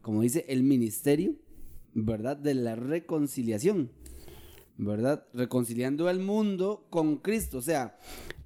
como 0.00 0.22
dice, 0.22 0.46
el 0.48 0.62
ministerio, 0.62 1.34
¿verdad? 1.92 2.38
De 2.38 2.54
la 2.54 2.74
reconciliación, 2.74 3.90
¿verdad? 4.78 5.26
Reconciliando 5.34 6.08
al 6.08 6.20
mundo 6.20 6.86
con 6.88 7.18
Cristo. 7.18 7.58
O 7.58 7.62
sea, 7.62 7.98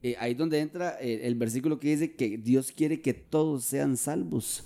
eh, 0.02 0.16
ahí 0.18 0.34
donde 0.34 0.60
entra 0.60 0.96
eh, 1.00 1.20
el 1.24 1.34
versículo 1.34 1.78
que 1.78 1.88
dice 1.88 2.14
que 2.14 2.38
Dios 2.38 2.72
quiere 2.72 3.00
que 3.00 3.14
todos 3.14 3.64
sean 3.64 3.96
salvos. 3.96 4.64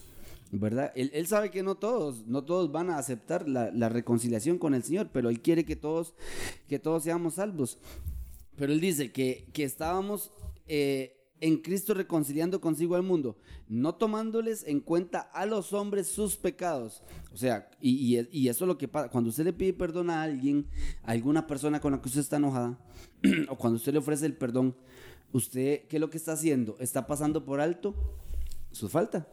¿Verdad? 0.50 0.92
Él, 0.94 1.10
él 1.14 1.26
sabe 1.26 1.50
que 1.50 1.64
no 1.64 1.74
todos, 1.74 2.28
no 2.28 2.44
todos 2.44 2.70
van 2.70 2.88
a 2.88 2.98
aceptar 2.98 3.48
la, 3.48 3.72
la 3.72 3.88
reconciliación 3.88 4.56
con 4.56 4.74
el 4.74 4.84
Señor, 4.84 5.10
pero 5.12 5.28
Él 5.28 5.40
quiere 5.40 5.64
que 5.64 5.74
todos, 5.74 6.14
que 6.68 6.78
todos 6.78 7.02
seamos 7.02 7.34
salvos. 7.34 7.78
Pero 8.56 8.72
Él 8.72 8.80
dice 8.80 9.10
que, 9.10 9.48
que 9.52 9.64
estábamos 9.64 10.30
eh, 10.68 11.24
en 11.40 11.58
Cristo 11.58 11.92
reconciliando 11.92 12.60
consigo 12.60 12.94
al 12.94 13.02
mundo, 13.02 13.36
no 13.68 13.96
tomándoles 13.96 14.64
en 14.66 14.80
cuenta 14.80 15.20
a 15.20 15.44
los 15.44 15.72
hombres 15.72 16.06
sus 16.06 16.36
pecados. 16.36 17.02
O 17.32 17.36
sea, 17.36 17.68
y, 17.80 18.18
y, 18.30 18.48
eso 18.48 18.64
es 18.64 18.68
lo 18.68 18.78
que 18.78 18.88
pasa. 18.88 19.10
Cuando 19.10 19.30
usted 19.30 19.44
le 19.44 19.52
pide 19.52 19.72
perdón 19.72 20.08
a 20.08 20.22
alguien, 20.22 20.66
a 21.02 21.10
alguna 21.10 21.46
persona 21.46 21.80
con 21.80 21.92
la 21.92 22.00
que 22.00 22.08
usted 22.08 22.20
está 22.20 22.36
enojada, 22.36 22.78
o 23.48 23.56
cuando 23.56 23.76
usted 23.76 23.92
le 23.92 23.98
ofrece 23.98 24.24
el 24.26 24.36
perdón, 24.36 24.74
usted, 25.34 25.86
¿qué 25.88 25.96
es 25.96 26.00
lo 26.00 26.08
que 26.08 26.16
está 26.16 26.32
haciendo? 26.32 26.76
Está 26.78 27.06
pasando 27.06 27.44
por 27.44 27.60
alto 27.60 27.94
su 28.70 28.88
falta. 28.88 29.26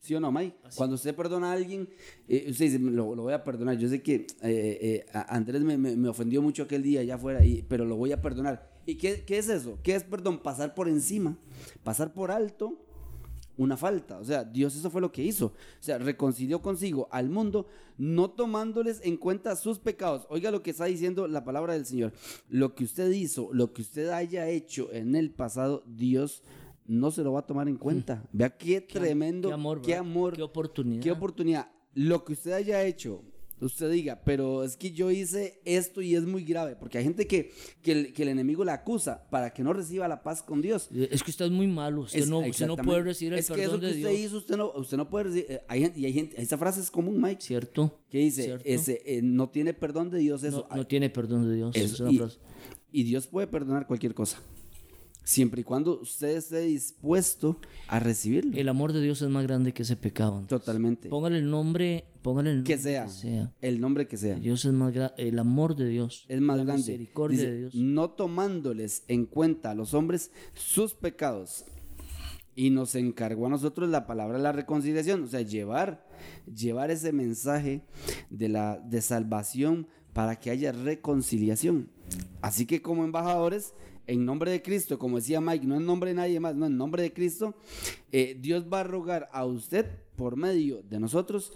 ¿Sí 0.00 0.14
o 0.14 0.20
no, 0.20 0.32
Mike? 0.32 0.56
Cuando 0.74 0.96
usted 0.96 1.14
perdona 1.14 1.50
a 1.50 1.52
alguien, 1.52 1.88
eh, 2.26 2.46
usted 2.50 2.64
dice, 2.64 2.78
lo, 2.78 3.14
voy 3.14 3.32
a 3.32 3.44
perdonar. 3.44 3.78
Yo 3.78 3.88
sé 3.88 4.02
que 4.02 4.14
eh, 4.14 4.26
eh, 4.42 5.06
Andrés 5.12 5.62
me, 5.62 5.78
me, 5.78 6.08
ofendió 6.08 6.42
mucho 6.42 6.64
aquel 6.64 6.82
día 6.82 7.00
allá 7.00 7.14
afuera, 7.14 7.44
y, 7.44 7.62
pero 7.62 7.84
lo 7.84 7.96
voy 7.96 8.12
a 8.12 8.20
perdonar. 8.20 8.70
¿Y 8.86 8.96
qué, 8.96 9.22
qué, 9.24 9.38
es 9.38 9.48
eso? 9.48 9.78
¿Qué 9.82 9.94
es, 9.94 10.02
perdón? 10.02 10.42
Pasar 10.42 10.74
por 10.74 10.88
encima, 10.88 11.36
pasar 11.84 12.12
por 12.12 12.30
alto 12.30 12.76
una 13.60 13.76
falta. 13.76 14.18
O 14.18 14.24
sea, 14.24 14.42
Dios 14.42 14.74
eso 14.74 14.90
fue 14.90 15.02
lo 15.02 15.12
que 15.12 15.22
hizo. 15.22 15.46
O 15.46 15.82
sea, 15.82 15.98
reconcilió 15.98 16.62
consigo 16.62 17.08
al 17.10 17.28
mundo, 17.28 17.66
no 17.98 18.30
tomándoles 18.30 19.00
en 19.04 19.18
cuenta 19.18 19.54
sus 19.54 19.78
pecados. 19.78 20.26
Oiga 20.30 20.50
lo 20.50 20.62
que 20.62 20.70
está 20.70 20.86
diciendo 20.86 21.28
la 21.28 21.44
palabra 21.44 21.74
del 21.74 21.84
Señor. 21.84 22.12
Lo 22.48 22.74
que 22.74 22.84
usted 22.84 23.10
hizo, 23.10 23.50
lo 23.52 23.74
que 23.74 23.82
usted 23.82 24.08
haya 24.08 24.48
hecho 24.48 24.90
en 24.92 25.14
el 25.14 25.30
pasado, 25.30 25.82
Dios 25.86 26.42
no 26.86 27.10
se 27.10 27.22
lo 27.22 27.32
va 27.32 27.40
a 27.40 27.46
tomar 27.46 27.68
en 27.68 27.76
cuenta. 27.76 28.24
Vea 28.32 28.56
qué, 28.56 28.80
tremendo, 28.80 29.48
qué 29.48 29.54
amor, 29.54 29.82
qué, 29.82 29.94
amor, 29.94 30.32
qué 30.34 30.42
oportunidad. 30.42 31.02
Qué 31.02 31.12
oportunidad. 31.12 31.70
Lo 31.92 32.24
que 32.24 32.32
usted 32.32 32.52
haya 32.52 32.82
hecho, 32.84 33.22
usted 33.60 33.90
diga, 33.90 34.20
pero 34.24 34.64
es 34.64 34.76
que 34.76 34.90
yo 34.92 35.10
hice 35.10 35.60
esto 35.64 36.00
y 36.00 36.14
es 36.14 36.24
muy 36.24 36.44
grave, 36.44 36.76
porque 36.76 36.98
hay 36.98 37.04
gente 37.04 37.26
que, 37.26 37.52
que, 37.82 37.92
el, 37.92 38.28
enemigo 38.28 38.64
la 38.64 38.74
acusa 38.74 39.28
para 39.30 39.52
que 39.52 39.62
no 39.62 39.72
reciba 39.72 40.08
la 40.08 40.22
paz 40.22 40.42
con 40.42 40.62
Dios. 40.62 40.88
Es 40.92 41.22
que 41.22 41.30
usted 41.30 41.46
es 41.46 41.50
muy 41.50 41.66
malo, 41.66 42.02
usted, 42.02 42.26
no, 42.26 42.40
usted 42.40 42.66
no, 42.66 42.76
puede 42.76 43.02
recibir 43.02 43.34
el 43.34 43.44
perdón 43.44 43.56
que 43.56 43.64
eso 43.64 43.80
que 43.80 43.86
usted 43.86 44.10
hizo, 44.12 44.36
usted 44.38 44.56
no, 44.56 44.72
usted 44.72 44.96
no 44.96 45.08
puede 45.08 45.24
recibir. 45.24 45.46
Eh, 45.50 45.62
hay 45.68 45.92
y 45.96 46.04
hay 46.06 46.12
gente, 46.12 46.40
esa 46.40 46.58
frase 46.58 46.80
es 46.80 46.90
común, 46.90 47.20
Mike. 47.20 47.42
Cierto. 47.42 48.00
Que 48.08 48.18
dice, 48.18 48.58
ese, 48.64 49.02
eh, 49.04 49.20
no 49.22 49.48
tiene 49.48 49.74
perdón 49.74 50.10
de 50.10 50.18
Dios 50.18 50.42
eso. 50.44 50.66
No, 50.74 50.86
tiene 50.86 51.10
perdón 51.10 51.48
de 51.48 51.56
Dios. 51.56 52.40
y 52.92 53.02
Dios 53.04 53.26
puede 53.26 53.46
perdonar 53.46 53.86
cualquier 53.86 54.14
cosa. 54.14 54.40
Siempre 55.24 55.60
y 55.60 55.64
cuando 55.64 56.00
usted 56.00 56.36
esté 56.36 56.60
dispuesto 56.60 57.58
a 57.88 58.00
recibirlo. 58.00 58.56
El 58.56 58.68
amor 58.68 58.92
de 58.92 59.00
Dios 59.00 59.22
es 59.22 59.28
más 59.28 59.44
grande 59.44 59.72
que 59.72 59.82
ese 59.82 59.96
pecado. 59.96 60.44
Totalmente. 60.48 61.08
Póngale 61.08 61.38
el 61.38 61.50
nombre, 61.50 62.04
póngale 62.22 62.50
el 62.50 62.56
nombre 62.58 62.74
que 62.74 62.82
sea, 62.82 63.06
El 63.60 63.80
nombre 63.80 64.08
que 64.08 64.16
sea. 64.16 64.36
Dios 64.36 64.64
es 64.64 64.72
más 64.72 64.92
el 65.16 65.38
amor 65.38 65.76
de 65.76 65.88
Dios 65.88 66.24
es 66.28 66.40
más 66.40 66.56
grande. 66.56 66.78
Misericordia 66.78 67.44
de 67.44 67.58
Dios. 67.58 67.74
No 67.74 68.10
tomándoles 68.10 69.04
en 69.08 69.26
cuenta 69.26 69.70
a 69.70 69.74
los 69.74 69.94
hombres 69.94 70.32
sus 70.54 70.94
pecados. 70.94 71.64
Y 72.56 72.70
nos 72.70 72.94
encargó 72.94 73.46
a 73.46 73.50
nosotros 73.50 73.88
la 73.88 74.06
palabra 74.06 74.36
de 74.36 74.42
la 74.42 74.52
reconciliación, 74.52 75.22
o 75.22 75.26
sea, 75.28 75.40
llevar 75.40 76.04
llevar 76.54 76.90
ese 76.90 77.12
mensaje 77.12 77.82
de 78.28 78.48
la 78.48 78.78
de 78.78 79.00
salvación 79.00 79.86
para 80.12 80.36
que 80.36 80.50
haya 80.50 80.72
reconciliación. 80.72 81.88
Así 82.42 82.66
que 82.66 82.82
como 82.82 83.04
embajadores 83.04 83.72
en 84.06 84.24
nombre 84.24 84.50
de 84.50 84.62
Cristo, 84.62 84.98
como 84.98 85.16
decía 85.16 85.40
Mike, 85.40 85.66
no 85.66 85.76
en 85.76 85.86
nombre 85.86 86.10
de 86.10 86.16
nadie 86.16 86.40
más, 86.40 86.54
no, 86.54 86.66
en 86.66 86.76
nombre 86.76 87.02
de 87.02 87.12
Cristo, 87.12 87.54
eh, 88.12 88.36
Dios 88.40 88.66
va 88.72 88.80
a 88.80 88.84
rogar 88.84 89.28
a 89.32 89.44
usted 89.44 89.86
por 90.16 90.36
medio 90.36 90.82
de 90.82 91.00
nosotros 91.00 91.52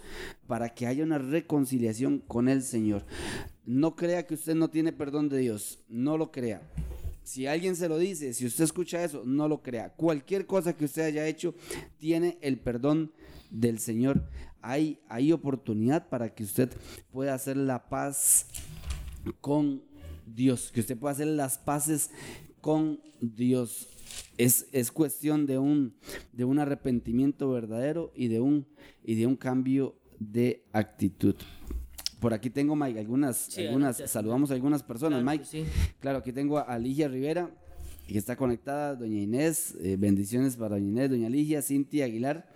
para 0.47 0.69
que 0.69 0.87
haya 0.87 1.03
una 1.03 1.17
reconciliación 1.17 2.19
con 2.19 2.49
el 2.49 2.63
Señor. 2.63 3.05
No 3.65 3.95
crea 3.95 4.25
que 4.25 4.35
usted 4.35 4.55
no 4.55 4.69
tiene 4.69 4.93
perdón 4.93 5.29
de 5.29 5.39
Dios, 5.39 5.79
no 5.87 6.17
lo 6.17 6.31
crea. 6.31 6.61
Si 7.23 7.47
alguien 7.47 7.75
se 7.75 7.89
lo 7.89 7.97
dice, 7.97 8.33
si 8.33 8.45
usted 8.45 8.63
escucha 8.63 9.03
eso, 9.03 9.23
no 9.25 9.47
lo 9.47 9.61
crea. 9.63 9.89
Cualquier 9.89 10.45
cosa 10.45 10.77
que 10.77 10.85
usted 10.85 11.03
haya 11.03 11.27
hecho 11.27 11.55
tiene 11.97 12.37
el 12.41 12.59
perdón 12.59 13.11
del 13.49 13.79
Señor. 13.79 14.29
Hay, 14.61 14.99
hay 15.09 15.31
oportunidad 15.31 16.07
para 16.07 16.33
que 16.33 16.43
usted 16.43 16.69
pueda 17.11 17.33
hacer 17.33 17.57
la 17.57 17.89
paz 17.89 18.47
con 19.41 19.83
Dios, 20.25 20.71
que 20.71 20.79
usted 20.79 20.97
pueda 20.97 21.13
hacer 21.13 21.27
las 21.27 21.57
paces 21.57 22.11
con 22.61 22.99
Dios. 23.21 23.89
Es, 24.37 24.67
es 24.71 24.91
cuestión 24.91 25.45
de 25.45 25.57
un, 25.57 25.95
de 26.33 26.45
un 26.45 26.59
arrepentimiento 26.59 27.49
verdadero 27.49 28.11
y 28.15 28.27
de 28.27 28.39
un, 28.39 28.67
y 29.03 29.15
de 29.15 29.27
un 29.27 29.35
cambio 29.35 29.95
de 30.19 30.63
actitud. 30.73 31.35
Por 32.19 32.33
aquí 32.33 32.49
tengo, 32.49 32.75
Mike, 32.75 32.99
algunas, 32.99 33.55
algunas 33.57 33.97
saludamos 34.09 34.49
a 34.49 34.55
algunas 34.55 34.81
personas, 34.81 35.23
Mike. 35.23 35.65
Claro, 35.99 36.19
aquí 36.19 36.31
tengo 36.31 36.57
a 36.57 36.79
Ligia 36.79 37.07
Rivera, 37.07 37.51
que 38.07 38.17
está 38.17 38.35
conectada, 38.35 38.95
doña 38.95 39.19
Inés, 39.19 39.75
eh, 39.81 39.95
bendiciones 39.97 40.55
para 40.55 40.75
doña 40.75 40.87
Inés, 40.87 41.09
doña 41.09 41.29
Ligia, 41.29 41.61
Cintia 41.61 42.05
Aguilar, 42.05 42.49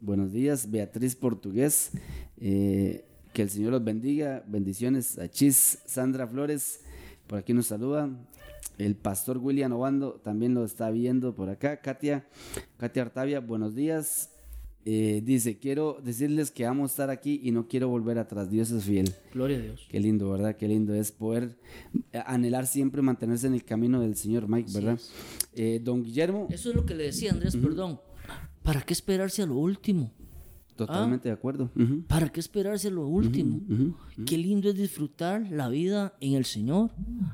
buenos 0.00 0.32
días, 0.32 0.70
Beatriz 0.70 1.14
Portugués, 1.14 1.92
eh, 2.38 3.06
que 3.32 3.42
el 3.42 3.50
Señor 3.50 3.72
los 3.72 3.84
bendiga, 3.84 4.44
bendiciones 4.46 5.18
a 5.18 5.28
Chis, 5.30 5.78
Sandra 5.86 6.26
Flores, 6.26 6.80
por 7.26 7.38
aquí 7.38 7.52
nos 7.52 7.66
saluda. 7.66 8.08
El 8.78 8.96
pastor 8.96 9.38
William 9.38 9.72
Obando 9.72 10.20
también 10.22 10.54
lo 10.54 10.64
está 10.64 10.90
viendo 10.90 11.34
por 11.34 11.48
acá. 11.48 11.80
Katia, 11.80 12.26
Katia 12.76 13.02
Artavia, 13.02 13.40
buenos 13.40 13.74
días. 13.74 14.30
Eh, 14.86 15.22
dice, 15.24 15.58
quiero 15.58 15.98
decirles 16.04 16.50
que 16.50 16.66
amo 16.66 16.84
estar 16.84 17.08
aquí 17.08 17.40
y 17.42 17.52
no 17.52 17.68
quiero 17.68 17.88
volver 17.88 18.18
atrás. 18.18 18.50
Dios 18.50 18.70
es 18.70 18.84
fiel. 18.84 19.14
Gloria 19.32 19.56
a 19.56 19.60
Dios. 19.60 19.86
Qué 19.88 19.98
lindo, 19.98 20.30
¿verdad? 20.30 20.56
Qué 20.56 20.68
lindo 20.68 20.92
es 20.92 21.10
poder 21.10 21.56
eh, 22.12 22.20
anhelar 22.26 22.66
siempre 22.66 23.00
mantenerse 23.00 23.46
en 23.46 23.54
el 23.54 23.64
camino 23.64 24.00
del 24.00 24.16
Señor 24.16 24.48
Mike, 24.48 24.70
¿verdad? 24.74 24.98
Eh, 25.54 25.80
don 25.82 26.02
Guillermo. 26.02 26.48
Eso 26.50 26.68
es 26.68 26.76
lo 26.76 26.84
que 26.84 26.94
le 26.94 27.04
decía 27.04 27.30
Andrés, 27.30 27.56
perdón. 27.56 28.00
¿Para 28.62 28.82
qué 28.82 28.92
esperarse 28.92 29.42
a 29.42 29.46
lo 29.46 29.56
último? 29.56 30.10
Totalmente 30.76 31.28
de 31.28 31.34
acuerdo. 31.34 31.70
¿Para 32.08 32.30
qué 32.30 32.40
esperarse 32.40 32.90
lo 32.90 33.06
último? 33.06 33.60
Qué 34.26 34.36
lindo 34.36 34.68
es 34.70 34.76
disfrutar 34.76 35.50
la 35.50 35.68
vida 35.68 36.14
en 36.20 36.34
el 36.34 36.44
Señor. 36.44 36.90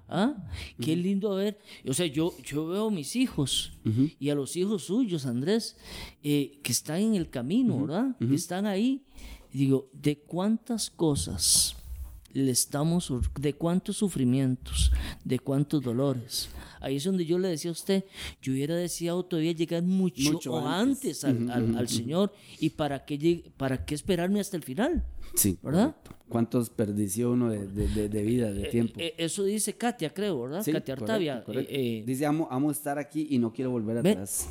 ¿Ah? 0.08 0.34
Qué 0.80 0.94
lindo 0.96 1.34
ver. 1.34 1.58
O 1.88 1.94
sea, 1.94 2.06
yo, 2.06 2.34
yo 2.44 2.66
veo 2.66 2.88
a 2.88 2.90
mis 2.90 3.16
hijos 3.16 3.72
y 4.18 4.28
a 4.28 4.34
los 4.34 4.56
hijos 4.56 4.84
suyos, 4.84 5.26
Andrés, 5.26 5.76
eh, 6.22 6.58
que 6.62 6.72
están 6.72 7.00
en 7.00 7.14
el 7.14 7.30
camino, 7.30 7.80
¿verdad? 7.80 8.16
Que 8.18 8.34
están 8.34 8.66
ahí. 8.66 9.02
digo, 9.52 9.88
¿de 9.92 10.18
cuántas 10.18 10.90
cosas 10.90 11.76
le 12.32 12.50
estamos, 12.50 13.12
de 13.38 13.54
cuántos 13.54 13.96
sufrimientos, 13.96 14.92
de 15.24 15.38
cuántos 15.38 15.82
dolores. 15.82 16.48
Ahí 16.80 16.96
es 16.96 17.04
donde 17.04 17.26
yo 17.26 17.38
le 17.38 17.48
decía 17.48 17.70
a 17.70 17.72
usted, 17.72 18.04
yo 18.40 18.52
hubiera 18.52 18.74
deseado 18.74 19.24
todavía 19.24 19.52
llegar 19.52 19.82
mucho, 19.82 20.66
antes, 20.66 21.24
al, 21.24 21.88
Señor 21.88 22.32
y 22.58 22.70
para 22.70 23.04
qué, 23.04 23.52
para 23.56 23.84
qué 23.84 23.94
esperarme 23.94 24.40
hasta 24.40 24.56
el 24.56 24.62
final. 24.62 25.04
Sí. 25.34 25.58
¿Verdad? 25.62 25.94
¿Cuántos 26.28 26.70
perdició 26.70 27.32
uno 27.32 27.50
de, 27.50 27.66
vida, 28.22 28.52
de 28.52 28.62
eh, 28.62 28.70
tiempo? 28.70 28.94
Eh, 28.98 29.14
eso 29.18 29.44
dice 29.44 29.74
Katia, 29.74 30.14
creo, 30.14 30.42
¿verdad? 30.42 30.64
Katia 30.64 30.94
Artavia. 30.94 31.44
Eh, 31.48 32.04
dice, 32.06 32.24
amo, 32.24 32.48
amo 32.50 32.70
estar 32.70 32.98
aquí 32.98 33.26
y 33.30 33.38
no 33.38 33.52
quiero 33.52 33.70
volver 33.70 33.98
atrás. 33.98 34.48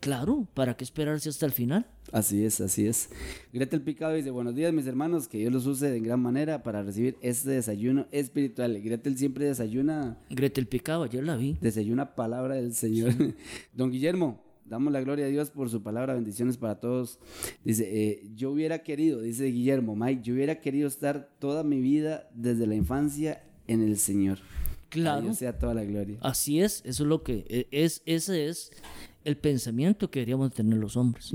Claro, 0.00 0.46
¿para 0.54 0.76
qué 0.76 0.84
esperarse 0.84 1.28
hasta 1.28 1.46
el 1.46 1.52
final? 1.52 1.86
Así 2.12 2.44
es, 2.44 2.60
así 2.60 2.86
es. 2.86 3.10
Gretel 3.52 3.82
Picado 3.82 4.14
dice, 4.14 4.30
buenos 4.30 4.54
días 4.54 4.72
mis 4.72 4.86
hermanos, 4.86 5.28
que 5.28 5.38
Dios 5.38 5.52
los 5.52 5.66
use 5.66 5.90
de 5.90 6.00
gran 6.00 6.20
manera 6.20 6.62
para 6.62 6.82
recibir 6.82 7.16
este 7.22 7.50
desayuno 7.50 8.06
espiritual. 8.10 8.80
Gretel 8.82 9.16
siempre 9.16 9.44
desayuna... 9.44 10.18
Gretel 10.30 10.66
Picado, 10.66 11.04
ayer 11.04 11.22
la 11.24 11.36
vi. 11.36 11.56
Desayuna 11.60 12.16
palabra 12.16 12.56
del 12.56 12.74
Señor. 12.74 13.12
Don 13.74 13.92
Guillermo, 13.92 14.42
damos 14.64 14.92
la 14.92 15.00
gloria 15.00 15.26
a 15.26 15.28
Dios 15.28 15.50
por 15.50 15.70
su 15.70 15.82
palabra, 15.82 16.14
bendiciones 16.14 16.56
para 16.56 16.80
todos. 16.80 17.20
Dice, 17.64 17.88
eh, 17.90 18.30
yo 18.34 18.50
hubiera 18.50 18.80
querido, 18.82 19.20
dice 19.20 19.44
Guillermo, 19.46 19.94
Mike, 19.94 20.22
yo 20.22 20.34
hubiera 20.34 20.60
querido 20.60 20.88
estar 20.88 21.28
toda 21.38 21.62
mi 21.62 21.80
vida 21.80 22.28
desde 22.34 22.66
la 22.66 22.74
infancia 22.74 23.42
en 23.68 23.82
el 23.82 23.98
Señor. 23.98 24.38
Claro. 24.88 25.32
sea 25.34 25.56
toda 25.56 25.72
la 25.72 25.84
gloria. 25.84 26.18
Así 26.20 26.60
es, 26.60 26.82
eso 26.84 27.04
es 27.04 27.08
lo 27.08 27.22
que 27.22 27.44
e, 27.48 27.68
es, 27.70 28.02
ese 28.06 28.48
es 28.48 28.72
el 29.24 29.36
pensamiento 29.36 30.10
que 30.10 30.20
deberíamos 30.20 30.52
tener 30.52 30.78
los 30.78 30.96
hombres. 30.96 31.32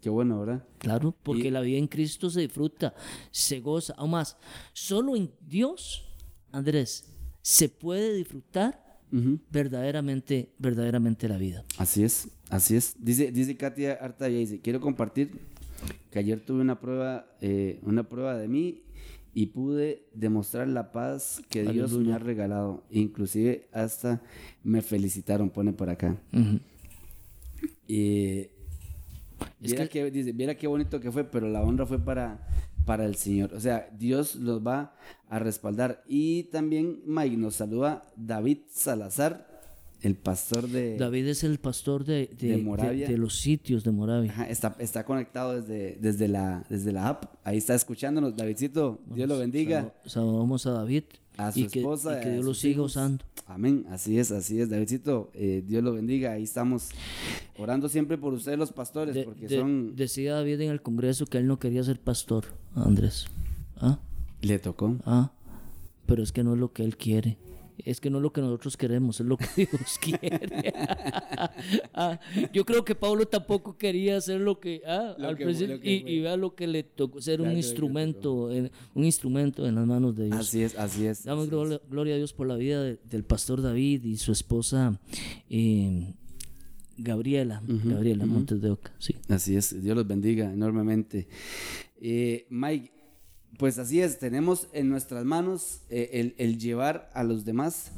Qué 0.00 0.08
bueno, 0.08 0.40
¿verdad? 0.40 0.64
Claro, 0.78 1.14
porque 1.22 1.50
la 1.50 1.60
vida 1.60 1.78
en 1.78 1.86
Cristo 1.86 2.30
se 2.30 2.40
disfruta, 2.40 2.94
se 3.30 3.60
goza. 3.60 3.94
Aún 3.96 4.12
más, 4.12 4.36
solo 4.72 5.16
en 5.16 5.30
Dios, 5.40 6.04
Andrés, 6.52 7.04
se 7.42 7.68
puede 7.68 8.14
disfrutar 8.14 9.00
verdaderamente, 9.50 10.52
verdaderamente 10.58 11.28
la 11.28 11.36
vida. 11.36 11.64
Así 11.78 12.04
es, 12.04 12.28
así 12.48 12.76
es. 12.76 12.94
Dice, 12.98 13.32
dice 13.32 13.56
Katia 13.56 13.94
Artaya, 13.94 14.38
dice, 14.38 14.60
quiero 14.60 14.80
compartir 14.80 15.40
que 16.10 16.18
ayer 16.18 16.40
tuve 16.40 16.60
una 16.60 16.80
prueba, 16.80 17.26
eh, 17.40 17.80
una 17.82 18.08
prueba 18.08 18.36
de 18.36 18.48
mí 18.48 18.82
y 19.32 19.46
pude 19.46 20.08
demostrar 20.14 20.68
la 20.68 20.92
paz 20.92 21.40
que 21.48 21.62
Dios 21.64 21.92
me 21.92 22.12
ha 22.12 22.18
regalado. 22.18 22.84
Inclusive 22.90 23.68
hasta 23.72 24.22
me 24.62 24.82
felicitaron, 24.82 25.50
pone 25.50 25.72
por 25.72 25.88
acá. 25.88 26.16
Y 27.90 28.50
viera, 29.58 29.88
que... 29.88 30.10
dice, 30.12 30.30
viera 30.30 30.54
qué 30.54 30.68
bonito 30.68 31.00
que 31.00 31.10
fue, 31.10 31.24
pero 31.24 31.48
la 31.48 31.60
honra 31.60 31.86
fue 31.86 31.98
para, 31.98 32.46
para 32.86 33.04
el 33.04 33.16
Señor. 33.16 33.52
O 33.52 33.58
sea, 33.58 33.88
Dios 33.98 34.36
los 34.36 34.64
va 34.64 34.94
a 35.28 35.40
respaldar. 35.40 36.04
Y 36.06 36.44
también 36.44 37.00
Mike 37.04 37.36
nos 37.36 37.56
saluda 37.56 38.04
David 38.14 38.58
Salazar. 38.68 39.48
el 40.02 40.14
pastor 40.14 40.68
de... 40.68 40.96
David 40.98 41.26
es 41.26 41.42
el 41.42 41.58
pastor 41.58 42.04
de, 42.04 42.30
de, 42.38 42.62
De 42.62 43.06
de 43.08 43.18
los 43.18 43.40
sitios 43.40 43.82
de 43.82 43.90
Moravia. 43.90 44.30
Ajá, 44.30 44.48
está, 44.48 44.76
está 44.78 45.04
conectado 45.04 45.60
desde, 45.60 45.96
desde, 46.00 46.28
la, 46.28 46.64
desde 46.68 46.92
la 46.92 47.08
app. 47.08 47.24
Ahí 47.42 47.58
está 47.58 47.74
escuchándonos. 47.74 48.36
Davidcito, 48.36 49.00
Dios 49.12 49.28
lo 49.28 49.36
bendiga. 49.36 49.92
Saludamos 50.06 50.64
a 50.66 50.70
David 50.70 51.04
A 51.36 51.52
su 51.52 51.60
y 51.60 51.66
que, 51.68 51.78
esposa. 51.80 52.18
y 52.20 52.24
que 52.24 52.30
Dios 52.32 52.44
lo 52.44 52.54
siga 52.54 52.82
usando. 52.82 53.24
Amén. 53.46 53.86
Así 53.90 54.18
es, 54.18 54.30
así 54.30 54.60
es. 54.60 54.68
Davidcito, 54.70 55.30
eh, 55.34 55.64
Dios 55.66 55.82
lo 55.82 55.92
bendiga. 55.92 56.32
Ahí 56.32 56.42
estamos 56.44 56.90
orando 57.58 57.88
siempre 57.88 58.16
por 58.18 58.32
ustedes 58.34 58.58
los 58.58 58.72
pastores, 58.72 59.14
De- 59.14 59.24
porque 59.24 59.48
de- 59.48 59.58
son... 59.58 59.96
Decía 59.96 60.34
David 60.34 60.60
en 60.60 60.70
el 60.70 60.82
Congreso 60.82 61.26
que 61.26 61.38
él 61.38 61.46
no 61.46 61.58
quería 61.58 61.82
ser 61.82 61.98
pastor, 61.98 62.44
Andrés. 62.74 63.26
¿Ah? 63.80 63.98
Le 64.42 64.58
tocó. 64.58 64.96
Ah, 65.04 65.32
pero 66.06 66.22
es 66.22 66.30
que 66.32 66.44
no 66.44 66.54
es 66.54 66.60
lo 66.60 66.72
que 66.72 66.84
él 66.84 66.96
quiere. 66.96 67.38
Es 67.84 68.00
que 68.00 68.10
no 68.10 68.18
es 68.18 68.22
lo 68.22 68.32
que 68.32 68.40
nosotros 68.40 68.76
queremos, 68.76 69.20
es 69.20 69.26
lo 69.26 69.36
que 69.36 69.46
Dios 69.56 69.98
quiere. 70.00 70.72
Ah, 71.94 72.18
yo 72.52 72.64
creo 72.64 72.84
que 72.84 72.94
Pablo 72.94 73.26
tampoco 73.26 73.76
quería 73.76 74.16
hacer 74.16 74.40
lo 74.40 74.60
que, 74.60 74.82
ah, 74.86 75.14
Lo 75.18 75.28
al 75.28 75.36
que- 75.36 75.44
principio, 75.44 75.76
lo 75.76 75.80
que 75.82 75.94
y, 76.06 76.20
vea 76.20 76.36
lo 76.36 76.54
que 76.54 76.66
le 76.66 76.82
tocó, 76.82 77.20
ser 77.20 77.40
un 77.40 77.52
instrumento, 77.56 78.50
en, 78.52 78.70
un 78.94 79.04
instrumento 79.04 79.66
en 79.66 79.74
las 79.74 79.86
manos 79.86 80.16
de 80.16 80.26
Dios. 80.26 80.38
Así 80.38 80.62
es, 80.62 80.76
así 80.78 81.06
es. 81.06 81.24
Damos 81.24 81.48
así 81.48 81.56
es. 81.74 81.80
gloria, 81.90 82.14
a 82.14 82.18
Dios 82.18 82.32
por 82.32 82.46
la 82.46 82.56
vida 82.56 82.82
de- 82.82 82.98
del 83.10 83.24
pastor 83.24 83.62
David 83.62 84.04
y 84.04 84.16
su 84.16 84.32
esposa 84.32 84.98
eh, 85.48 86.14
Gabriela, 86.96 87.62
Gabriela 87.66 88.26
Montes 88.26 88.60
de 88.60 88.70
Oca, 88.70 88.92
sí. 88.98 89.14
Así 89.28 89.56
es, 89.56 89.82
Dios 89.82 89.96
los 89.96 90.06
bendiga 90.06 90.52
enormemente. 90.52 91.28
Eh, 92.00 92.46
Mike, 92.50 92.90
pues 93.58 93.78
así 93.78 94.00
es, 94.00 94.18
tenemos 94.18 94.68
en 94.72 94.88
nuestras 94.88 95.24
manos 95.24 95.80
eh, 95.90 96.10
el, 96.14 96.34
el 96.38 96.58
llevar 96.58 97.10
a 97.14 97.24
los 97.24 97.44
demás, 97.44 97.92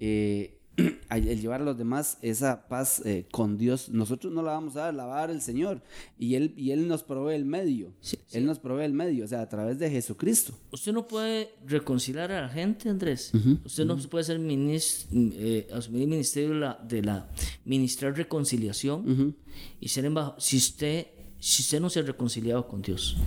eh, 0.00 0.58
el 1.10 1.40
llevar 1.40 1.60
a 1.60 1.64
los 1.64 1.76
demás 1.76 2.16
esa 2.22 2.66
paz 2.66 3.02
eh, 3.04 3.26
con 3.30 3.58
Dios. 3.58 3.90
Nosotros 3.90 4.32
no 4.32 4.42
la 4.42 4.52
vamos 4.52 4.74
a 4.76 4.84
dar, 4.84 4.94
la 4.94 5.04
va 5.04 5.18
a 5.18 5.20
dar 5.20 5.30
el 5.30 5.42
Señor. 5.42 5.82
Y 6.18 6.34
Él, 6.36 6.54
y 6.56 6.70
él 6.70 6.88
nos 6.88 7.02
provee 7.02 7.34
el 7.34 7.44
medio. 7.44 7.92
Sí, 8.00 8.16
Él 8.32 8.46
nos 8.46 8.58
provee 8.58 8.84
el 8.86 8.94
medio, 8.94 9.26
o 9.26 9.28
sea, 9.28 9.42
a 9.42 9.48
través 9.50 9.78
de 9.78 9.90
Jesucristo. 9.90 10.54
Usted 10.70 10.94
no 10.94 11.06
puede 11.06 11.50
reconciliar 11.66 12.32
a 12.32 12.40
la 12.40 12.48
gente, 12.48 12.88
Andrés. 12.88 13.32
Usted 13.66 13.84
no 13.84 13.98
puede 13.98 14.24
ser 14.24 14.38
minis- 14.40 15.06
eh, 15.12 15.68
asumir 15.74 16.02
el 16.04 16.08
ministerio 16.08 16.50
de 16.54 16.60
la, 16.60 16.80
de 16.88 17.02
la 17.02 17.28
ministrar 17.66 18.16
reconciliación 18.16 19.36
y 19.78 19.88
ser 19.88 20.06
embajador. 20.06 20.40
Si 20.40 20.56
usted, 20.56 21.06
si 21.38 21.60
usted 21.62 21.80
no 21.80 21.90
se 21.90 22.00
ha 22.00 22.02
reconciliado 22.02 22.66
con 22.66 22.80
Dios, 22.80 23.18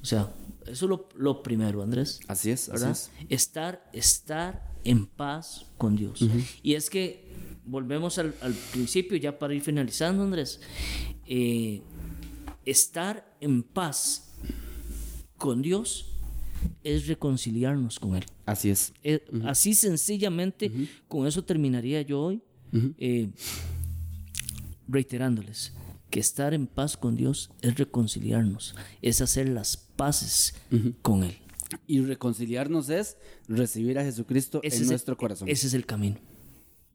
o 0.00 0.04
sea, 0.04 0.32
eso 0.66 0.84
es 0.86 0.88
lo, 0.90 1.08
lo 1.16 1.42
primero, 1.42 1.82
Andrés. 1.82 2.20
Así 2.28 2.50
es, 2.50 2.68
así 2.68 2.72
¿verdad? 2.72 2.90
es. 2.90 3.10
Estar, 3.28 3.90
estar 3.92 4.72
en 4.84 5.06
paz 5.06 5.66
con 5.78 5.96
Dios. 5.96 6.20
Y 6.62 6.74
es 6.74 6.90
que 6.90 7.32
volvemos 7.64 8.18
al, 8.18 8.34
al 8.42 8.52
principio, 8.72 9.16
ya 9.16 9.38
para 9.38 9.54
ir 9.54 9.62
finalizando, 9.62 10.22
Andrés. 10.22 10.60
eh, 11.26 11.82
estar 12.66 13.36
en 13.40 13.62
paz 13.62 14.34
con 15.36 15.60
Dios 15.62 16.10
es 16.82 17.06
reconciliarnos 17.06 17.98
con 17.98 18.16
Él. 18.16 18.24
Así 18.46 18.70
es. 18.70 18.92
Eh, 19.02 19.24
Así 19.44 19.74
sencillamente, 19.74 20.70
con 21.08 21.26
eso 21.26 21.44
terminaría 21.44 22.00
yo 22.02 22.20
hoy, 22.20 22.42
eh, 22.98 23.30
reiterándoles 24.88 25.72
que 26.10 26.20
estar 26.20 26.54
en 26.54 26.66
paz 26.66 26.96
con 26.96 27.16
Dios 27.16 27.50
es 27.60 27.76
reconciliarnos, 27.76 28.74
es 29.02 29.20
hacer 29.20 29.48
las 29.48 29.83
paces 29.96 30.54
con 31.02 31.24
Él. 31.24 31.36
Y 31.86 32.00
reconciliarnos 32.00 32.88
es 32.90 33.16
recibir 33.48 33.98
a 33.98 34.04
Jesucristo 34.04 34.60
Ese 34.62 34.76
en 34.78 34.82
el- 34.84 34.88
nuestro 34.90 35.16
corazón. 35.16 35.48
Ese 35.48 35.66
es 35.66 35.74
el 35.74 35.86
camino. 35.86 36.16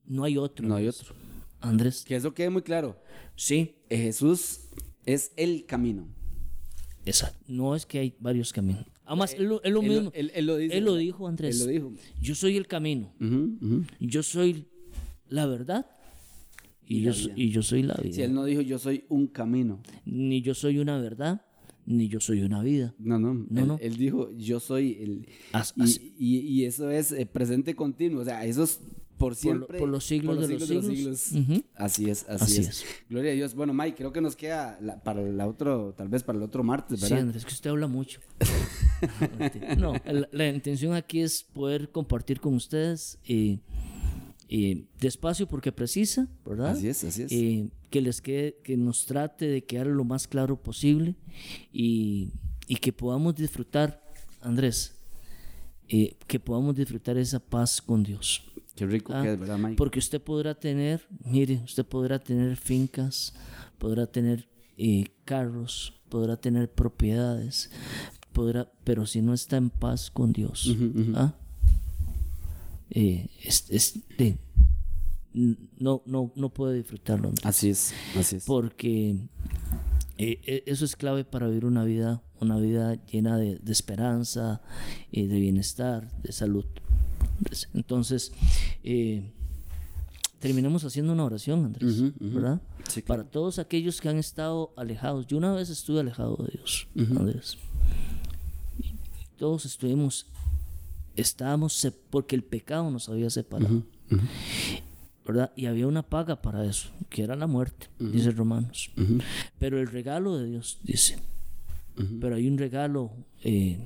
No 0.05 0.23
hay 0.23 0.37
otro. 0.37 0.67
No 0.67 0.75
hay 0.75 0.87
otro. 0.87 1.13
Andrés. 1.59 2.03
Que 2.07 2.15
eso 2.15 2.33
quede 2.33 2.49
muy 2.49 2.61
claro. 2.61 2.97
Sí, 3.35 3.75
Eh, 3.89 3.97
Jesús 3.97 4.61
es 5.05 5.31
el 5.35 5.65
camino. 5.65 6.07
exacto. 7.05 7.39
No 7.47 7.75
es 7.75 7.85
que 7.85 7.99
hay 7.99 8.15
varios 8.19 8.53
caminos. 8.53 8.85
Además, 9.05 9.35
lo 9.39 9.61
él 9.63 9.73
lo- 9.73 9.81
mismo. 9.81 10.11
él- 10.13 10.31
él 10.35 10.45
lo 10.45 10.55
dice, 10.57 10.77
Él 10.77 10.85
lo 10.85 10.91
¿verdad? 10.93 11.03
dijo, 11.05 11.27
Andrés. 11.27 11.59
Él 11.59 11.65
lo 11.65 11.71
dijo. 11.71 11.93
Yo 12.21 12.35
soy 12.35 12.55
el 12.57 12.67
camino. 12.67 13.11
Yo 13.99 14.23
soy 14.23 14.67
la 15.27 15.45
verdad. 15.47 15.87
La 16.87 17.13
y 17.35 17.49
yo 17.51 17.61
soy 17.61 17.83
la 17.83 17.95
vida. 17.95 18.13
Si 18.15 18.21
él 18.23 18.33
no 18.33 18.45
dijo 18.45 18.61
yo 18.61 18.79
soy 18.79 19.05
un 19.09 19.27
camino. 19.27 19.79
Ni 20.05 20.41
yo 20.41 20.53
soy 20.55 20.79
una 20.79 20.99
verdad, 20.99 21.41
ni 21.89 22.07
yo 22.07 22.19
soy 22.21 22.41
una 22.43 22.61
vida. 22.63 22.93
No, 22.99 23.19
no. 23.19 23.33
No, 23.49 23.61
él, 23.61 23.67
no. 23.67 23.77
él 23.81 23.97
dijo 23.97 24.29
yo 24.37 24.59
soy 24.59 24.97
el... 25.01 25.27
As- 25.51 25.73
y, 25.75 25.81
as- 25.81 25.99
y- 26.17 26.37
y 26.39 26.65
eso 26.65 26.89
es 26.91 27.11
eh, 27.11 27.25
presente 27.25 27.75
continuo. 27.75 28.21
O 28.21 28.25
sea, 28.25 28.45
eso 28.45 28.63
es 28.63 28.79
por 29.17 29.35
siempre. 29.35 29.79
por 29.79 29.89
los 29.89 30.05
siglos 30.05 30.39
de 30.47 30.53
los 30.57 30.65
siglos. 30.67 31.31
Así 31.75 32.09
es, 32.09 32.23
así, 32.29 32.43
Así 32.43 32.61
es. 32.61 32.67
es. 32.69 32.85
Gloria 33.09 33.31
a 33.31 33.35
Dios. 33.35 33.53
Bueno, 33.53 33.73
Mike, 33.73 33.97
creo 33.97 34.13
que 34.13 34.21
nos 34.21 34.35
queda 34.37 34.77
la- 34.81 35.03
para 35.03 35.21
el 35.21 35.41
otro, 35.41 35.93
tal 35.97 36.07
vez 36.07 36.23
para 36.23 36.37
el 36.37 36.43
otro 36.43 36.63
martes, 36.63 36.99
Sí, 36.99 37.05
¿verdad? 37.05 37.19
Andrés, 37.27 37.43
que 37.43 37.53
usted 37.53 37.69
habla 37.69 37.87
mucho. 37.87 38.21
no, 39.77 39.93
la, 40.05 40.29
la 40.31 40.47
intención 40.49 40.93
aquí 40.93 41.21
es 41.21 41.43
poder 41.43 41.89
compartir 41.91 42.39
con 42.39 42.53
ustedes 42.53 43.17
eh, 43.25 43.59
eh, 44.47 44.85
despacio 44.99 45.47
porque 45.47 45.71
precisa, 45.71 46.27
¿verdad? 46.45 46.71
Así 46.71 46.87
es, 46.87 47.03
así 47.03 47.23
es. 47.23 47.31
Eh, 47.31 47.67
que 47.89 48.01
les 48.01 48.21
quede, 48.21 48.57
que 48.63 48.77
nos 48.77 49.05
trate 49.05 49.47
de 49.47 49.63
quedar 49.63 49.87
lo 49.87 50.03
más 50.03 50.27
claro 50.27 50.61
posible 50.61 51.15
y, 51.73 52.31
y 52.67 52.75
que 52.77 52.93
podamos 52.93 53.35
disfrutar, 53.35 54.01
Andrés, 54.41 54.95
eh, 55.87 56.15
que 56.27 56.39
podamos 56.39 56.75
disfrutar 56.75 57.17
esa 57.17 57.39
paz 57.39 57.81
con 57.81 58.03
Dios. 58.03 58.43
Qué 58.75 58.85
rico 58.85 59.13
Ah, 59.13 59.23
que 59.23 59.33
es, 59.33 59.39
¿verdad, 59.39 59.57
Mike? 59.57 59.75
Porque 59.75 59.99
usted 59.99 60.21
podrá 60.21 60.53
tener, 60.55 61.05
mire, 61.25 61.61
usted 61.65 61.85
podrá 61.85 62.19
tener 62.19 62.55
fincas, 62.55 63.33
podrá 63.77 64.05
tener 64.07 64.47
eh, 64.77 65.05
carros, 65.25 65.93
podrá 66.09 66.37
tener 66.37 66.71
propiedades, 66.71 67.69
podrá, 68.31 68.71
pero 68.85 69.05
si 69.05 69.21
no 69.21 69.33
está 69.33 69.57
en 69.57 69.69
paz 69.69 70.09
con 70.11 70.31
Dios, 70.31 70.73
¿ah? 71.15 71.33
Eh, 72.91 73.27
es- 73.43 73.65
es- 73.69 73.99
de- 74.17 74.37
no, 75.33 76.01
no, 76.05 76.31
no 76.35 76.49
puede 76.49 76.77
disfrutarlo. 76.77 77.29
Andrés. 77.29 77.45
Así 77.45 77.69
es, 77.69 77.93
así 78.17 78.37
es. 78.37 78.45
Porque 78.45 79.11
eh, 80.17 80.41
eh, 80.45 80.63
eso 80.65 80.85
es 80.85 80.95
clave 80.95 81.23
para 81.23 81.47
vivir 81.47 81.65
una 81.65 81.83
vida, 81.83 82.21
una 82.39 82.57
vida 82.57 82.95
llena 83.05 83.37
de, 83.37 83.59
de 83.59 83.71
esperanza, 83.71 84.61
eh, 85.11 85.27
de 85.27 85.39
bienestar, 85.39 86.11
de 86.21 86.31
salud. 86.31 86.65
Entonces, 87.73 88.31
eh, 88.83 89.31
terminamos 90.39 90.83
haciendo 90.83 91.13
una 91.13 91.25
oración, 91.25 91.65
Andrés. 91.65 92.01
¿verdad? 92.19 92.61
Sí, 92.87 93.01
Para 93.01 93.23
todos 93.23 93.59
aquellos 93.59 94.01
que 94.01 94.09
han 94.09 94.17
estado 94.17 94.73
alejados. 94.75 95.27
Yo 95.27 95.37
una 95.37 95.53
vez 95.53 95.69
estuve 95.69 95.99
alejado 95.99 96.35
de 96.37 96.57
Dios, 96.57 96.87
Andrés. 96.97 97.57
Y 98.79 98.93
todos 99.37 99.65
estuvimos, 99.65 100.25
estábamos, 101.15 101.87
porque 102.09 102.35
el 102.35 102.43
pecado 102.43 102.89
nos 102.89 103.07
había 103.09 103.29
separado. 103.29 103.83
¿Verdad? 105.29 105.51
Y 105.55 105.67
había 105.67 105.85
una 105.85 106.01
paga 106.01 106.41
para 106.41 106.65
eso, 106.65 106.89
que 107.07 107.21
era 107.21 107.35
la 107.35 107.45
muerte, 107.45 107.87
dice 107.99 108.31
Romanos. 108.31 108.89
Pero 109.59 109.79
el 109.79 109.87
regalo 109.87 110.35
de 110.37 110.47
Dios, 110.47 110.79
dice. 110.83 111.19
Pero 112.19 112.35
hay 112.35 112.47
un 112.47 112.57
regalo 112.57 113.11
eh, 113.43 113.77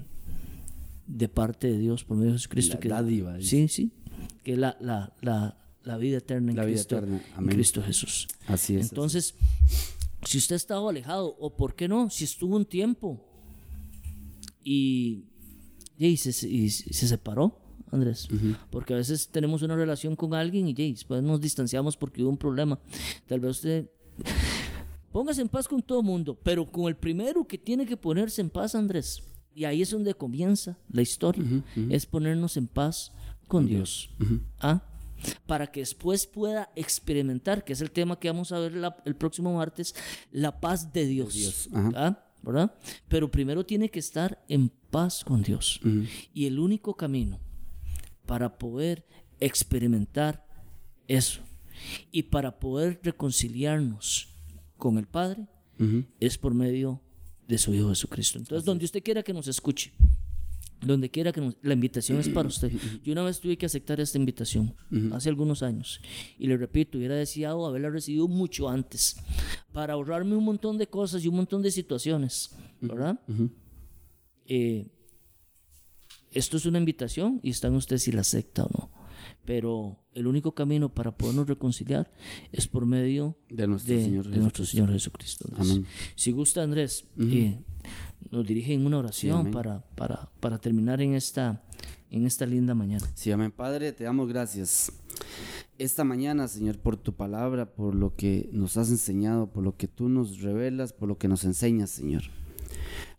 de 1.05 1.27
parte 1.27 1.69
de 1.69 1.77
Dios 1.79 2.05
por 2.05 2.15
medio 2.15 2.31
de 2.31 2.37
Jesucristo. 2.37 2.75
La 2.75 2.79
que, 2.79 2.87
dádiva, 2.87 3.35
dice. 3.35 3.49
Sí, 3.49 3.67
sí. 3.67 3.91
Que 4.43 4.53
es 4.53 4.57
la, 4.57 4.77
la, 4.79 5.11
la, 5.19 5.57
la 5.83 5.97
vida 5.97 6.19
eterna 6.19 6.51
en, 6.51 6.55
La 6.55 6.63
vida 6.63 6.75
Cristo, 6.75 6.97
eterna, 6.97 7.21
en. 7.37 7.47
Cristo 7.47 7.83
Jesús. 7.83 8.29
Así 8.47 8.77
es. 8.77 8.89
Entonces, 8.89 9.35
si 10.23 10.37
usted 10.37 10.53
ha 10.53 10.57
estado 10.57 10.87
alejado, 10.87 11.35
o 11.39 11.57
por 11.57 11.75
qué 11.75 11.89
no, 11.89 12.09
si 12.09 12.23
estuvo 12.23 12.55
un 12.55 12.65
tiempo 12.65 13.21
y, 14.63 15.25
y 15.97 16.15
se, 16.15 16.47
y 16.47 16.69
se 16.69 17.07
separó, 17.07 17.59
Andrés, 17.93 18.27
porque 18.71 18.93
a 18.93 18.97
veces 18.97 19.27
tenemos 19.29 19.61
una 19.61 19.75
relación 19.75 20.15
con 20.15 20.33
alguien 20.33 20.67
y 20.67 20.73
después 20.73 21.21
nos 21.23 21.39
distanciamos 21.39 21.95
porque 21.95 22.21
hubo 22.23 22.29
un 22.31 22.37
problema. 22.37 22.79
Tal 23.27 23.39
vez 23.39 23.51
usted 23.51 23.89
póngase 25.11 25.41
en 25.41 25.49
paz 25.49 25.67
con 25.67 25.81
todo 25.81 25.99
el 25.99 26.05
mundo, 26.05 26.37
pero 26.43 26.65
con 26.69 26.87
el 26.87 26.95
primero 26.95 27.45
que 27.47 27.57
tiene 27.57 27.85
que 27.85 27.97
ponerse 27.97 28.41
en 28.41 28.49
paz, 28.49 28.75
Andrés. 28.75 29.21
Y 29.55 29.65
ahí 29.65 29.81
es 29.83 29.91
donde 29.91 30.15
comienza 30.15 30.77
la 30.91 31.01
historia, 31.03 31.43
es 31.89 32.05
ponernos 32.07 32.57
en 32.57 32.67
paz 32.67 33.11
con 33.47 33.67
Dios. 33.67 34.09
¿Ah? 34.59 34.83
Para 35.45 35.67
que 35.67 35.81
después 35.81 36.25
pueda 36.25 36.71
experimentar, 36.75 37.63
que 37.63 37.73
es 37.73 37.81
el 37.81 37.91
tema 37.91 38.19
que 38.19 38.29
vamos 38.29 38.51
a 38.51 38.59
ver 38.59 38.73
la- 38.75 38.97
el 39.05 39.15
próximo 39.15 39.55
martes, 39.55 39.93
la 40.31 40.59
paz 40.59 40.91
de 40.91 41.05
Dios. 41.05 41.33
Dios. 41.35 41.69
¿Ah? 41.95 42.19
¿Verdad? 42.41 42.75
Pero 43.07 43.29
primero 43.31 43.65
tiene 43.65 43.89
que 43.89 43.99
estar 43.99 44.43
en 44.49 44.69
paz 44.89 45.23
con 45.23 45.43
Dios. 45.43 45.79
Y 46.33 46.45
el 46.47 46.59
único 46.59 46.95
camino 46.97 47.39
para 48.26 48.57
poder 48.57 49.05
experimentar 49.39 50.45
eso. 51.07 51.41
Y 52.11 52.24
para 52.24 52.59
poder 52.59 52.99
reconciliarnos 53.03 54.30
con 54.78 54.97
el 54.97 55.07
Padre 55.07 55.47
es 56.19 56.38
por 56.38 56.53
medio 56.53 57.01
de 57.47 57.57
su 57.57 57.74
Hijo 57.74 57.89
Jesucristo. 57.89 58.38
Entonces, 58.39 58.63
donde 58.63 58.86
usted 58.86 59.03
quiera 59.03 59.21
que 59.24 59.34
nos 59.34 59.47
escuche, 59.47 59.91
donde 60.82 61.09
quiera 61.09 61.32
que 61.32 61.41
nos- 61.41 61.55
la 61.61 61.74
invitación 61.74 62.19
es 62.19 62.30
para 62.30 62.47
usted. 62.47 62.71
Yo 63.03 63.11
una 63.13 63.24
vez 63.24 63.39
tuve 63.39 63.57
que 63.57 63.65
aceptar 63.65 63.99
esta 63.99 64.17
invitación, 64.17 64.74
hace 65.13 65.30
algunos 65.30 65.61
años, 65.63 65.99
y 66.38 66.47
le 66.47 66.55
repito, 66.57 66.97
hubiera 66.97 67.15
deseado 67.15 67.65
haberla 67.65 67.89
recibido 67.89 68.28
mucho 68.28 68.69
antes, 68.69 69.17
para 69.74 69.93
ahorrarme 69.93 70.36
un 70.36 70.43
montón 70.45 70.78
de 70.78 70.88
cosas 70.88 71.24
y 71.26 71.28
un 71.28 71.36
montón 71.38 71.61
de 71.61 71.71
situaciones, 71.71 72.55
¿verdad? 72.80 73.19
Eh, 74.45 74.88
esto 76.34 76.57
es 76.57 76.65
una 76.65 76.79
invitación 76.79 77.39
y 77.43 77.51
está 77.51 77.67
en 77.67 77.75
usted 77.75 77.97
si 77.97 78.11
la 78.11 78.21
acepta 78.21 78.63
o 78.63 78.69
no. 78.69 78.89
Pero 79.45 79.99
el 80.13 80.27
único 80.27 80.53
camino 80.53 80.93
para 80.93 81.15
podernos 81.15 81.47
reconciliar 81.47 82.11
es 82.51 82.67
por 82.67 82.86
medio 82.86 83.38
De 83.49 83.67
nuestro 83.67 83.95
Señor 83.95 84.27
de 84.27 84.38
nuestro 84.38 84.65
Señor 84.65 84.91
Jesucristo. 84.91 85.45
Entonces, 85.49 85.75
Amén. 85.75 85.88
Si 86.15 86.31
gusta, 86.31 86.63
Andrés, 86.63 87.05
eh, 87.19 87.59
nos 88.31 88.45
dirige 88.45 88.73
en 88.73 88.86
una 88.86 88.99
oración 88.99 89.39
amén. 89.39 89.53
para, 89.53 89.81
para, 89.95 90.29
para 90.39 90.57
terminar 90.59 91.01
en 91.01 91.13
esta, 91.13 91.63
en 92.09 92.25
esta 92.25 92.45
linda 92.45 92.73
mañana. 92.73 93.05
Sí, 93.15 93.31
amén. 93.31 93.51
Padre, 93.51 93.91
te 93.91 94.03
damos 94.03 94.27
gracias. 94.27 94.91
Esta 95.77 96.03
mañana, 96.03 96.47
Señor, 96.47 96.79
por 96.79 96.97
tu 96.97 97.13
palabra, 97.13 97.73
por 97.73 97.95
lo 97.95 98.15
que 98.15 98.49
nos 98.53 98.77
has 98.77 98.89
enseñado, 98.89 99.51
por 99.51 99.63
lo 99.63 99.75
que 99.75 99.88
tú 99.88 100.07
nos 100.07 100.41
revelas, 100.41 100.93
por 100.93 101.07
lo 101.07 101.17
que 101.17 101.27
nos 101.27 101.43
enseñas, 101.43 101.89
Señor. 101.89 102.23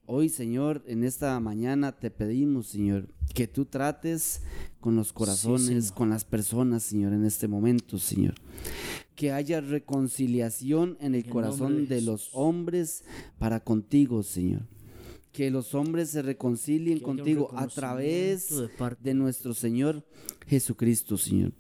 Hoy, 0.07 0.29
Señor, 0.29 0.83
en 0.87 1.03
esta 1.03 1.41
mañana 1.41 1.93
te 1.93 2.11
pedimos, 2.11 2.67
Señor, 2.67 3.09
que 3.33 3.49
tú 3.49 3.65
trates 3.65 4.43
con 4.79 4.97
los 4.97 5.15
corazones, 5.15 5.93
con 5.93 6.11
las 6.11 6.27
personas, 6.27 6.83
Señor, 6.83 7.15
en 7.15 7.25
este 7.25 7.49
momento, 7.49 7.99
Señor. 7.99 8.35
Que 9.15 9.33
haya 9.33 9.63
reconciliación 9.63 10.99
en 11.01 11.15
el 11.15 11.25
el 11.25 11.31
corazón 11.31 11.89
de 11.89 11.95
de 11.95 12.03
los 12.03 12.29
hombres 12.35 13.05
para 13.39 13.61
contigo, 13.61 14.23
Señor. 14.23 14.69
Que 15.33 15.51
los 15.51 15.75
hombres 15.75 16.11
se 16.11 16.21
reconcilien 16.21 17.01
contigo 17.01 17.51
a 17.57 17.67
través 17.67 18.55
de 18.55 18.69
parte 18.69 19.03
de 19.05 19.15
nuestro 19.15 19.55
Señor 19.55 20.05
Jesucristo, 20.47 21.17
Señor. 21.17 21.53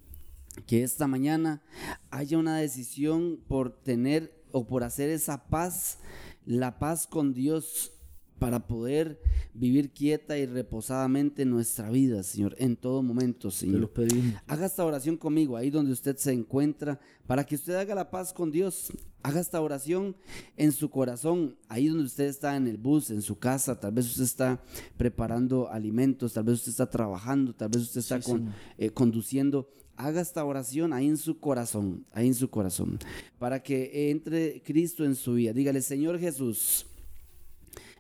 Que 0.66 0.82
esta 0.82 1.07
mañana 1.07 1.62
haya 2.11 2.36
una 2.36 2.59
decisión 2.59 3.40
por 3.49 3.72
tener 3.72 4.45
o 4.53 4.66
por 4.66 4.84
hacer 4.84 5.09
esa 5.09 5.47
paz, 5.49 5.99
la 6.45 6.78
paz 6.78 7.07
con 7.07 7.32
Dios 7.32 7.93
para 8.45 8.66
poder 8.66 9.18
vivir 9.55 9.90
quieta 9.90 10.36
y 10.36 10.45
reposadamente 10.45 11.42
en 11.42 11.51
nuestra 11.51 11.88
vida, 11.88 12.22
Señor, 12.22 12.55
en 12.59 12.76
todo 12.76 13.03
momento, 13.03 13.49
Te 13.49 13.55
Señor. 13.55 13.80
lo 13.80 13.90
pedimos. 13.92 14.34
Haga 14.47 14.66
esta 14.66 14.84
oración 14.84 15.16
conmigo, 15.16 15.57
ahí 15.57 15.70
donde 15.70 15.92
usted 15.92 16.16
se 16.18 16.32
encuentra, 16.32 17.01
para 17.26 17.45
que 17.45 17.55
usted 17.55 17.74
haga 17.74 17.95
la 17.95 18.11
paz 18.11 18.34
con 18.34 18.51
Dios. 18.51 18.92
Haga 19.22 19.40
esta 19.40 19.62
oración 19.62 20.14
en 20.59 20.72
su 20.72 20.90
corazón, 20.90 21.57
ahí 21.70 21.88
donde 21.88 22.05
usted 22.05 22.24
está 22.24 22.55
en 22.57 22.66
el 22.66 22.76
bus, 22.76 23.09
en 23.11 23.22
su 23.22 23.38
casa, 23.38 23.80
tal 23.80 23.92
vez 23.92 24.07
usted 24.11 24.24
está 24.24 24.61
preparando 24.99 25.70
alimentos, 25.70 26.34
tal 26.34 26.45
vez 26.45 26.57
usted 26.57 26.70
está 26.72 26.90
trabajando, 26.90 27.55
tal 27.55 27.70
vez 27.70 27.82
usted 27.82 28.01
está 28.01 28.20
Sí, 28.20 28.30
con- 28.30 28.40
Señor. 28.40 28.55
eh, 28.76 28.90
conduciendo. 28.90 29.70
Haga 29.97 30.20
esta 30.20 30.45
oración 30.45 30.92
ahí 30.92 31.07
en 31.07 31.16
su 31.16 31.38
corazón, 31.38 32.05
ahí 32.12 32.26
en 32.26 32.34
su 32.34 32.51
corazón, 32.51 32.99
para 33.38 33.62
que 33.62 34.11
entre 34.11 34.61
Cristo 34.62 35.05
en 35.07 35.14
su 35.14 35.32
vida. 35.34 35.53
Dígale, 35.55 35.80
Señor 35.80 36.18
Jesús, 36.18 36.84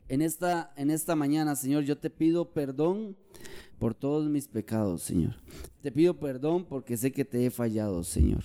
en 0.08 0.22
esta, 0.22 0.72
en 0.76 0.90
esta 0.90 1.16
mañana, 1.16 1.56
Señor, 1.56 1.84
yo 1.84 1.96
te 1.98 2.10
pido 2.10 2.50
perdón 2.50 3.16
por 3.78 3.94
todos 3.94 4.28
mis 4.28 4.48
pecados, 4.48 5.02
Señor. 5.02 5.34
Te 5.82 5.92
pido 5.92 6.18
perdón 6.18 6.64
porque 6.64 6.96
sé 6.96 7.12
que 7.12 7.24
te 7.24 7.44
he 7.46 7.50
fallado, 7.50 8.04
Señor. 8.04 8.44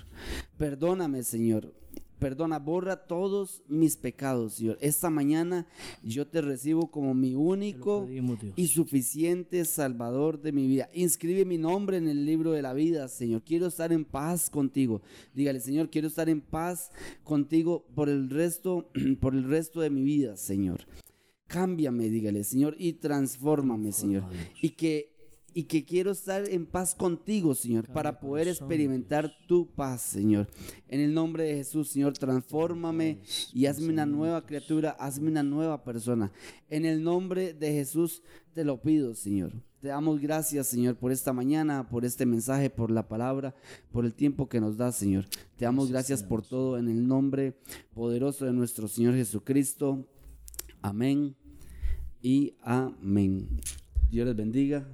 Perdóname, 0.58 1.24
Señor. 1.24 1.74
Perdona, 2.20 2.60
borra 2.60 3.08
todos 3.08 3.62
mis 3.70 3.96
pecados, 3.96 4.56
Señor. 4.56 4.78
Esta 4.82 5.10
mañana 5.10 5.66
yo 6.04 6.28
te 6.28 6.42
recibo 6.42 6.92
como 6.92 7.14
mi 7.14 7.34
único 7.34 8.06
pedimos, 8.06 8.40
y 8.58 8.68
suficiente 8.68 9.64
Salvador 9.64 10.42
de 10.42 10.52
mi 10.52 10.68
vida. 10.68 10.90
Inscribe 10.94 11.46
mi 11.46 11.58
nombre 11.58 11.96
en 11.96 12.10
el 12.10 12.26
libro 12.26 12.52
de 12.52 12.62
la 12.62 12.74
vida, 12.74 13.08
Señor. 13.08 13.42
Quiero 13.44 13.68
estar 13.68 13.94
en 13.94 14.04
paz 14.04 14.50
contigo. 14.50 15.02
Dígale, 15.34 15.62
Señor, 15.62 15.90
quiero 15.90 16.10
estar 16.10 16.28
en 16.28 16.42
paz 16.42 16.92
contigo 17.24 17.86
por 17.96 18.10
el 18.10 18.30
resto, 18.30 18.90
por 19.22 19.34
el 19.34 19.46
resto 19.46 19.80
de 19.80 19.90
mi 19.90 20.04
vida, 20.04 20.36
Señor. 20.36 20.82
Cámbiame, 21.50 22.10
dígale, 22.10 22.44
Señor, 22.44 22.76
y 22.78 22.94
transfórmame, 22.94 23.92
Señor. 23.92 24.24
Y 24.62 24.70
que 24.70 25.20
y 25.54 25.64
que 25.64 25.84
quiero 25.84 26.12
estar 26.12 26.48
en 26.48 26.66
paz 26.66 26.94
contigo, 26.94 27.56
Señor, 27.56 27.88
para 27.88 28.20
poder 28.20 28.48
experimentar 28.48 29.32
tu 29.48 29.68
paz, 29.68 30.02
Señor. 30.02 30.48
En 30.88 31.00
el 31.00 31.14
nombre 31.14 31.44
de 31.44 31.56
Jesús, 31.56 31.90
Señor, 31.90 32.14
transfórmame 32.14 33.20
y 33.52 33.66
hazme 33.66 33.90
una 33.90 34.06
nueva 34.06 34.46
criatura, 34.46 34.92
hazme 34.92 35.30
una 35.30 35.44
nueva 35.44 35.84
persona. 35.84 36.32
En 36.70 36.86
el 36.86 37.04
nombre 37.04 37.54
de 37.54 37.72
Jesús 37.72 38.22
te 38.54 38.64
lo 38.64 38.80
pido, 38.80 39.16
Señor. 39.16 39.52
Te 39.82 39.88
damos 39.88 40.20
gracias, 40.20 40.68
Señor, 40.68 40.98
por 40.98 41.12
esta 41.12 41.34
mañana, 41.34 41.90
por 41.90 42.06
este 42.06 42.26
mensaje, 42.26 42.70
por 42.70 42.92
la 42.92 43.08
palabra, 43.08 43.56
por 43.92 44.06
el 44.06 44.14
tiempo 44.14 44.50
que 44.50 44.60
nos 44.60 44.78
da, 44.78 44.92
Señor. 44.92 45.26
Te 45.58 45.66
damos 45.66 45.90
gracias 45.90 46.22
por 46.22 46.46
todo 46.46 46.78
en 46.78 46.90
el 46.90 47.08
nombre 47.08 47.58
poderoso 47.94 48.46
de 48.46 48.54
nuestro 48.54 48.88
Señor 48.88 49.16
Jesucristo. 49.16 50.06
Amén 50.82 51.36
y 52.22 52.54
amén. 52.62 53.48
Dios 54.10 54.28
les 54.28 54.36
bendiga. 54.36 54.88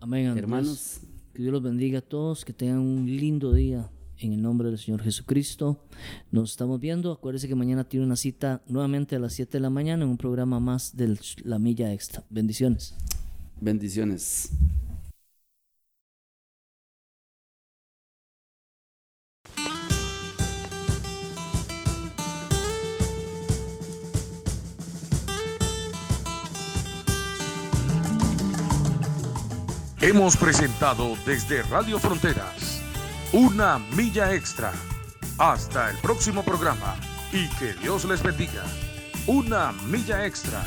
Amén, 0.00 0.26
Andrés. 0.26 0.42
Hermanos. 0.42 1.00
Que 1.32 1.42
Dios 1.42 1.52
los 1.52 1.62
bendiga 1.62 1.98
a 1.98 2.02
todos, 2.02 2.44
que 2.44 2.52
tengan 2.52 2.78
un 2.78 3.06
lindo 3.06 3.52
día 3.52 3.90
en 4.18 4.32
el 4.32 4.42
nombre 4.42 4.68
del 4.68 4.78
Señor 4.78 5.02
Jesucristo. 5.02 5.84
Nos 6.30 6.50
estamos 6.50 6.80
viendo. 6.80 7.12
Acuérdense 7.12 7.48
que 7.48 7.54
mañana 7.54 7.84
tiene 7.84 8.06
una 8.06 8.16
cita 8.16 8.62
nuevamente 8.66 9.16
a 9.16 9.18
las 9.18 9.34
7 9.34 9.52
de 9.52 9.60
la 9.60 9.70
mañana 9.70 10.04
en 10.04 10.10
un 10.10 10.16
programa 10.16 10.60
más 10.60 10.96
de 10.96 11.16
La 11.44 11.58
Milla 11.58 11.92
Extra. 11.92 12.24
Bendiciones. 12.28 12.94
Bendiciones. 13.60 14.50
Hemos 30.02 30.34
presentado 30.34 31.14
desde 31.26 31.62
Radio 31.64 31.98
Fronteras 31.98 32.80
una 33.34 33.78
milla 33.94 34.32
extra. 34.32 34.72
Hasta 35.36 35.90
el 35.90 35.98
próximo 35.98 36.42
programa 36.42 36.96
y 37.32 37.46
que 37.58 37.74
Dios 37.74 38.06
les 38.06 38.22
bendiga. 38.22 38.64
Una 39.26 39.72
milla 39.90 40.24
extra. 40.24 40.64